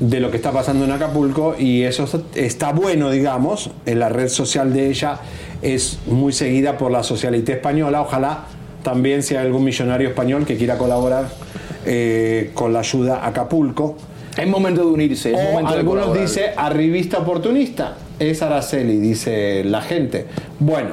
[0.00, 3.70] de lo que está pasando en Acapulco y eso está bueno, digamos.
[3.86, 5.20] En la red social de ella
[5.64, 8.02] es muy seguida por la socialité española.
[8.02, 8.44] Ojalá
[8.82, 11.28] también sea algún millonario español que quiera colaborar
[11.86, 13.96] eh, con la ayuda a Acapulco.
[14.36, 15.32] Es momento de unirse.
[15.32, 16.26] Es O momento de algunos colaborar.
[16.28, 17.96] dice arribista oportunista.
[18.18, 20.26] Es Araceli, dice la gente.
[20.58, 20.90] Bueno,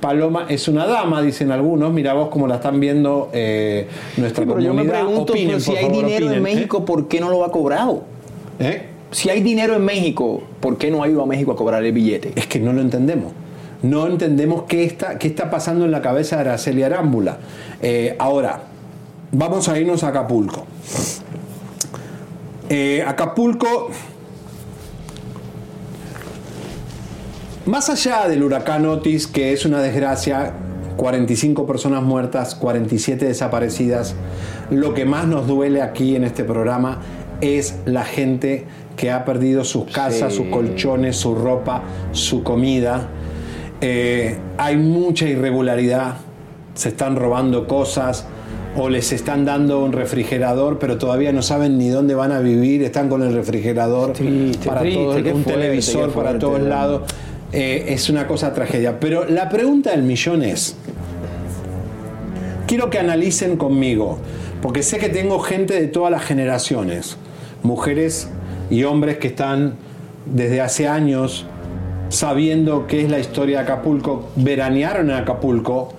[0.00, 1.92] Paloma es una dama, dicen algunos.
[1.92, 5.04] Mira vos cómo la están viendo eh, nuestra Sí, pero yo me comunidad.
[5.06, 6.54] pregunto, Opinen, pero si por hay favor, dinero opinen, en ¿eh?
[6.54, 8.04] México, ¿por qué no lo ha cobrado?
[8.58, 8.82] ¿Eh?
[9.10, 11.92] Si hay dinero en México, ¿por qué no ha ido a México a cobrar el
[11.92, 12.32] billete?
[12.36, 13.32] Es que no lo entendemos.
[13.84, 17.36] No entendemos qué está, qué está pasando en la cabeza de Araceli Arámbula.
[17.82, 18.60] Eh, ahora,
[19.30, 20.64] vamos a irnos a Acapulco.
[22.70, 23.90] Eh, Acapulco,
[27.66, 30.52] más allá del huracán Otis, que es una desgracia,
[30.96, 34.14] 45 personas muertas, 47 desaparecidas,
[34.70, 37.00] lo que más nos duele aquí en este programa
[37.42, 38.64] es la gente
[38.96, 40.38] que ha perdido sus casas, Sí.
[40.38, 41.82] sus colchones, su ropa,
[42.12, 43.08] su comida.
[43.86, 46.14] Eh, hay mucha irregularidad,
[46.72, 48.24] se están robando cosas
[48.78, 52.82] o les están dando un refrigerador, pero todavía no saben ni dónde van a vivir,
[52.82, 54.14] están con el refrigerador
[54.64, 57.02] para triste, todo, un fuerte, televisor para todos lados.
[57.52, 58.98] Eh, es una cosa tragedia.
[58.98, 60.76] Pero la pregunta del millón es,
[62.66, 64.16] quiero que analicen conmigo,
[64.62, 67.18] porque sé que tengo gente de todas las generaciones,
[67.62, 68.30] mujeres
[68.70, 69.74] y hombres que están
[70.24, 71.44] desde hace años
[72.14, 75.92] sabiendo qué es la historia de Acapulco, veranearon en Acapulco.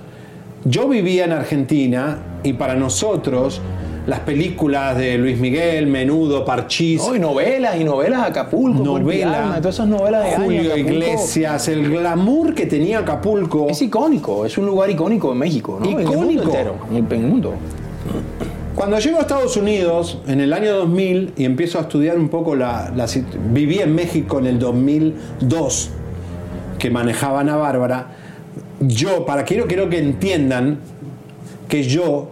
[0.64, 3.62] Yo vivía en Argentina y para nosotros
[4.08, 9.76] las películas de Luis Miguel, Menudo, Parchís, No, y novelas, y novelas Acapulco, novela, todas
[9.76, 10.78] esas novelas de Julio.
[10.78, 13.68] Iglesias, el glamour que tenía Acapulco.
[13.70, 15.90] Es icónico, es un lugar icónico en México, ¿no?
[15.90, 16.44] En el mundo Icónico.
[16.44, 17.54] entero, en el, mundo.
[18.76, 22.56] Cuando llego a Estados Unidos en el año 2000 y empiezo a estudiar un poco
[22.56, 23.08] la, la
[23.52, 25.90] viví en México en el 2002
[26.78, 28.08] que manejaba Ana Bárbara,
[28.80, 30.80] yo para quiero quiero que entiendan
[31.68, 32.30] que yo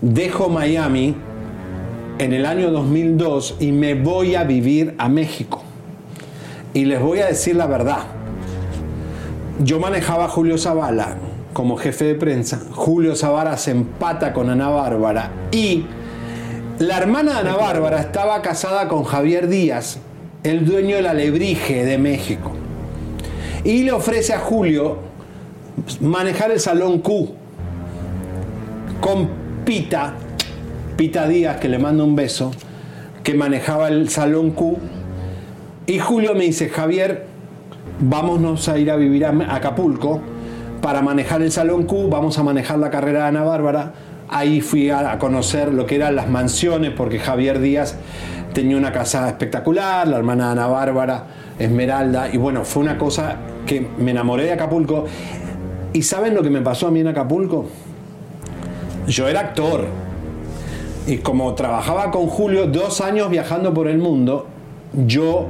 [0.00, 1.14] dejo Miami
[2.18, 5.62] en el año 2002 y me voy a vivir a México.
[6.72, 8.00] Y les voy a decir la verdad.
[9.60, 11.16] Yo manejaba a Julio Zavala
[11.52, 12.60] como jefe de prensa.
[12.72, 15.84] Julio Zavala se empata con Ana Bárbara y
[16.78, 19.98] la hermana de Ana Bárbara estaba casada con Javier Díaz,
[20.42, 22.50] el dueño del Alebrije de México.
[23.64, 24.98] Y le ofrece a Julio
[26.00, 27.34] manejar el Salón Q
[29.00, 29.28] con
[29.64, 30.14] Pita,
[30.96, 32.52] Pita Díaz, que le manda un beso,
[33.22, 34.76] que manejaba el Salón Q.
[35.86, 37.26] Y Julio me dice, Javier,
[38.00, 40.20] vámonos a ir a vivir a Acapulco
[40.80, 43.94] para manejar el Salón Q, vamos a manejar la carrera de Ana Bárbara,
[44.28, 47.96] Ahí fui a, conocer lo que eran las mansiones, porque Javier Díaz
[48.52, 51.24] tenía una casa espectacular, la hermana Ana Bárbara,
[51.58, 53.36] Esmeralda, y bueno, fue una cosa
[53.66, 55.04] que me enamoré de Acapulco.
[55.92, 57.66] ¿Y saben lo que me pasó a mí en Acapulco?
[59.06, 59.86] Yo era actor.
[61.06, 64.46] Y como trabajaba con Julio dos años viajando por el mundo,
[65.06, 65.48] yo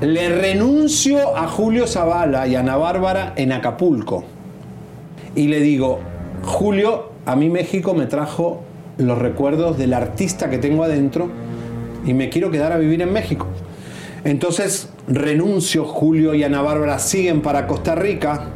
[0.00, 4.24] le renuncio a Julio Zavala y Ana Bárbara en Acapulco.
[5.34, 6.00] Y le digo,
[6.44, 8.62] Julio, a mí México me trajo
[8.96, 11.28] los recuerdos del artista que tengo adentro
[12.04, 13.46] y me quiero quedar a vivir en México.
[14.24, 18.46] Entonces renuncio, Julio y Ana Bárbara siguen para Costa Rica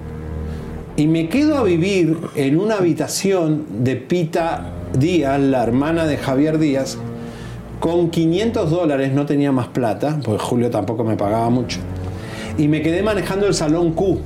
[0.96, 6.58] y me quedo a vivir en una habitación de Pita Díaz, la hermana de Javier
[6.58, 6.98] Díaz,
[7.80, 11.80] con 500 dólares, no tenía más plata, porque Julio tampoco me pagaba mucho,
[12.56, 14.20] y me quedé manejando el salón Q.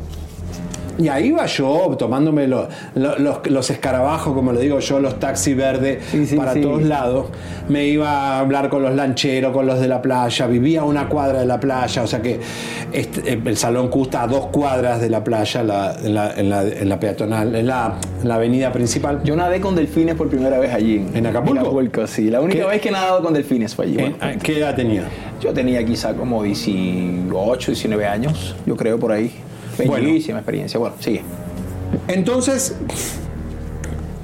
[0.98, 5.18] Y ahí iba yo tomándome lo- lo- los, los escarabajos, como le digo yo, los
[5.20, 5.98] taxis verdes
[6.36, 6.60] para sí.
[6.60, 7.26] todos lados.
[7.68, 10.46] Me iba a hablar con los lancheros, con los de la playa.
[10.48, 12.40] Vivía a una cuadra de la playa, o sea que
[12.92, 16.50] este- el salón Q está a dos cuadras de la playa, la- en, la, en
[16.50, 19.20] la- en la peatonal, en la, en la avenida principal.
[19.22, 21.06] Yo nadé con delfines por primera vez allí.
[21.14, 21.54] ¿En Acapulco?
[21.54, 22.28] En Acapulco, sí.
[22.30, 22.66] La única ¿Qué?
[22.70, 23.98] vez que he nadado con delfines fue allí.
[24.00, 25.04] ¿En- Bueno, ¿Qué edad tenía?
[25.40, 29.30] yo tenía quizá como 18, 19 años, yo creo por ahí.
[29.86, 30.06] Bueno.
[30.06, 30.78] Bellísima experiencia.
[30.78, 31.22] Bueno, sigue.
[32.08, 32.76] Entonces,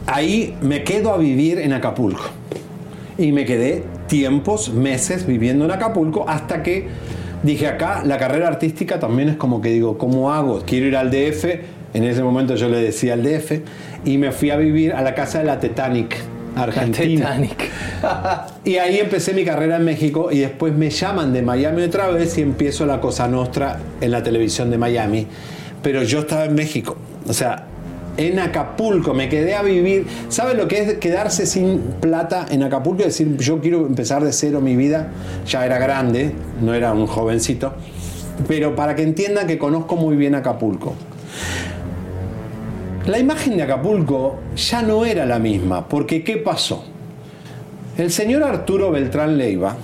[0.07, 2.23] ahí me quedo a vivir en Acapulco.
[3.17, 6.89] Y me quedé tiempos, meses viviendo en Acapulco hasta que
[7.43, 10.63] dije acá, la carrera artística también es como que digo, ¿cómo hago?
[10.67, 11.45] Quiero ir al DF.
[11.95, 13.61] En ese momento yo le decía al DF
[14.05, 16.17] y me fui a vivir a la casa de la Titanic.
[16.57, 17.39] Argentina.
[18.65, 22.37] Y ahí empecé mi carrera en México y después me llaman de Miami otra vez
[22.39, 25.27] y empiezo la Cosa Nostra en la televisión de Miami.
[25.83, 26.97] Pero yo estaba en México.
[27.29, 27.67] O sea,
[28.17, 30.07] en Acapulco me quedé a vivir.
[30.29, 33.01] ¿Sabes lo que es quedarse sin plata en Acapulco?
[33.01, 35.09] Es decir, yo quiero empezar de cero mi vida.
[35.47, 36.33] Ya era grande,
[36.63, 37.75] no era un jovencito.
[38.49, 40.95] Pero para que entiendan que conozco muy bien Acapulco.
[43.07, 46.85] La imagen de Acapulco ya no era la misma, porque ¿qué pasó?
[47.99, 49.77] El señor Arturo Beltrán Leiva,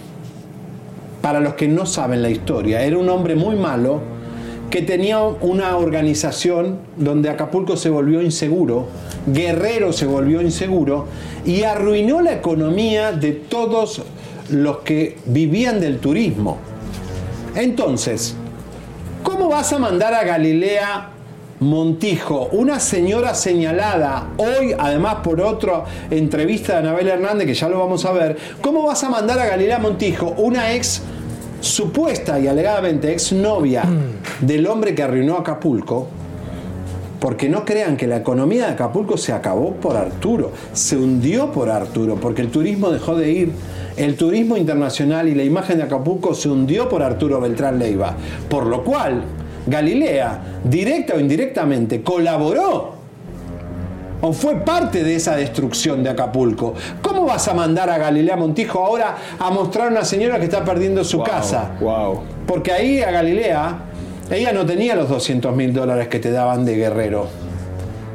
[1.21, 4.01] para los que no saben la historia, era un hombre muy malo
[4.71, 8.87] que tenía una organización donde Acapulco se volvió inseguro,
[9.27, 11.07] Guerrero se volvió inseguro
[11.45, 14.03] y arruinó la economía de todos
[14.49, 16.57] los que vivían del turismo.
[17.55, 18.35] Entonces,
[19.23, 21.20] ¿cómo vas a mandar a Galilea
[21.61, 27.79] Montijo, una señora señalada hoy, además por otra entrevista de Anabel Hernández, que ya lo
[27.79, 31.03] vamos a ver, ¿cómo vas a mandar a Galilea Montijo, una ex
[31.61, 33.85] supuesta y alegadamente ex novia
[34.41, 36.09] del hombre que arruinó Acapulco?
[37.21, 41.69] Porque no crean que la economía de Acapulco se acabó por Arturo, se hundió por
[41.69, 43.53] Arturo, porque el turismo dejó de ir.
[43.99, 48.17] El turismo internacional y la imagen de Acapulco se hundió por Arturo Beltrán Leiva.
[48.49, 49.25] Por lo cual,
[49.71, 53.01] Galilea, directa o indirectamente, colaboró
[54.21, 56.75] o fue parte de esa destrucción de Acapulco.
[57.01, 60.65] ¿Cómo vas a mandar a Galilea Montijo ahora a mostrar a una señora que está
[60.65, 61.71] perdiendo su casa?
[61.81, 62.21] Wow.
[62.47, 63.79] Porque ahí a Galilea,
[64.31, 67.29] ella no tenía los 200 mil dólares que te daban de guerrero.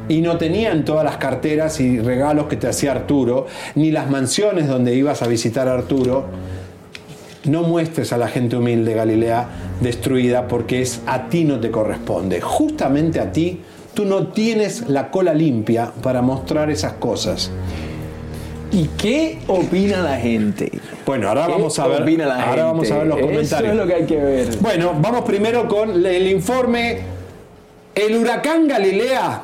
[0.08, 4.68] Y no tenían todas las carteras y regalos que te hacía Arturo, ni las mansiones
[4.68, 6.26] donde ibas a visitar a Arturo.
[7.46, 9.48] No muestres a la gente humilde Galilea
[9.80, 12.40] destruida porque es a ti no te corresponde.
[12.40, 13.60] Justamente a ti,
[13.94, 17.50] tú no tienes la cola limpia para mostrar esas cosas.
[18.72, 20.70] ¿Y qué opina la gente?
[21.06, 23.52] Bueno, ahora ¿Qué vamos a ver, opina la ahora vamos a ver los comentarios.
[23.52, 24.56] Eso es lo que hay que ver.
[24.58, 26.98] Bueno, vamos primero con el informe.
[27.94, 29.42] El huracán Galilea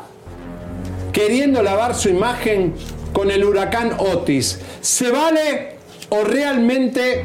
[1.13, 2.75] queriendo lavar su imagen
[3.13, 4.61] con el huracán Otis.
[4.81, 5.77] ¿Se vale
[6.09, 7.25] o realmente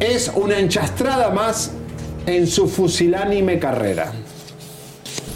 [0.00, 1.72] es una enchastrada más
[2.26, 4.12] en su fusilánime carrera?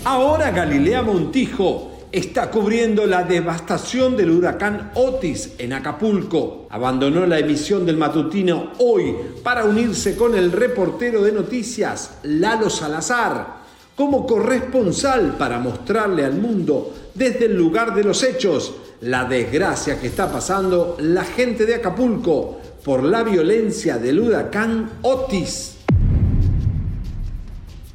[0.04, 6.66] Ahora Galilea Montijo está cubriendo la devastación del huracán Otis en Acapulco.
[6.70, 13.60] Abandonó la emisión del matutino hoy para unirse con el reportero de noticias Lalo Salazar
[13.94, 20.06] como corresponsal para mostrarle al mundo desde el lugar de los hechos la desgracia que
[20.06, 25.76] está pasando la gente de Acapulco por la violencia del huracán Otis.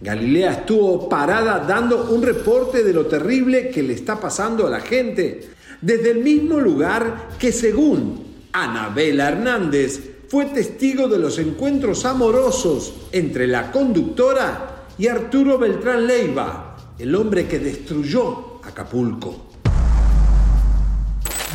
[0.02, 4.82] Galilea estuvo parada dando un reporte de lo terrible que le está pasando a la
[4.82, 5.50] gente,
[5.82, 13.48] desde el mismo lugar que según Anabela Hernández fue testigo de los encuentros amorosos entre
[13.48, 19.46] la conductora y Arturo Beltrán Leiva, el hombre que destruyó Acapulco.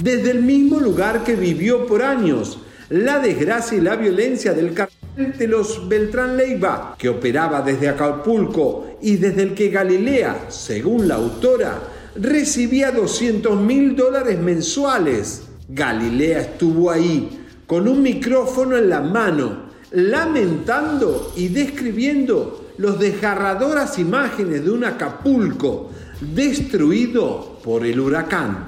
[0.02, 2.59] desde el mismo lugar que vivió por años.
[2.91, 8.97] La desgracia y la violencia del cartel de los Beltrán Leiva, que operaba desde Acapulco
[9.01, 11.79] y desde el que Galilea, según la autora,
[12.17, 15.43] recibía 200 mil dólares mensuales.
[15.69, 24.65] Galilea estuvo ahí, con un micrófono en la mano, lamentando y describiendo los desgarradoras imágenes
[24.65, 25.93] de un Acapulco
[26.35, 28.67] destruido por el huracán.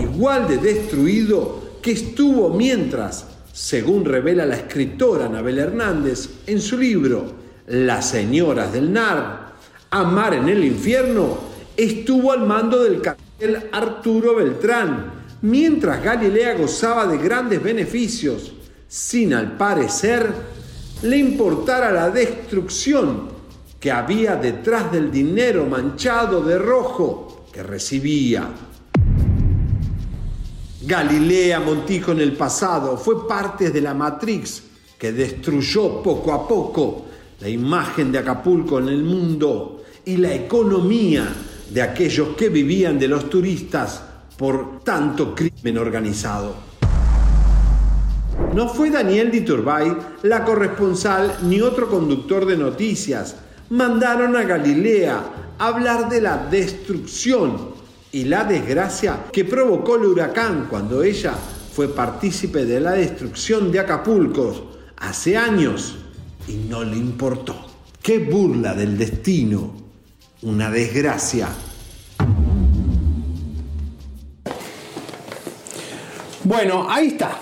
[0.00, 7.32] Igual de destruido que estuvo mientras, según revela la escritora Anabel Hernández en su libro
[7.68, 9.52] Las señoras del NAR,
[9.90, 11.38] Amar en el infierno,
[11.76, 18.52] estuvo al mando del cartel Arturo Beltrán, mientras Galilea gozaba de grandes beneficios,
[18.88, 20.28] sin al parecer
[21.02, 23.28] le importara la destrucción
[23.78, 28.65] que había detrás del dinero manchado de rojo que recibía.
[30.86, 34.62] Galilea Montijo en el pasado fue parte de la Matrix
[34.96, 37.06] que destruyó poco a poco
[37.40, 41.26] la imagen de Acapulco en el mundo y la economía
[41.70, 44.00] de aquellos que vivían de los turistas
[44.38, 46.54] por tanto crimen organizado.
[48.54, 49.92] No fue Daniel Diturbay
[50.22, 53.34] la corresponsal ni otro conductor de noticias.
[53.70, 55.20] Mandaron a Galilea
[55.58, 57.75] a hablar de la destrucción
[58.16, 63.78] y la desgracia que provocó el huracán cuando ella fue partícipe de la destrucción de
[63.78, 65.98] Acapulco hace años
[66.48, 67.66] y no le importó.
[68.00, 69.74] ¡Qué burla del destino!
[70.40, 71.48] Una desgracia.
[76.42, 77.38] Bueno, ahí está.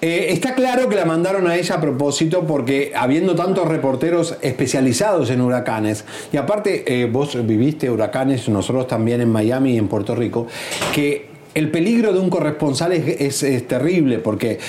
[0.00, 5.28] Eh, está claro que la mandaron a ella a propósito porque habiendo tantos reporteros especializados
[5.30, 10.14] en huracanes, y aparte eh, vos viviste huracanes, nosotros también en Miami y en Puerto
[10.14, 10.46] Rico,
[10.94, 14.60] que el peligro de un corresponsal es, es- es terrible porque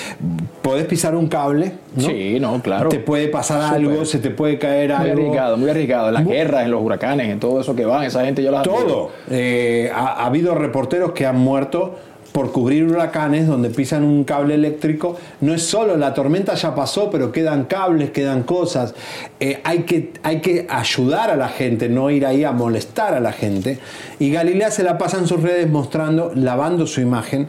[0.64, 2.08] podés pisar un cable, ¿no?
[2.08, 2.90] Sí, no, claro.
[2.90, 5.22] Te puede pasar algo, se te puede caer Muy algo.
[5.22, 6.10] arriesgado, muy arriesgado.
[6.10, 9.12] Las guerras, en los huracanes, en todo eso que van, esa gente yo las Todo.
[9.30, 12.00] Eh, ha, ha habido reporteros que han muerto
[12.32, 15.18] por cubrir huracanes donde pisan un cable eléctrico.
[15.42, 18.94] No es solo, la tormenta ya pasó, pero quedan cables, quedan cosas.
[19.40, 23.20] Eh, hay, que, hay que ayudar a la gente, no ir ahí a molestar a
[23.20, 23.80] la gente.
[24.20, 27.48] Y Galilea se la pasa en sus redes mostrando, lavando su imagen.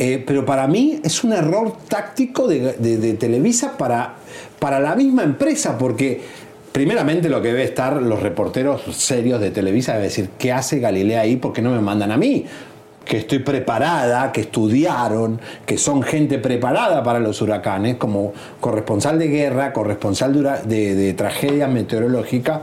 [0.00, 4.14] Eh, pero para mí es un error táctico de, de- Televisa para,
[4.60, 6.20] para la misma empresa, porque
[6.70, 11.22] primeramente lo que debe estar los reporteros serios de Televisa debe decir, ¿qué hace Galilea
[11.22, 11.34] ahí?
[11.36, 12.44] ¿Por qué no me mandan a mí?
[13.08, 19.28] Que estoy preparada, que estudiaron, que son gente preparada para los huracanes, como corresponsal de
[19.28, 22.62] guerra, corresponsal de, de- de tragedia meteorológica.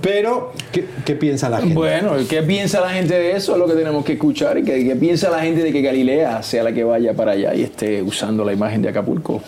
[0.00, 1.74] Pero, ¿qué, piensa la gente?
[1.74, 3.52] Bueno, ¿qué piensa la gente de eso?
[3.52, 4.58] Es lo que tenemos que escuchar.
[4.58, 7.54] ¿Y qué, qué piensa la gente de que Galilea sea la que vaya para allá
[7.54, 9.42] y esté usando la imagen de Acapulco?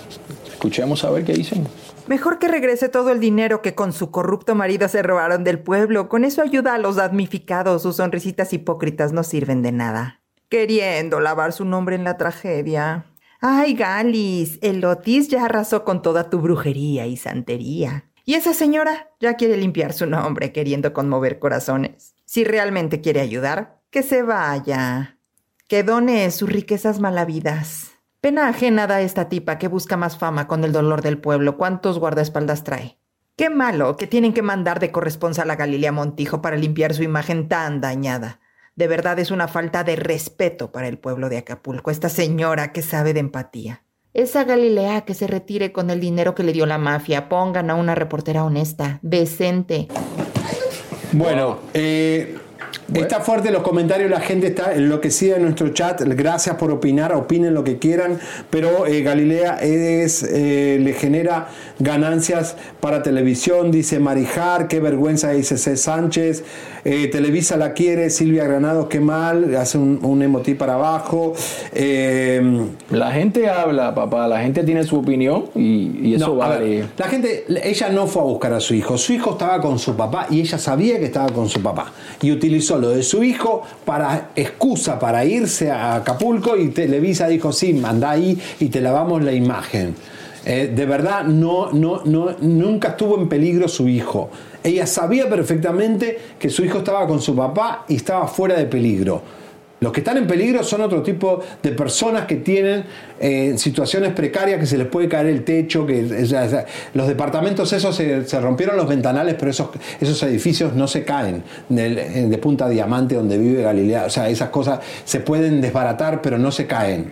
[0.51, 1.67] Escuchemos a ver qué dicen.
[2.07, 6.09] Mejor que regrese todo el dinero que con su corrupto marido se robaron del pueblo.
[6.09, 7.83] Con eso ayuda a los damnificados.
[7.83, 10.21] Sus sonrisitas hipócritas no sirven de nada.
[10.49, 13.07] Queriendo lavar su nombre en la tragedia.
[13.41, 18.05] Ay, Galis, el Otis ya arrasó con toda tu brujería y santería.
[18.25, 22.15] Y esa señora ya quiere limpiar su nombre queriendo conmover corazones.
[22.25, 25.19] Si realmente quiere ayudar, que se vaya.
[25.67, 27.96] Que done sus riquezas malavidas.
[28.21, 31.57] Pena ajena da esta tipa que busca más fama con el dolor del pueblo.
[31.57, 32.99] ¿Cuántos guardaespaldas trae?
[33.37, 37.49] Qué malo que tienen que mandar de corresponsal a Galilea Montijo para limpiar su imagen
[37.49, 38.41] tan dañada.
[38.75, 42.83] De verdad es una falta de respeto para el pueblo de Acapulco, esta señora que
[42.83, 43.83] sabe de empatía.
[44.15, 47.29] Esa Galilea que se retire con el dinero que le dio la mafia.
[47.29, 49.89] Pongan a una reportera honesta, decente.
[51.13, 52.39] Bueno, eh,
[52.95, 56.01] está fuerte los comentarios, la gente está enloquecida en nuestro chat.
[56.03, 58.19] Gracias por opinar, opinen lo que quieran,
[58.51, 65.59] pero eh, Galilea es, eh, le genera ganancias para televisión, dice Marijar, qué vergüenza, dice
[65.59, 65.77] C.
[65.77, 66.45] Sánchez.
[66.85, 71.35] Eh, Televisa la quiere, Silvia Granados, qué mal, hace un, un emotí para abajo.
[71.75, 72.41] Eh,
[72.91, 76.65] La gente habla, papá, la gente tiene su opinión y, y eso no, vale.
[76.65, 78.97] ver, la gente, ella no fue a buscar a su hijo.
[78.99, 81.93] Su hijo estaba con su papá y ella sabía que estaba con su papá.
[82.23, 87.53] Y utilizó lo de su hijo para excusa para irse a Acapulco y Televisa dijo,
[87.53, 89.95] sí, manda ahí y te lavamos la imagen.
[90.49, 94.31] Eh, de verdad, no, no, no, nunca estuvo en peligro su hijo.
[94.63, 99.23] Ella sabía perfectamente que su hijo estaba con su papá y estaba fuera de peligro.
[99.81, 102.85] Los que están en peligro son otro tipo de personas que tienen
[103.21, 106.65] eh, situaciones precarias, que se les puede caer el techo, que sea,
[106.95, 109.69] los departamentos esos se, rompieron los ventanales, pero esos,
[110.01, 114.07] esos edificios no se caen eh, de, Punta Diamante donde vive Galilea.
[114.07, 117.11] O sea, esas cosas se pueden desbaratar, pero no se caen.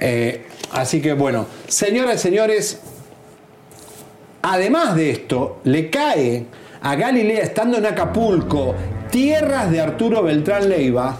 [0.00, 2.80] Eh, así que bueno, señoras y señores,
[4.42, 6.46] además de esto, le cae
[6.80, 8.74] a Galilea estando en Acapulco,
[9.10, 11.18] tierras de Arturo Beltrán Leiva,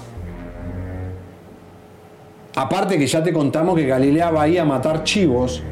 [2.59, 5.63] Aparte que ya te contamos que Galilea va ahí a matar chivos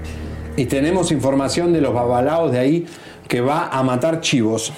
[0.56, 2.86] y tenemos información de los babalaos de ahí
[3.26, 4.72] que va a matar chivos.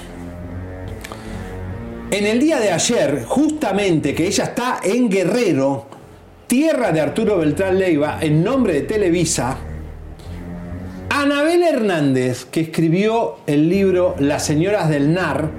[2.10, 5.87] En el día de ayer, justamente que ella está en Guerrero,
[6.48, 9.58] tierra de Arturo Beltrán Leiva, en nombre de Televisa,
[11.10, 15.50] Anabel Hernández, que escribió el libro Las señoras del NAR,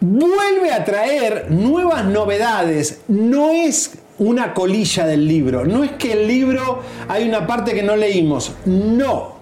[0.00, 3.00] vuelve a traer nuevas novedades.
[3.08, 7.82] No es una colilla del libro, no es que el libro hay una parte que
[7.82, 9.40] no leímos, no.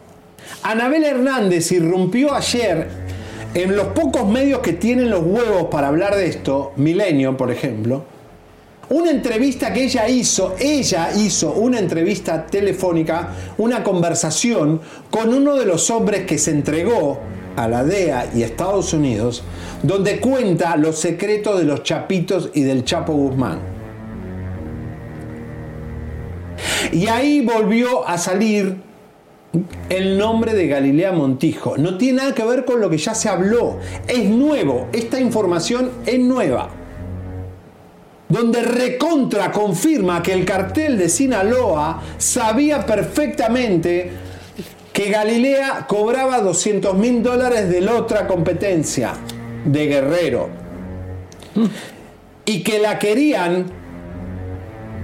[0.63, 3.00] Anabel Hernández irrumpió ayer
[3.55, 8.05] en los pocos medios que tienen los huevos para hablar de esto, Milenio, por ejemplo,
[8.91, 13.29] una entrevista que ella hizo, ella hizo una entrevista telefónica,
[13.59, 17.21] una conversación con uno de los hombres que se entregó
[17.57, 19.43] a la DEA y Estados Unidos,
[19.83, 23.61] donde cuenta los secretos de los Chapitos y del Chapo Guzmán.
[26.93, 28.90] Y ahí volvió a salir
[29.89, 31.77] el nombre de Galilea Montijo.
[31.77, 33.79] No tiene nada que ver con lo que ya se habló.
[34.07, 34.89] Es nuevo.
[34.93, 36.71] Esta información es nueva
[38.31, 44.13] donde recontra confirma que el cartel de Sinaloa sabía perfectamente
[44.93, 49.15] que Galilea cobraba 200 mil dólares de la otra competencia
[49.65, 50.49] de Guerrero
[52.45, 53.67] y que la querían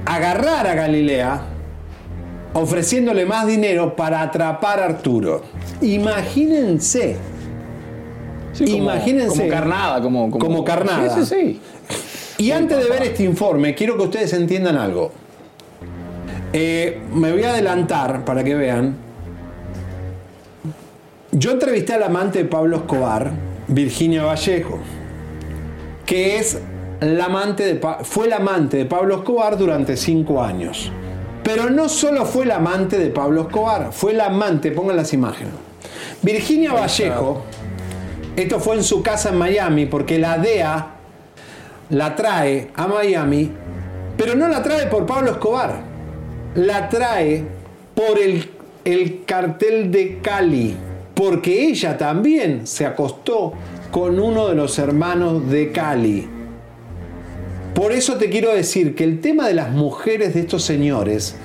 [0.05, 1.56] agarrar a Galilea
[2.57, 5.43] ofreciéndole más dinero para atrapar a Arturo.
[5.81, 7.16] Imagínense.
[8.59, 9.37] como- Imagínense.
[9.37, 11.15] como carnada, como- como- carnada.
[11.15, 11.61] Sí, sí,
[12.39, 12.43] sí.
[12.45, 15.12] Y antes de ver este informe, quiero que ustedes entiendan algo.
[16.55, 18.97] Eh, me voy a adelantar para que vean.
[21.33, 23.31] Yo entrevisté al amante de Pablo Escobar,
[23.69, 24.78] Virginia Vallejo,
[26.07, 26.59] que es
[27.01, 30.91] la amante de fue la amante de Pablo Escobar durante cinco años.
[31.47, 35.52] Pero no solo fue la amante de Pablo Escobar, fue la amante, pongan las imágenes.
[36.20, 37.43] Virginia Vallejo,
[38.35, 40.89] esto fue en su casa en Miami, porque la DEA
[41.90, 43.52] la trae a Miami,
[44.16, 45.82] pero no la trae por Pablo Escobar,
[46.56, 47.44] la trae
[47.94, 48.51] por el,
[48.85, 50.77] el cartel de Cali,
[51.14, 53.52] porque ella también se acostó
[53.93, 56.36] con uno de los hermanos de Cali.
[57.77, 61.36] Por eso te quiero decir que el tema de las mujeres de estos señores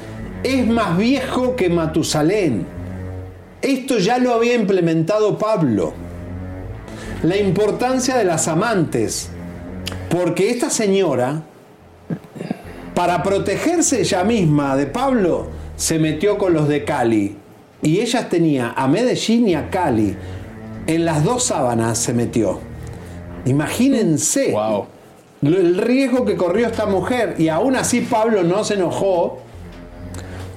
[0.44, 2.66] es más viejo que Matusalén.
[3.62, 5.94] Esto ya lo había implementado Pablo.
[7.22, 9.30] La importancia de las amantes.
[10.10, 11.44] Porque esta señora,
[12.95, 17.36] para protegerse ella misma de Pablo, se metió con los de Cali.
[17.82, 20.16] Y ella tenía a Medellín y a Cali.
[20.88, 22.60] En las dos sábanas se metió.
[23.45, 24.88] Imagínense lo-
[25.42, 27.36] el riesgo que corrió esta mujer.
[27.38, 29.40] Y aún así Pablo no se enojó.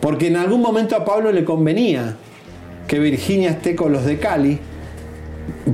[0.01, 2.17] Porque en algún momento a Pablo le convenía
[2.87, 4.59] que Virginia esté con los de Cali.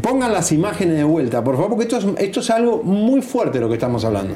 [0.03, 3.59] Pongan las imágenes de vuelta, por favor, porque esto es, esto es algo muy fuerte
[3.61, 4.35] lo que estamos hablando.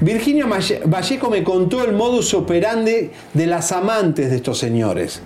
[0.00, 5.20] Virginia Valle- Vallejo me contó el modus operandi de las amantes de estos señores.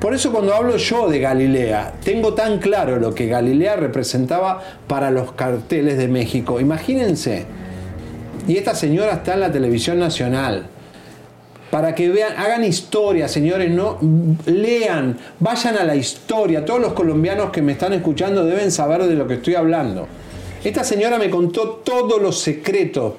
[0.00, 5.10] Por eso cuando hablo yo de Galilea, tengo tan claro lo que Galilea representaba para
[5.12, 6.58] los carteles de México.
[6.60, 7.46] Imagínense.
[8.46, 10.66] Y esta señora está en la televisión nacional.
[11.70, 13.98] Para que vean, hagan historia, señores, no
[14.44, 16.64] lean, vayan a la historia.
[16.64, 20.06] Todos los colombianos que me están escuchando deben saber de lo que estoy hablando.
[20.62, 23.14] Esta señora me contó todos los secretos.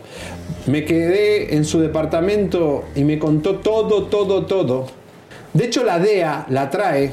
[0.67, 4.85] Me quedé en su departamento y me contó todo, todo, todo.
[5.53, 7.11] De hecho, la DEA la trae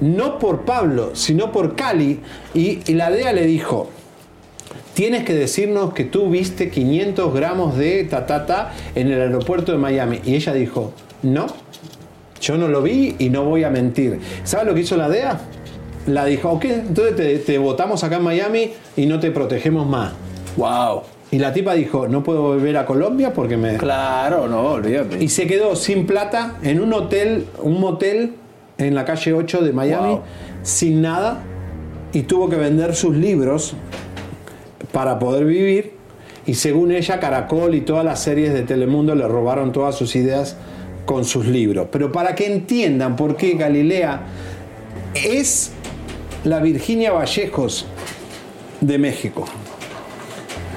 [0.00, 2.20] no por Pablo, sino por Cali.
[2.54, 3.90] Y, y la DEA le dijo,
[4.94, 10.20] tienes que decirnos que tú viste 500 gramos de tatata en el aeropuerto de Miami.
[10.24, 10.92] Y ella dijo,
[11.22, 11.46] no,
[12.40, 14.20] yo no lo vi y no voy a mentir.
[14.44, 15.40] ¿Sabes lo que hizo la DEA?
[16.06, 20.12] La dijo, ok, entonces te, te votamos acá en Miami y no te protegemos más.
[20.56, 21.02] Wow.
[21.30, 23.76] Y la tipa dijo, no puedo volver a Colombia porque me...
[23.76, 25.22] Claro, no, olvídate.
[25.22, 28.34] Y se quedó sin plata en un hotel, un motel
[28.78, 30.22] en la calle 8 de Miami, Wow.
[30.62, 31.42] sin nada,
[32.12, 33.74] y tuvo que vender sus libros
[34.94, 35.92] para poder vivir.
[36.46, 40.56] y según ella Caracol y todas las series de Telemundo le robaron todas sus ideas
[41.06, 41.88] con sus libros.
[41.90, 44.20] Pero para que entiendan por qué Galilea
[45.14, 45.72] es
[46.44, 47.86] la Virginia Vallejos
[48.80, 49.46] de México.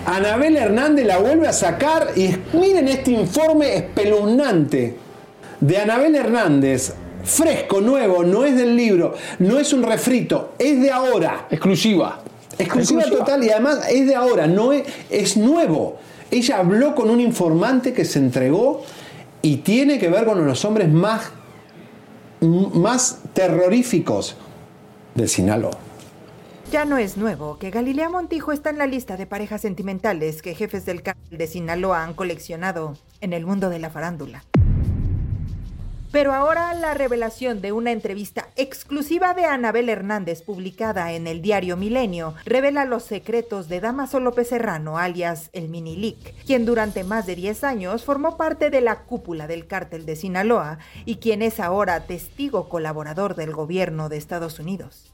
[0.06, 4.96] Anabel Hernández la vuelve a sacar y miren este informe espeluznante
[5.60, 6.94] de Anabel Hernández,
[7.26, 11.48] fresco, nuevo, no es del libro, no es un refrito, es de ahora.
[11.52, 12.22] Exclusiva.
[12.60, 15.98] Exclusiva, total y además es de ahora, no es, es nuevo.
[16.32, 18.84] Ella habló con un informante que se entregó
[19.42, 21.32] y tiene que ver con los hombres más,
[22.42, 24.36] más terroríficos
[25.16, 25.78] de Sinaloa.
[26.72, 30.54] Ya no es nuevo que Galilea Montijo está en la lista de parejas sentimentales que
[30.54, 34.44] jefes del cártel de Sinaloa han coleccionado en el mundo de la farándula.
[36.12, 41.76] Pero ahora la revelación de una entrevista exclusiva de Anabel Hernández publicada en el diario
[41.76, 47.36] Milenio revela los secretos de Damaso López Serrano, alias el Minilic, quien durante más de
[47.36, 52.06] 10 años formó parte de la cúpula del cártel de Sinaloa y quien es ahora
[52.06, 55.12] testigo colaborador del gobierno de Estados Unidos.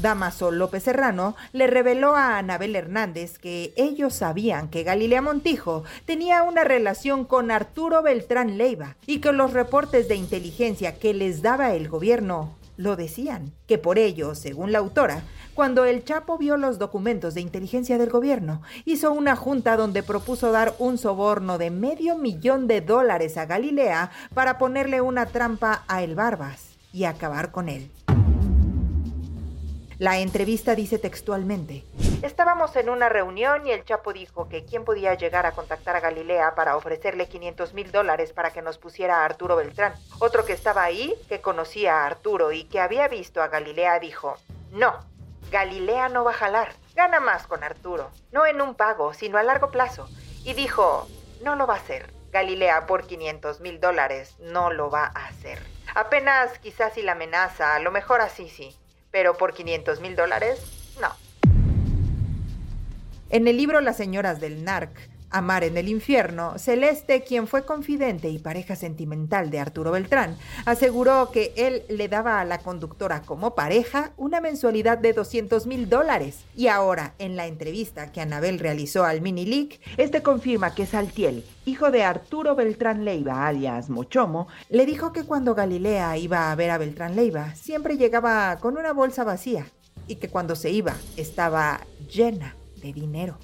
[0.00, 6.42] Damaso López Serrano le reveló a Anabel Hernández que ellos sabían que Galilea Montijo tenía
[6.42, 11.74] una relación con Arturo Beltrán Leiva y que los reportes de inteligencia que les daba
[11.74, 15.22] el gobierno lo decían, que por ello, según la autora,
[15.54, 20.50] cuando el Chapo vio los documentos de inteligencia del gobierno, hizo una junta donde propuso
[20.50, 26.02] dar un soborno de medio millón de dólares a Galilea para ponerle una trampa a
[26.02, 27.90] El Barbas y acabar con él.
[30.02, 31.84] La entrevista dice textualmente,
[32.22, 36.00] estábamos en una reunión y el Chapo dijo que quién podía llegar a contactar a
[36.00, 39.94] Galilea para ofrecerle 500 mil dólares para que nos pusiera a Arturo Beltrán.
[40.18, 44.34] Otro que estaba ahí, que conocía a Arturo y que había visto a Galilea, dijo,
[44.72, 44.92] no,
[45.52, 49.44] Galilea no va a jalar, gana más con Arturo, no en un pago, sino a
[49.44, 50.08] largo plazo.
[50.42, 51.06] Y dijo,
[51.44, 52.12] no lo va a hacer.
[52.32, 55.60] Galilea por 500 mil dólares no lo va a hacer.
[55.94, 58.76] Apenas quizás si la amenaza, a lo mejor así sí
[59.12, 60.58] pero por 500 mil dólares,
[61.00, 61.10] no.
[63.30, 68.28] En el libro Las señoras del NARC, Amar en el infierno, Celeste, quien fue confidente
[68.30, 73.54] y pareja sentimental de Arturo Beltrán, aseguró que él le daba a la conductora como
[73.54, 76.44] pareja una mensualidad de 200 mil dólares.
[76.56, 79.42] Y ahora, en la entrevista que Anabel realizó al Mini
[79.96, 85.54] este confirma que Saltiel, hijo de Arturo Beltrán Leiva, alias Mochomo, le dijo que cuando
[85.54, 89.66] Galilea iba a ver a Beltrán Leiva, siempre llegaba con una bolsa vacía
[90.06, 93.38] y que cuando se iba estaba llena de dinero.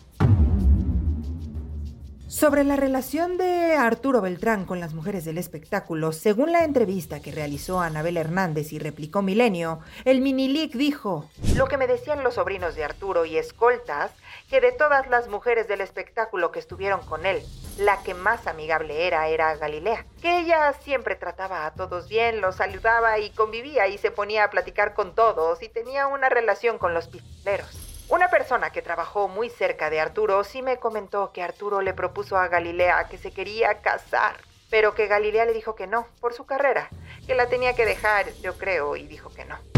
[2.29, 7.33] Sobre la relación de Arturo Beltrán con las mujeres del espectáculo, según la entrevista que
[7.33, 12.75] realizó Anabel Hernández y replicó Milenio, el Minilic dijo, lo que me decían los sobrinos
[12.75, 14.11] de Arturo y escoltas,
[14.51, 17.43] que de todas las mujeres del espectáculo que estuvieron con él,
[17.79, 22.57] la que más amigable era era Galilea, que ella siempre trataba a todos bien, los
[22.57, 26.93] saludaba y convivía y se ponía a platicar con todos y tenía una relación con
[26.93, 27.88] los pistoleros.
[28.11, 32.39] Una persona que trabajó muy cerca de Arturo sí me comentó que Arturo le propuso
[32.39, 34.37] a Galilea que se quería casar,
[34.71, 36.89] pero que Galilea le dijo que no, por su carrera,
[37.27, 39.78] que la tenía que dejar, yo creo, y dijo que no.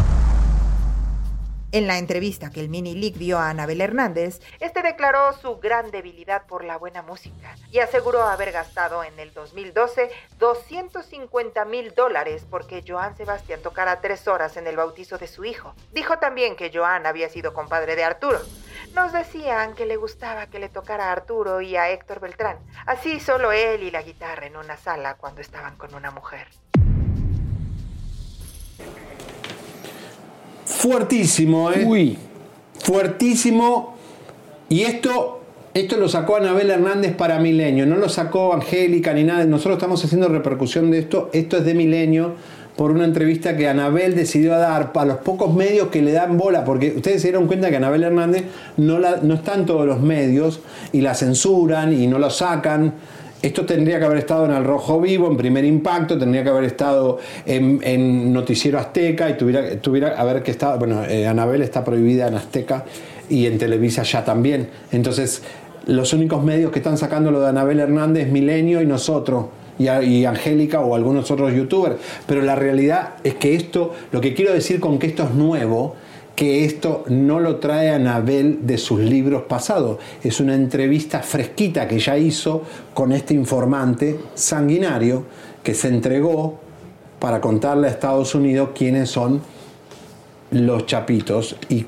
[1.73, 5.89] En la entrevista que el Mini League dio a Anabel Hernández, este declaró su gran
[5.89, 12.45] debilidad por la buena música y aseguró haber gastado en el 2012 250 mil dólares
[12.49, 15.73] porque Joan Sebastián tocara tres horas en el bautizo de su hijo.
[15.93, 18.41] Dijo también que Joan había sido compadre de Arturo.
[18.93, 23.21] Nos decían que le gustaba que le tocara a Arturo y a Héctor Beltrán, así
[23.21, 26.49] solo él y la guitarra en una sala cuando estaban con una mujer.
[30.71, 31.85] Fuertísimo, ¿eh?
[31.85, 32.17] Uy.
[32.79, 33.95] Fuertísimo.
[34.69, 35.41] Y esto,
[35.73, 39.43] esto lo sacó Anabel Hernández para Milenio, no lo sacó Angélica ni nada.
[39.45, 41.29] Nosotros estamos haciendo repercusión de esto.
[41.33, 42.35] Esto es de Milenio
[42.77, 46.63] por una entrevista que Anabel decidió dar para los pocos medios que le dan bola,
[46.63, 48.45] porque ustedes se dieron cuenta que Anabel Hernández
[48.77, 50.61] no, la, no está en todos los medios
[50.93, 52.93] y la censuran y no lo sacan.
[53.41, 56.65] Esto tendría que haber estado en El Rojo Vivo, en Primer Impacto, tendría que haber
[56.65, 61.83] estado en, en Noticiero Azteca y tuviera, tuviera haber que estar, bueno, eh, Anabel está
[61.83, 62.85] prohibida en Azteca
[63.29, 64.69] y en Televisa ya también.
[64.91, 65.41] Entonces,
[65.87, 69.45] los únicos medios que están sacando lo de Anabel Hernández, Milenio y nosotros.
[69.79, 71.95] Y, y Angélica o algunos otros youtubers.
[72.27, 75.95] Pero la realidad es que esto, lo que quiero decir con que esto es nuevo,
[76.35, 79.99] que esto no lo trae Anabel de sus libros pasados.
[80.23, 82.63] Es una entrevista fresquita que ya hizo
[82.93, 85.25] con este informante sanguinario
[85.63, 86.59] que se entregó
[87.19, 89.41] para contarle a Estados Unidos quiénes son
[90.51, 91.85] los chapitos y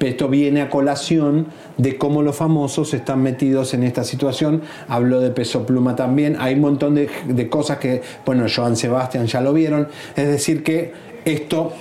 [0.00, 4.62] Esto viene a colación de cómo los famosos están metidos en esta situación.
[4.86, 6.36] Habló de Peso Pluma también.
[6.38, 9.88] Hay un montón de, de cosas que, bueno, Joan Sebastián ya lo vieron.
[10.14, 10.92] Es decir, que
[11.24, 11.72] esto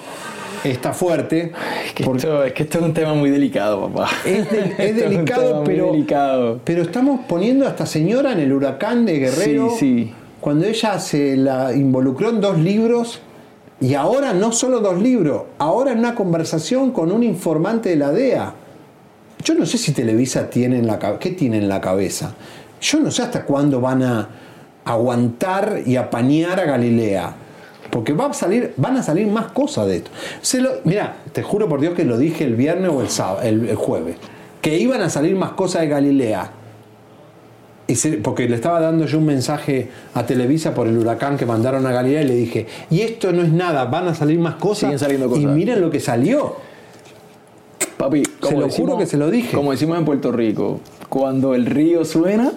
[0.63, 1.51] está fuerte.
[1.85, 4.09] Es que, esto, es que esto es un tema muy delicado, papá.
[4.25, 6.59] Es, de- es Esto es un delicado, pero, delicado.
[6.63, 9.69] pero estamos poniendo a esta señora en el huracán de Guerrero.
[9.71, 9.77] Sí,
[10.07, 10.13] sí.
[10.41, 13.19] Cuando ella se la involucró en dos libros
[13.81, 18.11] y ahora no solo dos libros, ahora en una conversación con un informante de la
[18.11, 18.53] DEA.
[19.43, 22.33] Yo no sé si Televisa tiene en la cabeza, ¿qué tiene en la cabeza?
[22.81, 24.29] Yo no sé hasta cuándo van a
[24.85, 27.33] aguantar y apañar a Galilea.
[27.89, 30.11] Porque va a salir, van a salir más cosas de esto.
[30.41, 33.41] Se lo, mira, te juro por Dios que lo dije el viernes o el, sábado,
[33.43, 34.15] el, el jueves.
[34.61, 36.51] Que iban a salir más cosas de Galilea.
[37.87, 41.45] Y se- porque le estaba dando yo un mensaje a Televisa por el huracán que
[41.45, 44.55] mandaron a Galilea y le dije, y esto no es nada, van a salir más
[44.55, 44.79] cosas.
[44.81, 45.43] Siguen saliendo cosas.
[45.43, 46.55] Y miren lo que salió.
[47.97, 49.55] Papi, Se lo juro que se lo dije.
[49.55, 52.51] Como decimos en Puerto Rico, cuando el río suena,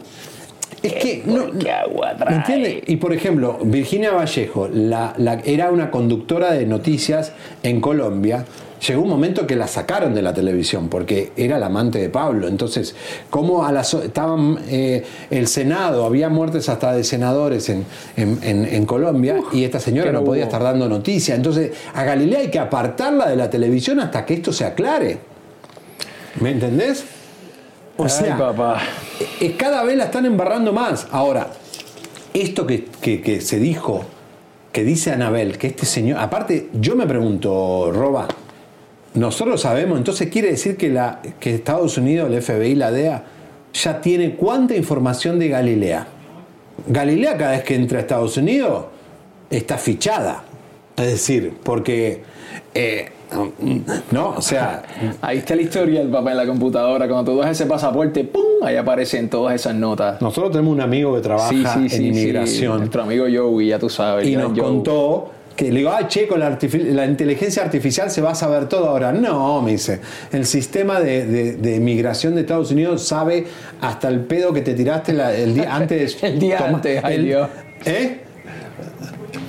[0.82, 2.30] Es que no, ¿qué agua trae?
[2.30, 2.82] ¿Me entiendes?
[2.86, 7.32] Y por ejemplo, Virginia Vallejo la, la- era una conductora de noticias
[7.62, 8.44] en Colombia.
[8.88, 12.48] Llegó un momento que la sacaron de la televisión porque era la amante de Pablo.
[12.48, 12.94] Entonces,
[13.28, 17.84] como a las estaban eh, el Senado, había muertes hasta de senadores en,
[18.16, 20.48] en- en- en Colombia y esta señora no no podía hubo.
[20.48, 21.36] estar dando noticias.
[21.36, 25.18] Entonces, a Galilea hay que apartarla de la televisión hasta que esto se aclare.
[26.40, 27.04] ¿Me entendés?
[28.00, 28.80] O Ay, sea, papá.
[29.40, 31.06] eh, cada vez la están embarrando más.
[31.12, 31.48] Ahora,
[32.32, 34.04] esto que, que- que se dijo,
[34.72, 36.18] que dice Anabel, que este señor.
[36.18, 38.26] Aparte, yo me pregunto, Roba,
[39.14, 43.24] nosotros sabemos, entonces quiere decir que, la, que Estados Unidos, el FBI, la DEA,
[43.74, 46.06] ya tiene cuánta información de Galilea.
[46.86, 48.86] Galilea, cada vez que entra a Estados Unidos,
[49.50, 50.44] está fichada.
[50.96, 52.22] Es decir, porque.
[52.74, 53.10] eh,
[54.10, 54.82] no, o sea,
[55.20, 57.06] Ahí está la historia del papá en la computadora.
[57.08, 58.42] Cuando tú das ese pasaporte, ¡pum!
[58.62, 60.20] Ahí aparecen todas esas notas.
[60.20, 62.78] nosotros tenemos un amigo que trabaja Sí, sí, en sí, inmigración.
[62.78, 64.26] Nuestro amigo Joey, ya tú sabes.
[64.26, 66.56] y nos contó que le digo, ah, che, con la,
[67.06, 69.12] inteligencia artificial se va a saber todo ahora.
[69.12, 70.00] No, me dice,
[70.32, 73.46] el sistema de, de, de migración de Estados Unidos sabe
[73.82, 76.22] hasta el pedo que te tiraste la- el día antes.
[76.22, 77.48] El día antes, ay, el- Dios.
[77.84, 78.20] ¿Eh?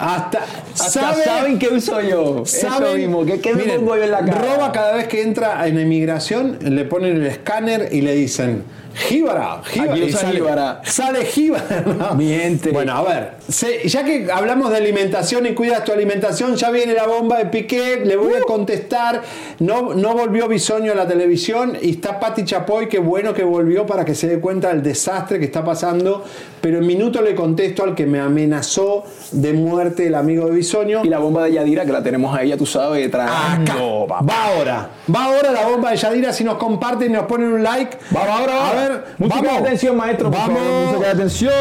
[0.01, 0.39] Hasta,
[0.73, 2.43] Hasta sabe- saben qué uso yo.
[2.45, 3.25] Eso saben- mismo.
[3.25, 4.41] ¿Qué, qué me Miren, pongo yo en la cara?
[4.55, 8.63] Roba cada vez que entra en inmigración, le ponen el escáner y le dicen
[8.93, 9.93] Jíbara, jíbara.
[9.93, 10.81] Aquí sale, jíbara.
[10.84, 11.84] Sale jíbara.
[11.99, 12.15] ¿no?
[12.15, 12.72] Miente.
[12.72, 16.93] Bueno, a ver, se- ya que hablamos de alimentación y cuidas tu alimentación, ya viene
[16.93, 18.38] la bomba de Piqué, le voy Uh.
[18.38, 19.22] a contestar.
[19.59, 23.85] No, no volvió Bisoño a la televisión y está Pati Chapoy, qué bueno que volvió
[23.85, 26.23] para que se dé cuenta del desastre que está pasando.
[26.61, 31.01] Pero en minuto le contesto al que me amenazó de muerte el amigo de Bisoño.
[31.03, 34.07] Y la bomba de Yadira, que la tenemos ahí, ya tú sabes, tragando.
[34.07, 34.89] Va ahora.
[35.13, 36.31] Va ahora la bomba de Yadira.
[36.34, 37.97] Si nos comparten y nos ponen un like.
[38.11, 38.80] Vamos ahora, A ahora.
[38.89, 39.51] Ver, Música vamos.
[39.53, 40.29] de atención, maestro.
[40.31, 40.57] por Vamos.
[40.59, 41.53] favor, música de atención.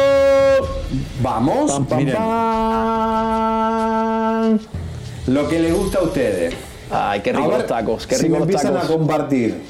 [1.21, 1.71] Vamos.
[1.71, 2.15] Pam, pam, Miren,
[3.21, 4.59] pam.
[5.27, 6.53] lo que les gusta a ustedes.
[6.91, 8.89] Ay, qué rico ver los tacos, qué si rico me los empiezan tacos.
[8.89, 9.61] a compartir.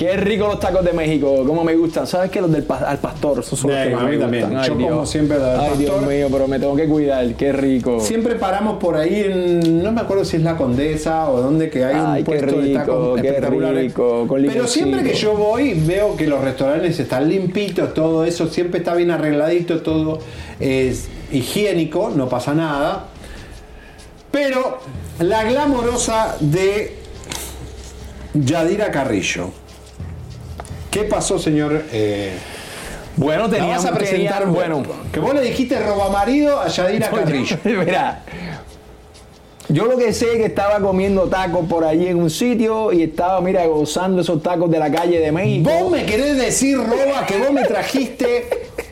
[0.00, 2.06] Qué rico los tacos de México, cómo me gustan.
[2.06, 2.40] ¿Sabes qué?
[2.40, 4.50] Los del pa- al pastor, esos son los que a mí me también.
[4.62, 4.88] Yo Dios.
[4.90, 6.08] como siempre los del Ay, Dios pastor.
[6.10, 7.34] mío, pero me tengo que cuidar.
[7.34, 8.00] Qué rico.
[8.00, 9.82] Siempre paramos por ahí en.
[9.82, 12.62] No me acuerdo si es la Condesa o donde que hay Ay, un puesto de
[12.62, 13.82] rico, tacos qué espectaculares.
[13.84, 18.48] rico, con Pero siempre que yo voy, veo que los restaurantes están limpitos, todo eso,
[18.48, 20.20] siempre está bien arregladito, todo
[20.58, 23.04] es higiénico, no pasa nada.
[24.30, 24.78] Pero
[25.18, 26.96] la glamorosa de
[28.32, 29.50] Yadira Carrillo.
[30.90, 31.84] ¿Qué pasó, señor?
[31.92, 32.32] Eh,
[33.16, 34.82] Bueno, teníamos vas a presentar teníamos- bueno.
[35.12, 37.56] Que vos le dijiste robamarido a Yadira Carrillo.
[37.64, 38.22] Mira,
[39.68, 43.02] yo lo que sé es que estaba comiendo tacos por allí en un sitio y
[43.04, 45.70] estaba, mira, gozando esos tacos de la calle de México.
[45.70, 48.48] Vos me querés decir, Roba, que vos me trajiste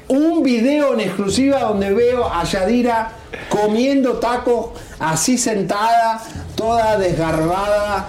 [0.09, 3.11] un video en exclusiva donde veo a Yadira
[3.49, 4.71] comiendo tacos
[5.01, 6.23] así sentada,
[6.55, 8.09] toda desgarbada,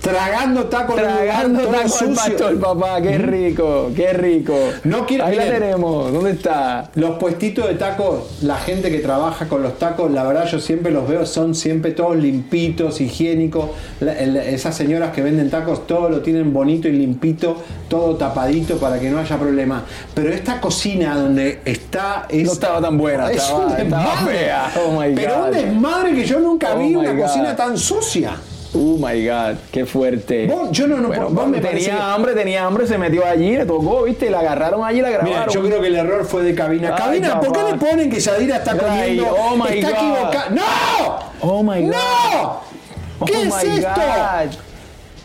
[0.00, 4.54] tragando tacos Tragando tacos al pastor, papá, qué rico, qué rico.
[4.84, 6.90] No quiero- Ahí la tenemos, ¿dónde está?
[6.94, 10.92] Los puestitos de tacos, la gente que trabaja con los tacos, la verdad yo siempre
[10.92, 13.70] los veo, son siempre todos limpitos, higiénicos.
[14.00, 17.56] La- el- esas señoras que venden tacos, todo lo tienen bonito y limpito,
[17.88, 19.84] todo tapadito para que no haya problema.
[20.14, 24.38] Pero esta cocina donde está es, No estaba tan buena, es estaba- un estaba desmadre.
[24.38, 24.72] fea.
[24.84, 25.44] Oh my Pero God.
[25.46, 27.22] un desmadre que yo nunca Oh vi una God.
[27.22, 28.32] cocina tan sucia.
[28.74, 30.46] Oh my God, qué fuerte.
[30.46, 33.54] Vos- yo no- no- Bueno, vos me tenía parece hambre, tenía hambre, se metió allí,
[33.56, 35.34] le tocó, viste, la agarraron allí, la grabaron.
[35.40, 36.94] Mira, yo creo que el error fue de cabina.
[36.96, 38.78] Ay, cabina, ¿por qué le ponen que Yadira está Ay,
[39.18, 39.26] comiendo?
[39.38, 39.96] oh my está God.
[39.98, 40.48] equivocada.
[40.50, 40.62] ¡No!
[41.42, 41.92] Oh my God.
[41.92, 43.26] ¡No!
[43.26, 43.90] ¿Qué Oh es my esto?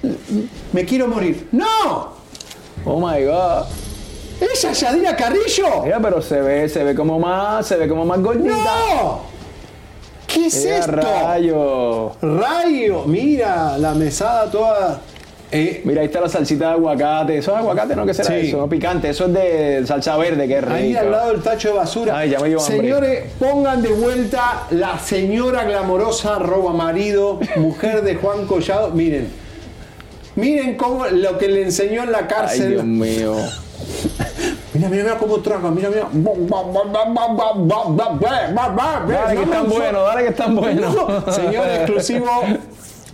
[0.03, 0.11] God.
[0.73, 1.47] me quiero morir.
[1.53, 2.09] ¡No!
[2.85, 3.63] Oh my god.
[4.39, 5.83] ¿Esa es Yadira Carrillo?
[5.83, 8.49] Mira, pero se ve, se ve como más, se ve como más gordita.
[8.55, 9.36] ¡No!
[10.27, 10.91] ¿Qué es Mira, esto?
[10.91, 12.11] rayo.
[12.21, 14.99] Rayo, mira, la mesada toda.
[15.49, 17.37] Eh, Mira, ahí está la salsita de aguacate.
[17.37, 17.95] ¿Eso es aguacate?
[17.95, 18.05] ¿No?
[18.05, 18.47] ¿Qué será Sí.
[18.49, 18.57] eso?
[18.57, 19.09] No picante.
[19.09, 20.73] Eso es de salsa verde, que es rico.
[20.75, 22.17] Ahí al lado del tacho de basura.
[22.17, 22.59] Ay, ya me.
[22.59, 28.89] Señores, pongan de vuelta la señora glamorosa, roba marido, mujer de Juan Collado.
[28.91, 29.29] Miren,
[30.35, 32.69] miren cómo lo que le enseñó en la Ay, cárcel.
[32.71, 33.35] Dios mío.
[34.77, 36.07] Mira, mira, mira cómo traga, mira, mira.
[39.07, 40.95] Dale que están buenos, dale que están buenos.
[41.35, 42.25] Señor exclusivo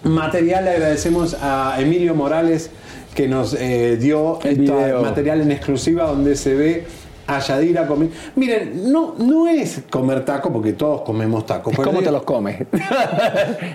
[0.04, 2.70] material, le agradecemos a Emilio Morales
[3.16, 5.02] que nos eh, dio El este video.
[5.02, 6.86] material en exclusiva donde se ve
[7.28, 8.16] a Yadira comiendo.
[8.36, 11.72] Miren, no, no es comer taco porque todos comemos taco.
[11.72, 12.58] pero ¿Cómo te los comes?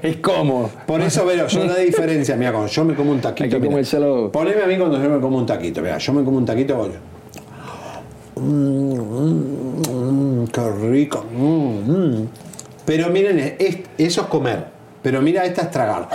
[0.02, 0.68] es como.
[0.86, 3.44] Por eso, veo, yo la diferencia, mira, cuando yo me como un taquito.
[3.58, 3.70] Mira.
[4.30, 5.80] Poneme a mí cuando yo me como un taquito.
[5.80, 6.90] Mira, yo me como un taquito.
[8.40, 8.48] Voy.
[8.48, 11.24] Mm, mm, mm, qué rico.
[11.32, 12.28] mm, mm.
[12.84, 14.66] Pero miren, es- eso es comer.
[15.02, 16.08] Pero mira, esta es tragar.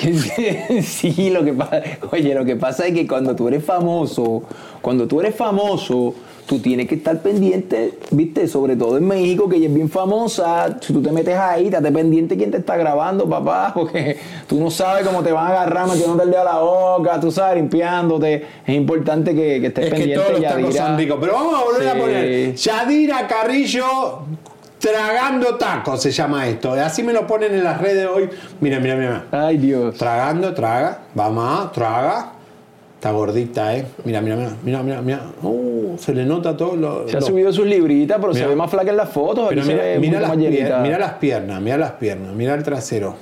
[0.82, 4.42] sí, lo que pasa, oye, lo que pasa es que cuando tú eres famoso,
[4.80, 6.14] cuando tú eres famoso,
[6.50, 10.78] tú tienes que estar pendiente, viste, sobre todo en México, que ella es bien famosa,
[10.80, 14.16] si tú te metes ahí, estate pendiente quién te está grabando, papá, porque
[14.48, 17.30] tú no sabes cómo te van a agarrar metiéndote el dedo a la boca, tú
[17.30, 20.24] sabes, limpiándote, es importante que, que estés Es que pendiente.
[20.24, 21.18] todos los ricos.
[21.20, 23.84] Pero vamos a volver a poner Yadira Carrillo
[24.80, 26.72] tragando tacos se llama esto.
[26.72, 28.28] Así me lo ponen en las redes hoy.
[28.60, 29.26] Mira, mira, mira.
[29.30, 29.94] Ay, Dios.
[29.96, 31.02] Tragando, traga.
[31.14, 32.39] Vamos, traga.
[33.00, 33.86] Está gordita, ¿eh?
[34.04, 35.20] Mira, mira, mira, mira, mira, mira.
[35.42, 37.08] Uh, se le nota todo lo.
[37.08, 38.44] Se ha lo- subido sus libritas, pero Mira.
[38.44, 39.46] se ve más flaca en las fotos.
[39.48, 42.54] Pero aquí se mira, ve mira las pier- mira las piernas, mira las piernas, mira
[42.54, 43.14] el trasero.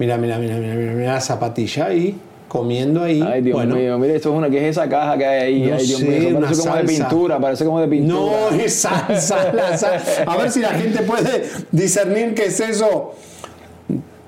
[0.00, 2.16] Mira, mira, mira, mira, mira, mira la zapatilla ahí,
[2.48, 3.22] comiendo ahí.
[3.24, 5.70] Ay, Dios bueno, mío, mira, esto es una, ¿qué es esa caja que hay ahí?
[5.70, 7.08] No Ay, Dios sé, mío, parece como de salsa.
[7.08, 8.20] pintura, parece como de pintura.
[8.20, 13.14] No, es salsa, la sal- A ver si la gente puede discernir qué es eso.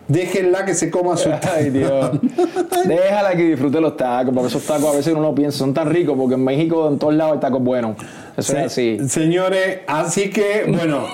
[0.06, 2.10] Déjenla que se coma su Ay, Dios.
[2.84, 5.88] Déjala que disfrute los tacos, porque esos tacos a veces uno no piensa, son tan
[5.90, 7.96] ricos, porque en México en todos lados hay tacos buenos.
[8.36, 8.98] Eso Se- es así.
[9.08, 11.06] Señores, así que, bueno.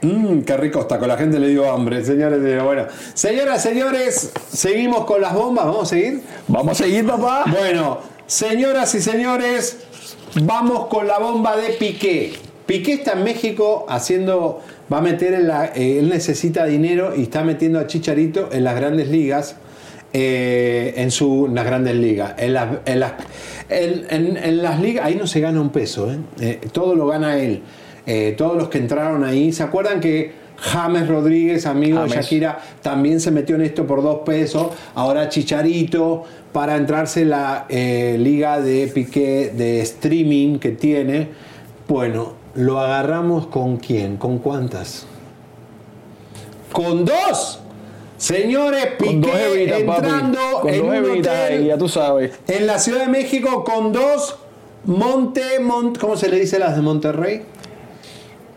[0.00, 2.40] Mmm, qué rico está, con la gente le dio hambre, señores.
[2.42, 2.64] señores.
[2.64, 5.66] Bueno, señoras, señores, seguimos con las bombas.
[5.66, 6.22] ¿Vamos a seguir?
[6.48, 7.44] Vamos a seguir, papá.
[7.46, 9.78] Bueno, señoras y señores,
[10.42, 12.32] vamos con la bomba de Piqué.
[12.66, 14.60] Piqué está en México haciendo,
[14.92, 18.64] va a meter en la, eh, él necesita dinero y está metiendo a Chicharito en
[18.64, 19.56] las grandes ligas.
[20.14, 22.34] eh, en, su, en las grandes ligas.
[22.36, 23.12] En las, en, las,
[23.70, 26.60] en- las ligas, ahí no se gana un peso, ¿eh?
[26.72, 27.62] Todo lo gana él.
[28.36, 32.10] Todos los que entraron ahí, ¿se acuerdan que James Rodríguez, amigo de.
[32.10, 34.68] Shakira, también se metió en esto por dos pesos?
[34.94, 41.28] Ahora Chicharito, para entrarse en la eh, liga de Piqué de streaming que tiene,
[41.88, 45.06] bueno, lo agarramos con quién, con cuántas.
[46.72, 47.60] Con dos.
[48.16, 50.06] Señores, Con dos Piqué evitas, papi.
[50.06, 52.38] entrando Con en dos un evitas, hotel ya tú sabes.
[52.46, 54.36] en la Ciudad de México con dos
[54.84, 57.42] Monte, Mont- ¿cómo se le dice a las de Monterrey?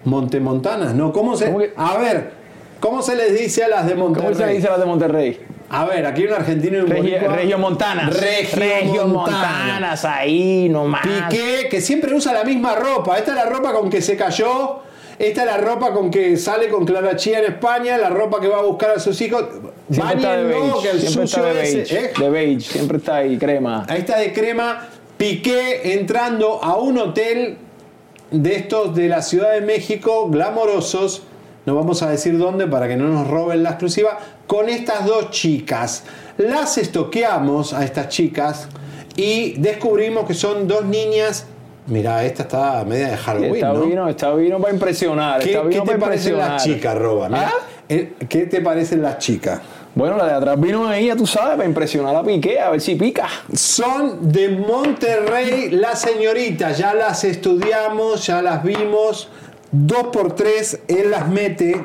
[0.03, 1.11] Montemontanas, ¿no?
[1.13, 1.73] ¿Cómo se?
[1.77, 2.31] A ver,
[2.79, 4.27] ¿cómo se les dice a las de Monterrey?
[4.27, 5.39] ¿Cómo se le dice a las de Monterrey?
[5.69, 7.35] A ver, aquí hay un argentino y un Regio, boricua.
[7.35, 8.19] Regio Montanas.
[8.53, 11.01] Regio Montanas, ahí nomás.
[11.01, 13.17] Piqué, que siempre usa la misma ropa.
[13.17, 14.81] Esta es la ropa con que se cayó.
[15.17, 17.97] Esta es la ropa con que sale con Clara Chía en España.
[17.97, 19.43] La ropa que va a buscar a sus hijos.
[19.89, 20.91] Siempre está de Báñenlo, que beige.
[20.91, 21.99] el Siempre está sucio de ese- beige.
[22.05, 22.11] ¿eh?
[22.19, 23.85] De beige, siempre está ahí, crema.
[23.89, 24.87] Ahí está de crema.
[25.17, 27.57] Piqué entrando a un hotel
[28.31, 31.23] de estos de la Ciudad de México, glamorosos.
[31.65, 34.17] No vamos a decir dónde para que no nos roben la exclusiva.
[34.45, 36.03] Con estas dos chicas.
[36.37, 38.67] Las estoqueamos a estas chicas
[39.15, 41.47] y descubrimos que son dos niñas.
[41.87, 43.55] Mira, esta está media de Halloween.
[43.55, 43.81] Está ¿no?
[43.81, 45.41] vino, está vino para impresionar.
[45.41, 47.29] ¿Qué, te parecen las chicas, Roba?
[47.31, 47.51] ¿Ah?
[47.89, 49.61] eh, ¿Qué te parecen las chicas?
[49.95, 52.81] Bueno, la de atrás vino ahí, ya tú sabes, para impresionar a Piqué, a ver
[52.81, 53.29] si pica.
[53.53, 59.29] Son de Monterrey las señoritas, ya las estudiamos, ya las vimos.
[59.77, 61.75] Dos por tres, él las mete,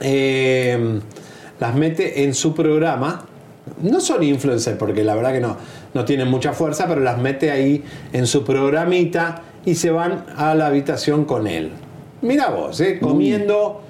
[0.00, 0.98] eh,
[1.60, 3.26] las mete en su programa.
[3.82, 5.58] No son influencers, porque la verdad que no,
[5.92, 10.54] no tienen mucha fuerza, pero las mete ahí en su programita y se van a
[10.54, 11.70] la habitación con él.
[12.22, 13.82] Mira vos, eh, comiendo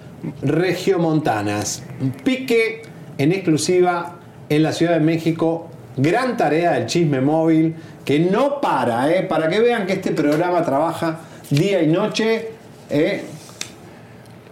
[0.43, 1.85] regiomontanas.
[2.25, 2.83] Pique
[3.19, 4.17] en exclusiva
[4.49, 5.69] en la Ciudad de México.
[5.97, 10.65] Gran tarea del chisme móvil que no para, eh, para que vean que este programa
[10.65, 11.21] trabaja
[11.51, 12.56] día y noche.
[12.91, 13.23] Eh.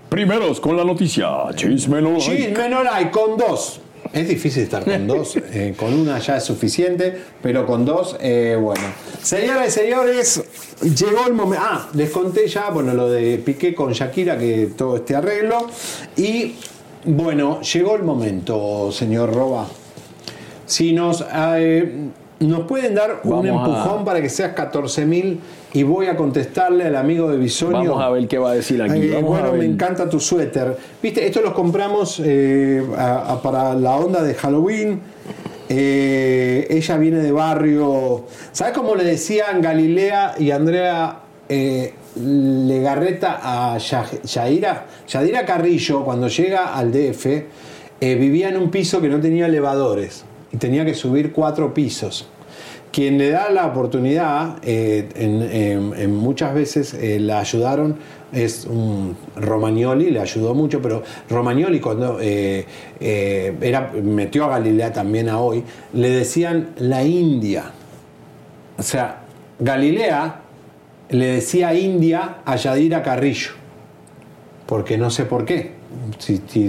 [0.09, 1.29] Primeros con la noticia.
[1.55, 2.21] Chisme no hay.
[2.21, 3.81] Chisme no hay, con dos.
[4.13, 8.57] Es difícil estar con dos, eh, con una ya es suficiente, pero con dos, eh,
[8.61, 8.85] bueno.
[9.23, 10.45] Señoras y señores,
[10.83, 11.65] llegó el momento.
[11.67, 15.67] Ah, les conté ya, bueno, lo de Piqué con Shakira, que todo este arreglo.
[16.17, 16.55] Y
[17.07, 19.67] bueno, llegó el momento, señor Roba.
[20.67, 21.93] Si nos, eh,
[22.41, 25.39] nos pueden dar un a- empujón para que seas 14.000
[25.75, 27.73] y voy a contestarle al amigo de Bisoño.
[27.91, 29.13] Vamos a ver qué va a decir aquí.
[29.13, 30.75] Eh, bueno, me encanta tu suéter.
[31.03, 35.01] Viste, esto los compramos eh, a- a- para la onda de Halloween.
[35.69, 38.25] Eh, ella viene de barrio.
[38.53, 41.19] ¿Sabes cómo le decían Galilea y Andrea
[41.49, 44.87] eh, Legarreta a Ya- Yaira?
[45.09, 47.27] Yadira Carrillo, cuando llega al DF,
[48.01, 52.29] vivía en un piso que no tenía elevadores y tenía que subir cuatro pisos
[52.95, 57.97] quien le da la oportunidad, eh, en, muchas veces eh, la ayudaron,
[58.33, 62.65] es un Romagnoli, le ayudó mucho, pero Romagnoli cuando eh,
[63.01, 67.73] era, metió a Galilea también a hoy, le decían la India.
[68.79, 69.23] O sea,
[69.59, 70.43] Galilea
[71.09, 73.51] le decía India a Yadira Carrillo,
[74.67, 75.73] porque no sé por qué.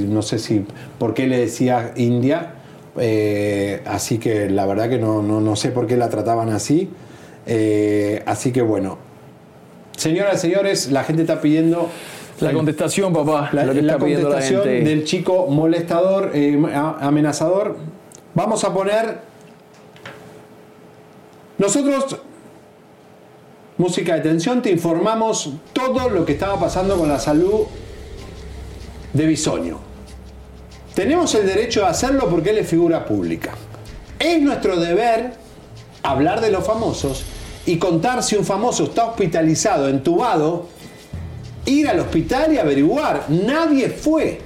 [0.07, 0.65] No sé si
[0.97, 2.54] por qué le decía India,
[2.97, 6.89] eh, así que la verdad que no, no, no sé por qué la trataban así.
[7.45, 8.97] Eh, así que bueno,
[9.97, 11.89] señoras y señores, la gente está pidiendo
[12.39, 13.49] La contestación, papá.
[13.53, 14.89] la, lo que la está pidiendo la contestación gente.
[14.89, 17.77] del chico molestador, eh, amenazador.
[18.33, 19.19] Vamos a poner.
[21.57, 22.17] Nosotros,
[23.77, 27.61] música de tensión, te informamos todo lo que estaba pasando con la salud
[29.13, 29.94] de Bisoño.
[30.95, 33.51] Tenemos el derecho de hacerlo porque él es figura pública.
[34.17, 35.33] Es nuestro deber
[36.03, 37.25] hablar de los famosos
[37.65, 40.67] y contar si un famoso está hospitalizado, entubado,
[41.65, 43.25] ir al hospital y averiguar.
[43.27, 44.39] Nadie fue.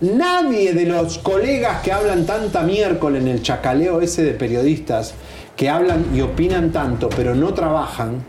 [0.00, 5.12] Nadie de los colegas que hablan tanta miércoles en el chacaleo ese de periodistas
[5.56, 8.22] que hablan y opinan tanto pero no trabajan,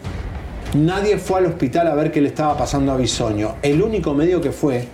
[0.73, 3.55] nadie fue al hospital a ver qué le estaba pasando a Bisoño.
[3.61, 4.85] El único medio que fue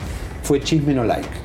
[0.44, 1.43] fue Chisme No Like.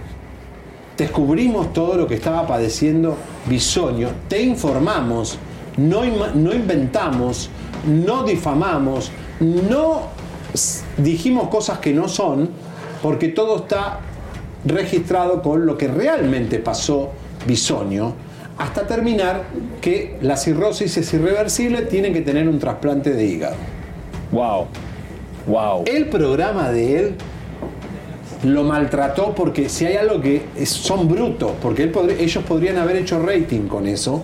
[0.99, 3.17] Descubrimos todo lo que estaba padeciendo
[3.47, 5.39] Bisoño, te informamos,
[5.77, 6.03] no,
[6.35, 7.51] no inventamos,
[7.87, 10.09] no difamamos, no
[10.97, 12.51] dijimos cosas que no son,
[13.01, 14.01] porque todo está
[14.65, 17.13] registrado con lo que realmente pasó
[17.47, 18.15] Bisoño,
[18.59, 19.45] hasta terminar
[19.81, 23.55] que la cirrosis es irreversible, tiene que tener un trasplante de hígado.
[24.33, 24.67] Wow.
[25.47, 25.85] Wow.
[25.87, 27.15] El programa de él
[28.45, 32.77] lo maltrató porque si hay algo que es- son brutos, porque él podría- ellos podrían
[32.79, 34.23] haber hecho rating con eso,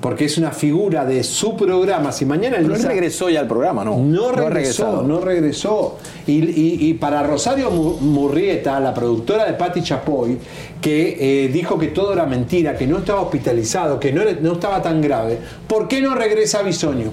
[0.00, 2.10] porque es una figura de su programa.
[2.10, 3.96] Si mañana Pero él Elisa- regresó ya al programa, ¿no?
[3.98, 5.96] no regresó, no regresó.
[6.26, 10.38] Y, y- y para Rosario Mu- Murrieta, la productora de Patti Chapoy,
[10.80, 14.82] que eh, dijo que todo era mentira, que no estaba hospitalizado, que no, no estaba
[14.82, 15.38] tan grave,
[15.68, 17.12] ¿por qué no regresa a Bisoño?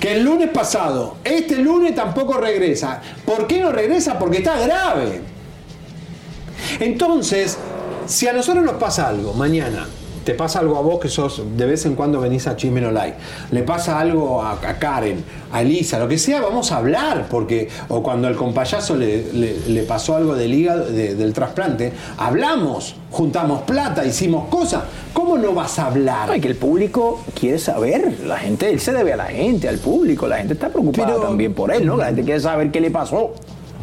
[0.00, 3.00] Que el lunes pasado, este lunes tampoco regresa.
[3.24, 4.18] ¿Por qué no regresa?
[4.18, 5.22] Porque está grave.
[6.80, 7.58] Entonces,
[8.06, 9.86] si a nosotros nos pasa algo mañana,
[10.28, 12.90] te pasa algo a vos que sos de vez en cuando venís a Chisme No
[12.90, 13.16] Like,
[13.50, 17.70] le pasa algo a, a Karen, a Elisa, lo que sea, vamos a hablar, porque,
[17.88, 22.94] o cuando al compayazo le, le- le pasó algo del hígado, de- del trasplante, hablamos,
[23.10, 24.82] juntamos plata, hicimos cosas.
[25.14, 26.30] ¿Cómo no vas a hablar?
[26.30, 28.18] Ay, que el público quiere saber.
[28.26, 30.28] La gente, él se debe a la gente, al público.
[30.28, 31.96] La gente está preocupada Pero- también por él, ¿no?
[31.96, 33.32] La gente quiere saber qué le pasó.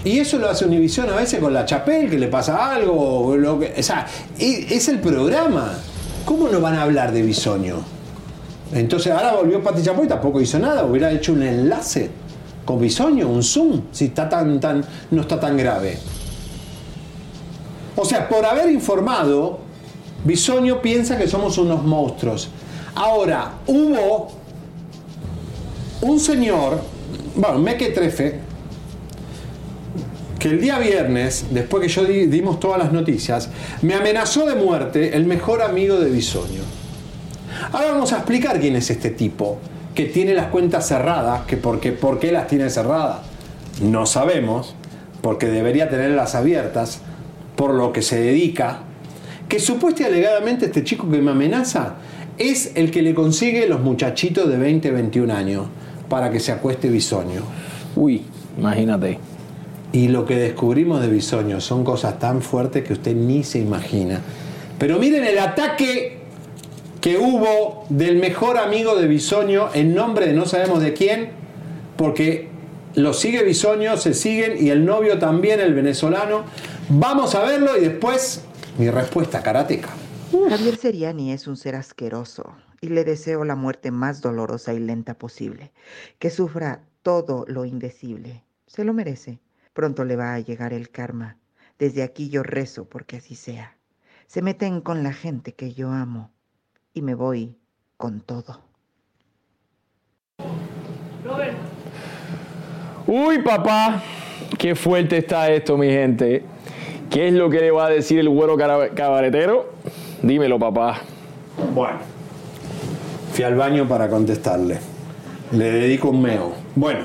[0.03, 2.93] Y eso lo hace Univisión a veces con la Chapel, que le pasa algo.
[3.29, 4.05] o lo que- o sea,
[4.37, 5.73] e- es el programa.
[6.25, 7.75] ¿Cómo no van a hablar de Bisoño?
[8.73, 12.09] Entonces ahora volvió Pati Chapoy, tampoco hizo nada, hubiera hecho un enlace
[12.65, 15.99] con Bisoño, un Zoom, si está tan, tan, no está tan grave.
[17.95, 19.59] O sea, por haber informado,
[20.23, 22.49] Bisoño piensa que somos unos monstruos.
[22.95, 24.31] Ahora, hubo
[26.01, 26.81] un señor,
[27.35, 28.39] bueno, Mequetrefe,
[30.45, 33.49] que el día viernes, después que yo di- dimos todas las noticias,
[33.81, 36.61] me amenazó de muerte el mejor amigo de Bisoño.
[37.71, 39.57] Ahora vamos a explicar quién es este tipo,
[39.95, 43.21] que tiene las cuentas cerradas, que por qué, por qué las tiene cerradas.
[43.81, 44.75] No sabemos,
[45.21, 46.99] porque debería tenerlas abiertas,
[47.55, 48.81] por lo que se dedica,
[49.49, 51.95] que supuestamente alegadamente este chico que me amenaza
[52.37, 55.65] es el que le consigue los muchachitos de 20, 21 años
[56.07, 57.41] para que se acueste Bisoño.
[57.95, 58.21] Uy,
[58.59, 59.17] imagínate.
[59.95, 64.19] Y lo que descubrimos de Bisoño son cosas tan fuertes que usted ni se imagina.
[64.77, 66.17] Pero miren el ataque
[66.99, 71.29] que hubo del mejor amigo de Bisoño en nombre de no sabemos de quién,
[71.95, 72.49] porque
[72.95, 76.43] lo sigue Bisoño, se siguen y el novio también, el venezolano.
[76.89, 78.43] Vamos a verlo y después
[78.77, 79.91] mi respuesta, karateca.
[80.49, 85.13] Javier Seriani es un ser asqueroso y le deseo la muerte más dolorosa y lenta
[85.13, 85.71] posible.
[86.19, 88.43] Que sufra todo lo indecible.
[88.67, 89.39] Se lo merece.
[89.75, 91.35] Pronto le va a llegar el karma.
[91.77, 93.75] Desde aquí yo rezo porque así sea.
[94.25, 96.31] Se meten con la gente que yo amo
[96.93, 97.57] y me voy
[97.97, 98.61] con todo.
[103.05, 104.01] Uy, papá,
[104.57, 106.45] qué fuerte está esto, mi gente.
[107.09, 109.73] ¿Qué es lo que le va a decir el güero cabaretero?
[110.23, 111.01] Dímelo, papá.
[111.73, 111.99] Bueno,
[113.33, 114.94] fui al baño para contestarle.
[115.51, 116.53] Le dedico un meo.
[116.75, 117.01] Bueno.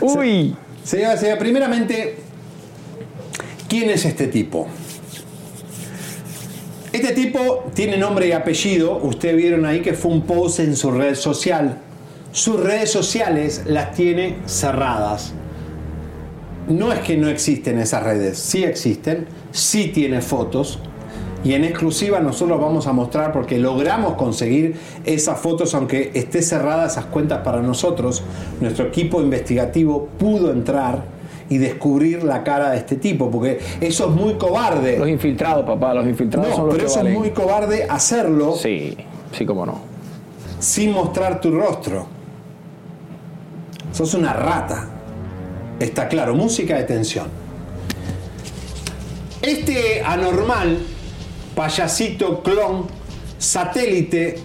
[0.00, 0.56] Uy.
[0.82, 2.16] Señora, señora, primeramente,
[3.68, 4.68] ¿quién es este tipo?
[6.92, 8.98] Este tipo tiene nombre y apellido.
[9.02, 11.78] Ustedes vieron ahí que fue un post en su red social.
[12.32, 15.32] Sus redes sociales las tiene cerradas.
[16.68, 20.80] No es que no existen esas redes, sí existen, sí tiene fotos.
[21.46, 24.74] Y en exclusiva nosotros vamos a mostrar porque logramos conseguir
[25.04, 28.24] esas fotos, aunque esté cerrada esas cuentas para nosotros.
[28.60, 31.04] Nuestro equipo investigativo pudo entrar
[31.48, 34.98] y descubrir la cara de este tipo, porque eso es muy cobarde.
[34.98, 37.12] Los infiltrados, papá, los infiltrados No, son los pero que eso valen.
[37.12, 38.56] es muy cobarde hacerlo.
[38.56, 38.96] Sí,
[39.30, 39.78] sí, cómo no.
[40.58, 42.08] Sin mostrar tu rostro.
[43.92, 44.88] Sos una rata.
[45.78, 47.28] Está claro, música de tensión.
[49.42, 50.78] Este anormal,
[51.56, 52.86] payasito, clon,
[53.38, 54.38] satélite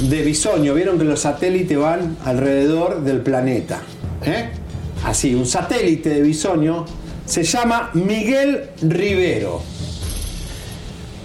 [0.00, 3.80] de bisoño, vieron que los satélites van alrededor del planeta.
[4.24, 4.50] ¿eh?
[5.04, 6.84] Así, un satélite de bisoño
[7.24, 9.62] se llama Miguel Rivero.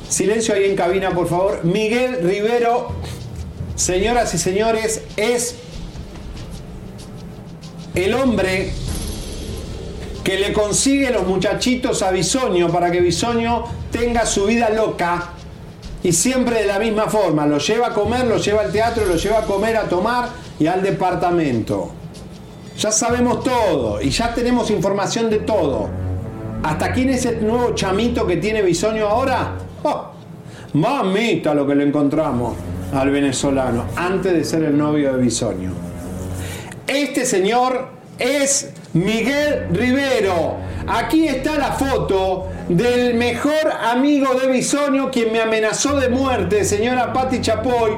[0.07, 1.61] Silencio ahí en cabina, por favor.
[1.63, 2.89] Miguel Rivero,
[3.75, 5.55] señoras y señores, es
[7.95, 8.71] el hombre
[10.23, 15.29] que le consigue los muchachitos a Bisoño para que Bisoño tenga su vida loca
[16.03, 17.45] y siempre de la misma forma.
[17.45, 20.29] Lo lleva a comer, lo lleva al teatro, lo lleva a comer, a tomar
[20.59, 21.91] y al departamento.
[22.77, 25.89] Ya sabemos todo y ya tenemos información de todo.
[26.63, 29.57] ¿Hasta quién es el nuevo chamito que tiene Bisoño ahora?
[29.83, 30.11] ¡Oh!
[30.73, 32.55] Mamita lo que le encontramos
[32.93, 35.71] al venezolano antes de ser el novio de Bisoño.
[36.87, 37.89] Este señor
[38.19, 40.57] es Miguel Rivero.
[40.87, 47.13] Aquí está la foto del mejor amigo de Bisoño, quien me amenazó de muerte, señora
[47.13, 47.91] Patti Chapoy,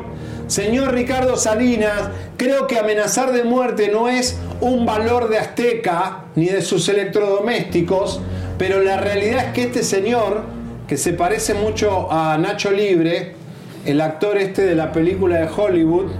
[0.48, 2.10] señor Ricardo Salinas.
[2.38, 8.22] Creo que amenazar de muerte no es un valor de Azteca ni de sus electrodomésticos,
[8.58, 10.42] pero la realidad es que este señor,
[10.88, 13.34] que se parece mucho a Nacho Libre,
[13.86, 16.12] el actor este de la película de Hollywood,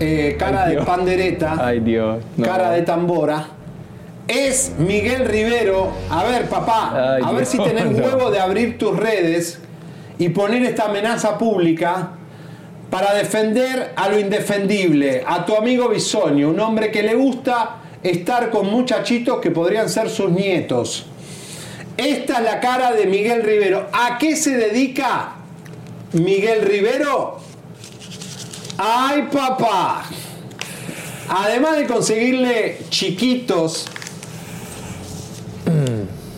[0.00, 2.22] eh, cara Ay, de pandereta, Ay, Dios.
[2.36, 2.46] no.
[2.46, 3.48] cara de tambora,
[4.28, 5.90] es Miguel Rivero.
[6.10, 8.04] A ver, papá, Ay, a ver si tenés no.
[8.04, 9.58] huevo de abrir tus redes
[10.18, 12.10] y poner esta amenaza pública
[12.90, 18.50] para defender a lo indefendible, a tu amigo Bisoño, un hombre que le gusta estar
[18.50, 21.06] con muchachitos que podrían ser sus nietos.
[21.96, 23.88] Esta es la cara de Miguel Rivero.
[23.92, 25.32] ¿A qué se dedica
[26.12, 27.38] Miguel Rivero?
[28.78, 30.04] ¡Ay, papá!
[31.28, 33.86] Además de conseguirle chiquitos,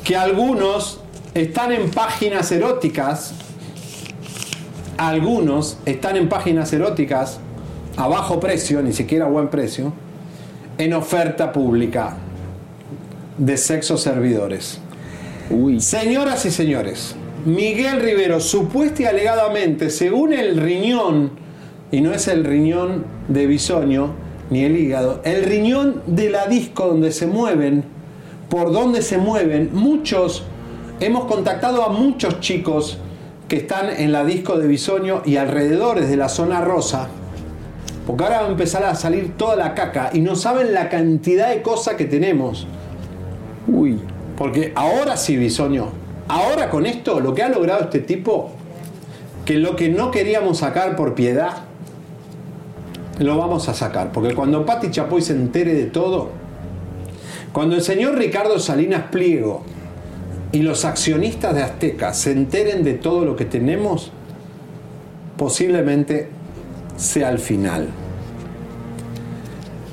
[0.04, 1.00] que algunos
[1.34, 3.34] están en páginas eróticas,
[4.96, 7.40] algunos están en páginas eróticas
[7.96, 9.92] a bajo precio, ni siquiera a buen precio,
[10.78, 12.16] en oferta pública
[13.38, 14.80] de sexos servidores.
[15.78, 21.32] Señoras y señores, Miguel Rivero, supuesta y alegadamente, según el riñón,
[21.90, 24.14] y no es el riñón de bisoño
[24.50, 27.84] ni el hígado, el riñón de la disco donde se mueven,
[28.50, 30.42] por donde se mueven, muchos,
[30.98, 32.98] hemos contactado a muchos chicos
[33.48, 37.08] que están en la disco de bisoño y alrededores de la zona rosa,
[38.06, 41.48] porque ahora va a empezar a salir toda la caca y no saben la cantidad
[41.48, 42.66] de cosas que tenemos.
[43.68, 44.00] Uy.
[44.36, 45.88] Porque ahora sí, Bisoño,
[46.26, 48.50] ahora con esto, lo que ha logrado este tipo,
[49.44, 51.58] que lo que no queríamos sacar por piedad,
[53.18, 54.12] lo vamos a sacar.
[54.12, 56.39] Porque cuando Pati Chapoy se entere de todo,
[57.52, 59.62] cuando el señor Ricardo Salinas Pliego
[60.52, 64.12] y los accionistas de Azteca se enteren de todo lo que tenemos,
[65.36, 66.28] posiblemente
[66.96, 67.88] sea el final.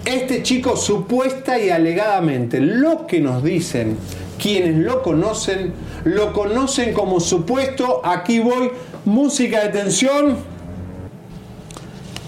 [0.05, 3.97] Este chico supuesta y alegadamente, lo que nos dicen
[4.41, 5.73] quienes lo conocen,
[6.03, 8.71] lo conocen como supuesto, aquí voy,
[9.05, 10.37] música de tensión,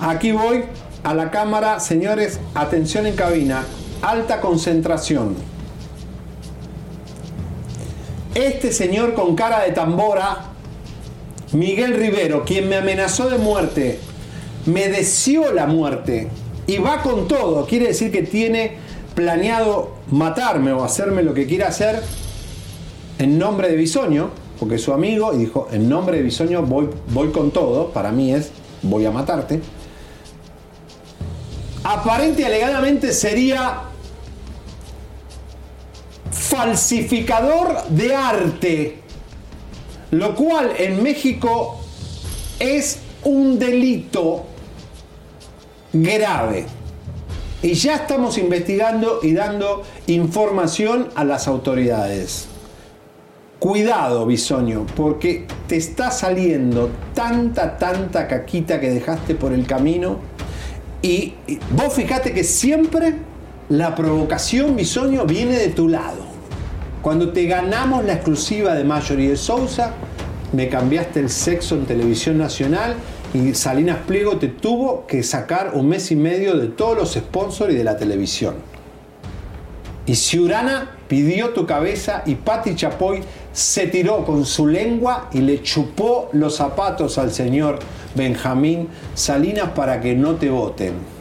[0.01, 0.63] aquí voy
[1.03, 3.63] a la cámara, señores, atención en cabina,
[4.01, 5.35] alta concentración.
[8.35, 10.45] Este señor con cara de tambora,
[11.51, 13.99] Miguel Rivero, quien me amenazó de muerte,
[14.65, 16.29] me deseó la muerte
[16.67, 18.77] y va con todo, quiere decir que tiene
[19.15, 22.01] planeado matarme o hacerme lo que quiera hacer
[23.17, 26.89] en nombre de Bisoño, porque es su amigo, y dijo, en nombre de Bisoño voy,
[27.09, 28.51] voy con todo, para mí es,
[28.81, 29.59] voy a matarte.
[31.83, 33.88] Aparente y alegadamente sería
[36.59, 38.99] falsificador de arte,
[40.11, 41.79] lo cual en México
[42.59, 44.43] es un delito
[45.93, 46.65] grave.
[47.61, 52.47] Y ya estamos investigando y dando información a las autoridades.
[53.59, 60.17] Cuidado, Bisoño, porque te está saliendo tanta, tanta caquita que dejaste por el camino.
[61.01, 61.35] Y
[61.71, 63.13] vos fíjate que siempre
[63.69, 66.28] la provocación, Bisoño, viene de tu lado.
[67.01, 69.93] Cuando te ganamos la exclusiva de Mayor y de Sousa,
[70.51, 72.95] me cambiaste el sexo en televisión nacional
[73.33, 77.73] y Salinas Pliego te tuvo que sacar un mes y medio de todos los sponsors
[77.73, 78.55] y de la televisión.
[80.07, 83.21] Y Ciurana pidió tu cabeza y Patti Chapoy
[83.53, 87.79] se tiró con su lengua y le chupó los zapatos al señor
[88.13, 91.18] Benjamín Salinas para que no te voten.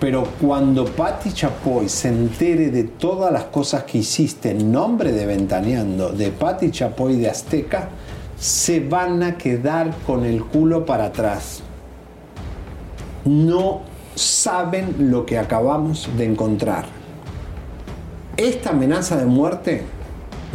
[0.00, 5.26] Pero cuando Patti Chapoy se entere de todas las cosas que hiciste en nombre de
[5.26, 7.90] Ventaneando, de Patti Chapoy de Azteca,
[8.38, 11.60] se van a quedar con el culo para atrás.
[13.26, 13.82] No
[14.14, 16.86] saben lo que acabamos de encontrar.
[18.38, 19.82] Esta amenaza de muerte,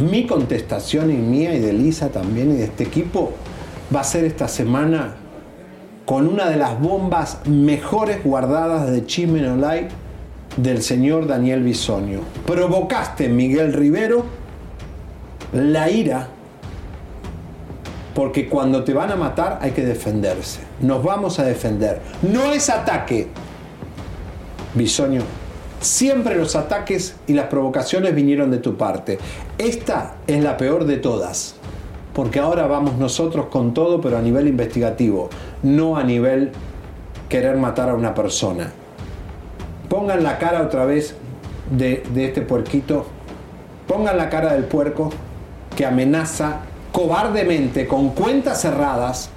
[0.00, 3.30] mi contestación y mía y de Lisa también y de este equipo,
[3.94, 5.14] va a ser esta semana
[6.06, 9.88] con una de las bombas mejores guardadas de Chimenolay
[10.56, 12.20] del señor Daniel Bisonio.
[12.46, 14.24] Provocaste, Miguel Rivero,
[15.52, 16.28] la ira,
[18.14, 20.60] porque cuando te van a matar hay que defenderse.
[20.80, 22.00] Nos vamos a defender.
[22.22, 23.26] No es ataque,
[24.74, 25.22] Bisonio.
[25.80, 29.18] Siempre los ataques y las provocaciones vinieron de tu parte.
[29.58, 31.56] Esta es la peor de todas
[32.16, 35.28] porque ahora vamos nosotros con todo, pero a nivel investigativo,
[35.66, 36.52] no a nivel
[37.28, 38.72] querer matar a una persona.
[39.88, 41.14] Pongan la cara otra vez
[41.70, 43.06] de, de este puerquito,
[43.86, 45.10] pongan la cara del puerco
[45.76, 46.60] que amenaza
[46.92, 49.30] cobardemente, con cuentas cerradas,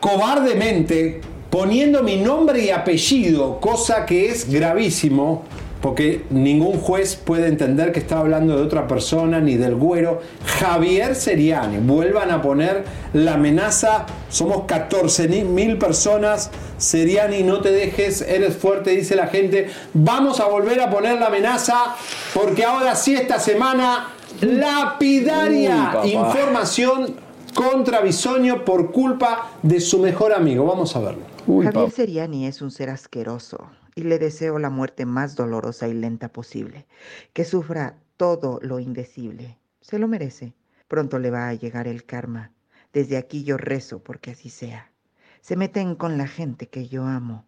[0.00, 1.20] cobardemente
[1.50, 5.44] poniendo mi nombre y apellido, cosa que es gravísimo,
[5.86, 10.20] porque ningún juez puede entender que está hablando de otra persona ni del güero.
[10.58, 12.82] Javier Seriani, vuelvan a poner
[13.12, 19.68] la amenaza, somos 14 mil personas, Seriani, no te dejes, eres fuerte, dice la gente.
[19.94, 21.94] Vamos a volver a poner la amenaza,
[22.34, 24.08] porque ahora sí esta semana,
[24.40, 27.14] lapidaria Uy, información
[27.54, 30.66] contra Bisoño por culpa de su mejor amigo.
[30.66, 31.22] Vamos a verlo.
[31.46, 36.28] Javier Seriani es un ser asqueroso y le deseo la muerte más dolorosa y lenta
[36.28, 36.86] posible.
[37.32, 39.56] Que sufra todo lo indecible.
[39.80, 40.52] Se lo merece.
[40.86, 42.52] Pronto le va a llegar el karma.
[42.92, 44.92] Desde aquí yo rezo porque así sea.
[45.40, 47.46] Se meten con la gente que yo amo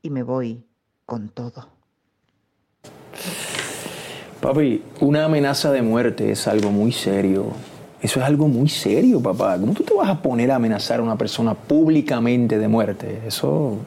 [0.00, 0.64] y me voy
[1.06, 1.68] con todo.
[4.40, 7.48] Papi, una amenaza de muerte es algo muy serio.
[8.00, 9.58] Eso es algo muy serio, papá.
[9.58, 13.22] ¿Cómo tú te vas a poner a amenazar a una persona públicamente de muerte?
[13.26, 13.78] Eso,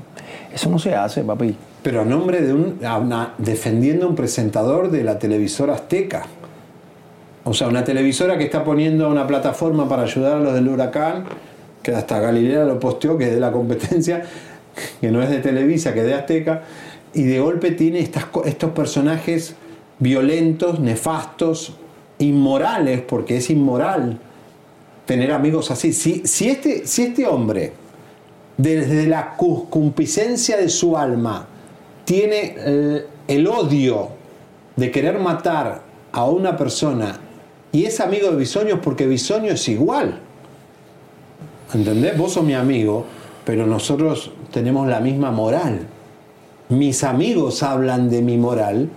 [0.54, 1.56] eso no se hace, papi.
[1.84, 2.80] Pero a nombre de un.
[2.84, 6.26] a defendiendo a un presentador de la televisora azteca.
[7.44, 11.26] O sea, una televisora que está poniendo una plataforma para ayudar a los del huracán,
[11.82, 14.24] que hasta Galilea lo posteó, que es de la competencia,
[15.02, 16.64] que no es de Televisa, que es de Azteca,
[17.14, 19.56] y de golpe tiene estos personajes
[20.00, 21.74] violentos, nefastos,
[22.20, 24.20] inmorales, porque es inmoral
[25.06, 25.94] tener amigos así.
[25.94, 27.74] Si, este, si este hombre,
[28.58, 31.48] desde la concupiscencia de su alma,
[32.06, 34.10] tiene el, el odio
[34.76, 35.82] de querer matar
[36.12, 37.20] a una persona
[37.72, 40.20] y es amigo de Bisoño porque Bisoño es igual.
[41.74, 42.16] ¿Entendés?
[42.18, 43.06] Vos sos mi amigo,
[43.46, 45.80] pero nosotros tenemos la misma moral.
[46.70, 48.90] Mis amigos hablan de mi moral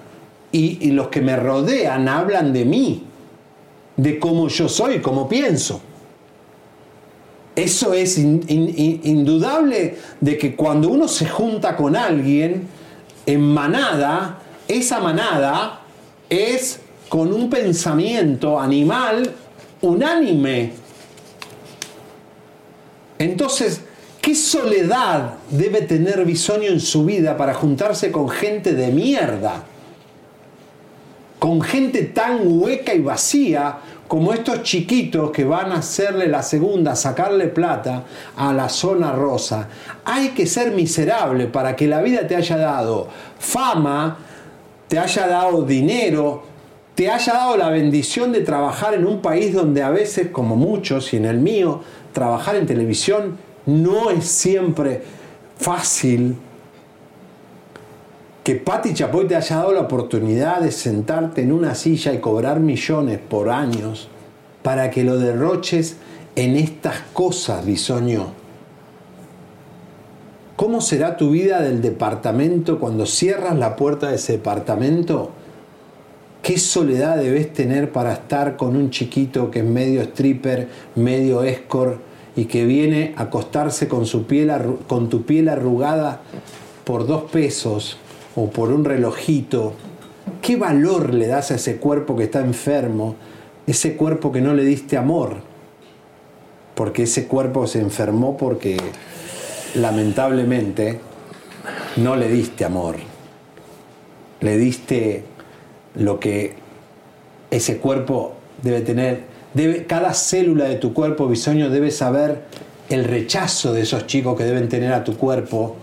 [0.53, 3.05] y, los que me rodean hablan de mí,
[3.97, 5.81] de cómo yo soy, cómo pienso.
[7.55, 12.69] Eso es in- in- in- indudable de que cuando uno se junta con alguien
[13.27, 14.39] en manada,
[14.69, 15.81] esa manada
[16.31, 19.33] es con un pensamiento animal
[19.83, 20.73] unánime.
[23.19, 23.83] Entonces,
[24.21, 29.65] ¿qué soledad debe tener Bisonio en su vida para juntarse con gente de mierda?
[31.39, 33.79] con gente tan hueca y vacía
[34.09, 38.05] como estos chiquitos que van a hacerle la segunda, sacarle plata
[38.37, 39.69] a la zona rosa.
[40.05, 43.09] Hay que ser miserable para que la vida te haya dado
[43.39, 44.19] fama,
[44.89, 46.45] te haya dado dinero,
[46.95, 51.13] te haya dado la bendición de trabajar en un país donde a veces, como muchos
[51.13, 55.03] y en el mío, trabajar en televisión no es siempre
[55.59, 56.37] fácil.
[58.47, 62.61] Que Patti Chapoy te haya dado la oportunidad de sentarte en una silla y cobrar
[62.61, 64.07] millones por años
[64.63, 65.97] para que lo derroches
[66.37, 68.27] en estas cosas, bisoño.
[70.55, 75.33] ¿Cómo será tu vida del departamento cuando cierras la puerta de ese departamento?
[76.41, 81.99] ¿Qué soledad debes tener para estar con un chiquito que es medio stripper, medio escort
[82.37, 84.53] y que viene a acostarse con, su piel
[84.87, 86.21] con tu piel arrugada
[86.85, 87.99] por dos pesos
[88.37, 89.73] o por un relojito?
[90.41, 93.17] ¿Qué valor le das a ese cuerpo que está enfermo?
[93.67, 95.39] Ese cuerpo que no le diste amor.
[96.75, 98.77] Porque ese cuerpo se enfermó porque
[99.75, 101.01] lamentablemente
[101.97, 102.97] no le diste amor.
[104.41, 105.25] Le diste
[105.95, 106.55] lo que
[107.51, 109.25] ese cuerpo debe tener.
[109.55, 112.43] Debe, cada célula de tu cuerpo, bisoño, debe saber
[112.91, 115.77] el rechazo de esos chicos que deben tener a tu cuerpo,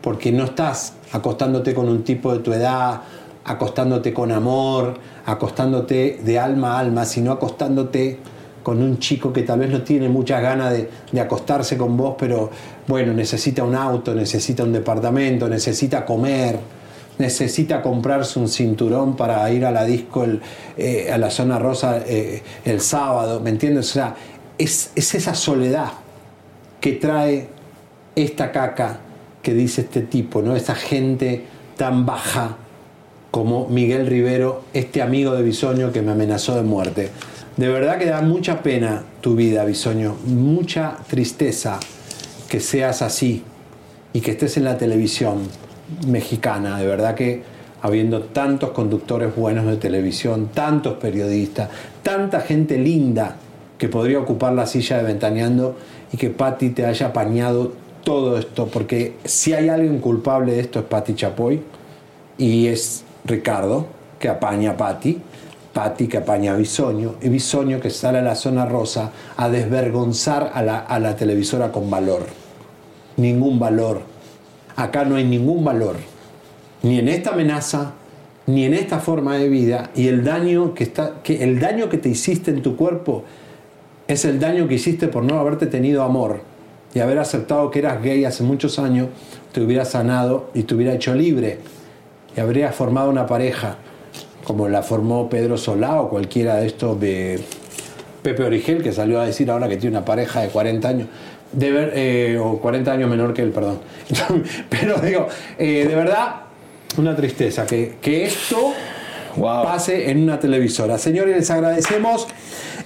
[0.00, 3.02] porque no estás acostándote con un tipo de tu edad,
[3.44, 4.94] acostándote con amor,
[5.24, 8.18] acostándote de alma a alma, sino acostándote
[8.62, 12.16] con un chico que tal vez no tiene muchas ganas de, de acostarse con vos,
[12.18, 12.50] pero
[12.86, 16.58] bueno, necesita un auto, necesita un departamento, necesita comer,
[17.18, 20.40] necesita comprarse un cinturón para ir a la disco, el,
[20.76, 23.90] eh, a la zona rosa eh, el sábado, ¿me entiendes?
[23.90, 24.14] O sea,
[24.56, 25.92] es, es esa soledad
[26.80, 27.48] que trae
[28.14, 29.00] esta caca
[29.42, 30.56] que dice este tipo, ¿no?
[30.56, 31.44] Esa gente
[31.76, 32.56] tan baja
[33.30, 37.10] como Miguel Rivero, este amigo de Bisoño que me amenazó de muerte.
[37.56, 41.78] De verdad que da mucha pena tu vida, Bisoño, mucha tristeza
[42.48, 43.42] que seas así
[44.12, 45.42] y que estés en la televisión
[46.06, 46.78] mexicana.
[46.78, 47.42] De verdad que
[47.82, 51.68] habiendo tantos conductores buenos de televisión, tantos periodistas,
[52.02, 53.36] tanta gente linda
[53.76, 55.76] que podría ocupar la silla de Ventaneando
[56.12, 57.72] y que Patti te haya apañado
[58.08, 61.60] todo esto, porque si hay alguien culpable de esto es Patti Chapoy
[62.38, 63.86] y es Ricardo
[64.18, 65.20] que apaña a Patti,
[65.74, 70.52] Patti que apaña a Bisoño y Bisoño que sale a la zona rosa a desvergonzar
[70.54, 72.22] a la, a la televisora con valor.
[73.18, 74.00] Ningún valor.
[74.74, 75.96] Acá no hay ningún valor.
[76.82, 77.92] Ni en esta amenaza,
[78.46, 79.90] ni en esta forma de vida.
[79.94, 83.24] Y el daño que, está, que, el daño que te hiciste en tu cuerpo
[84.06, 86.56] es el daño que hiciste por no haberte tenido amor
[86.94, 89.08] y haber aceptado que eras gay hace muchos años,
[89.52, 91.58] te hubiera sanado y te hubiera hecho libre
[92.36, 93.78] y habrías formado una pareja
[94.44, 97.40] como la formó Pedro Solá o cualquiera de estos de
[98.22, 101.08] Pepe Origel que salió a decir ahora que tiene una pareja de 40 años
[101.52, 103.80] de ver, eh, o 40 años menor que él, perdón.
[104.68, 105.28] Pero digo,
[105.58, 106.42] eh, de verdad,
[106.96, 108.72] una tristeza que, que esto
[109.40, 110.98] pase en una televisora.
[110.98, 112.26] Señores, les agradecemos.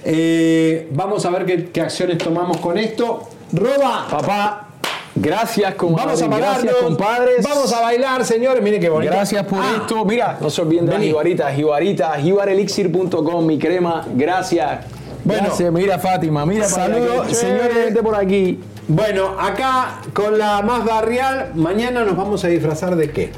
[0.05, 3.27] Eh, vamos a ver qué, qué acciones tomamos con esto.
[3.53, 4.07] Roba.
[4.09, 4.67] Papá,
[5.15, 6.05] gracias, compadre.
[6.07, 6.75] Vamos a Gracias, pagarnos.
[6.83, 7.43] compadres.
[7.43, 8.61] Vamos a bailar, señores.
[8.63, 9.11] Miren qué bonito.
[9.13, 10.03] Gracias por Ah, esto.
[10.05, 14.05] Mira, no se olviden de la jibarita, jibarita, jibarelixir.com, mi crema.
[14.15, 14.79] Gracias.
[15.23, 15.43] Bueno.
[15.45, 17.97] Gracias, mira Fátima, mira Saludos, señores.
[18.01, 18.59] Por aquí.
[18.89, 23.31] Bueno, acá con la más barrial, mañana nos vamos a disfrazar de qué?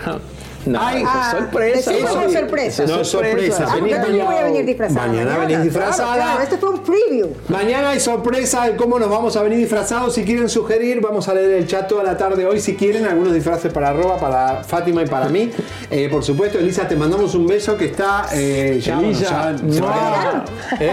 [0.65, 1.91] No, Ay, es sorpresa.
[1.91, 2.33] papi.
[2.33, 2.83] sorpresa.
[2.83, 3.65] Esa No es sorpresa.
[3.67, 4.41] Ah, también voy a mañana.
[4.45, 5.07] venir disfrazada.
[5.07, 6.15] Mañana venís disfrazada.
[6.15, 7.27] Claro, claro, esto fue un preview.
[7.49, 10.13] Mañana hay sorpresa de cómo nos vamos a venir disfrazados.
[10.15, 12.59] Si quieren sugerir, vamos a leer el chat toda la tarde hoy.
[12.59, 15.51] Si quieren, algunos disfraces para Arroba, para Fátima y para mí.
[15.91, 18.99] Eh, por supuesto, Elisa, te mandamos un beso que está eh, ya.
[18.99, 20.45] Elisa, bueno, ya- se va a quedar.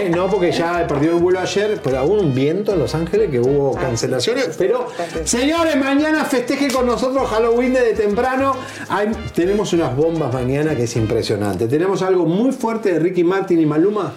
[0.05, 3.31] Eh, no, porque ya perdió el vuelo ayer, pero hubo un viento en Los Ángeles
[3.31, 4.49] que hubo cancelaciones.
[4.57, 4.87] Pero,
[5.23, 8.55] señores, mañana festeje con nosotros Halloween desde temprano.
[8.89, 11.67] Hay- tenemos unas bombas mañana que es impresionante.
[11.67, 14.11] Tenemos algo muy fuerte de Ricky Martin y Maluma.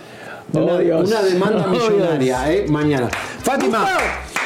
[0.52, 3.08] Una, Oh, una demanda Oh, millonaria, eh, mañana.
[3.42, 3.84] Fátima,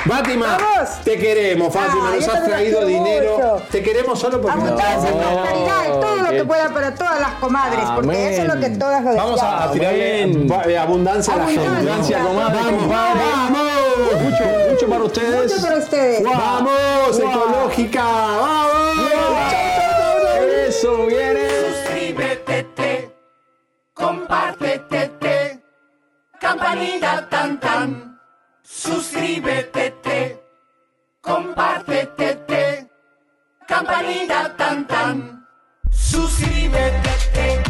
[0.06, 0.56] Fátima,
[1.04, 2.10] te queremos, Fátima.
[2.10, 3.32] Ah, nos has traído dinero.
[3.36, 3.62] mucho.
[3.70, 7.84] Te queremos solo porque Abundancia, No, prosperidad, todo lo que pueda para todas las comadres,
[7.94, 10.48] porque eso es lo que todas lo Vamos a, a tirarle Amén.
[10.48, 11.66] ba- eh, abundancia a la gente.
[11.66, 13.20] Abundancia, comadre, vamos, compadre.
[13.32, 14.22] vamos.
[14.22, 15.52] Mucho, mucho para ustedes.
[15.52, 16.22] Mucho para ustedes.
[16.24, 17.30] Vamos, Guau.
[17.30, 18.89] ecológica, vamos.
[24.00, 25.62] Compártete,
[26.40, 28.18] campanita tan tan.
[28.62, 30.40] Suscríbete,
[31.20, 32.88] compártete,
[33.68, 35.46] campanita tan tan.
[35.90, 37.69] Suscríbete, suscríbete.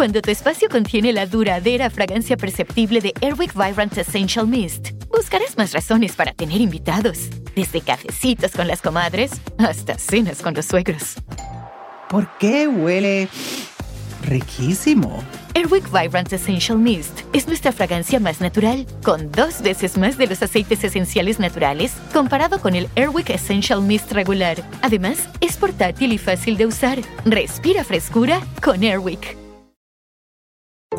[0.00, 5.74] Cuando tu espacio contiene la duradera fragancia perceptible de Airwick Vibrant Essential Mist, buscarás más
[5.74, 11.16] razones para tener invitados, desde cafecitos con las comadres hasta cenas con los suegros.
[12.08, 13.28] ¿Por qué huele
[14.22, 15.22] riquísimo?
[15.54, 20.42] Airwick Vibrant Essential Mist es nuestra fragancia más natural, con dos veces más de los
[20.42, 24.66] aceites esenciales naturales comparado con el Airwick Essential Mist regular.
[24.80, 27.00] Además, es portátil y fácil de usar.
[27.26, 29.49] Respira frescura con Airwick.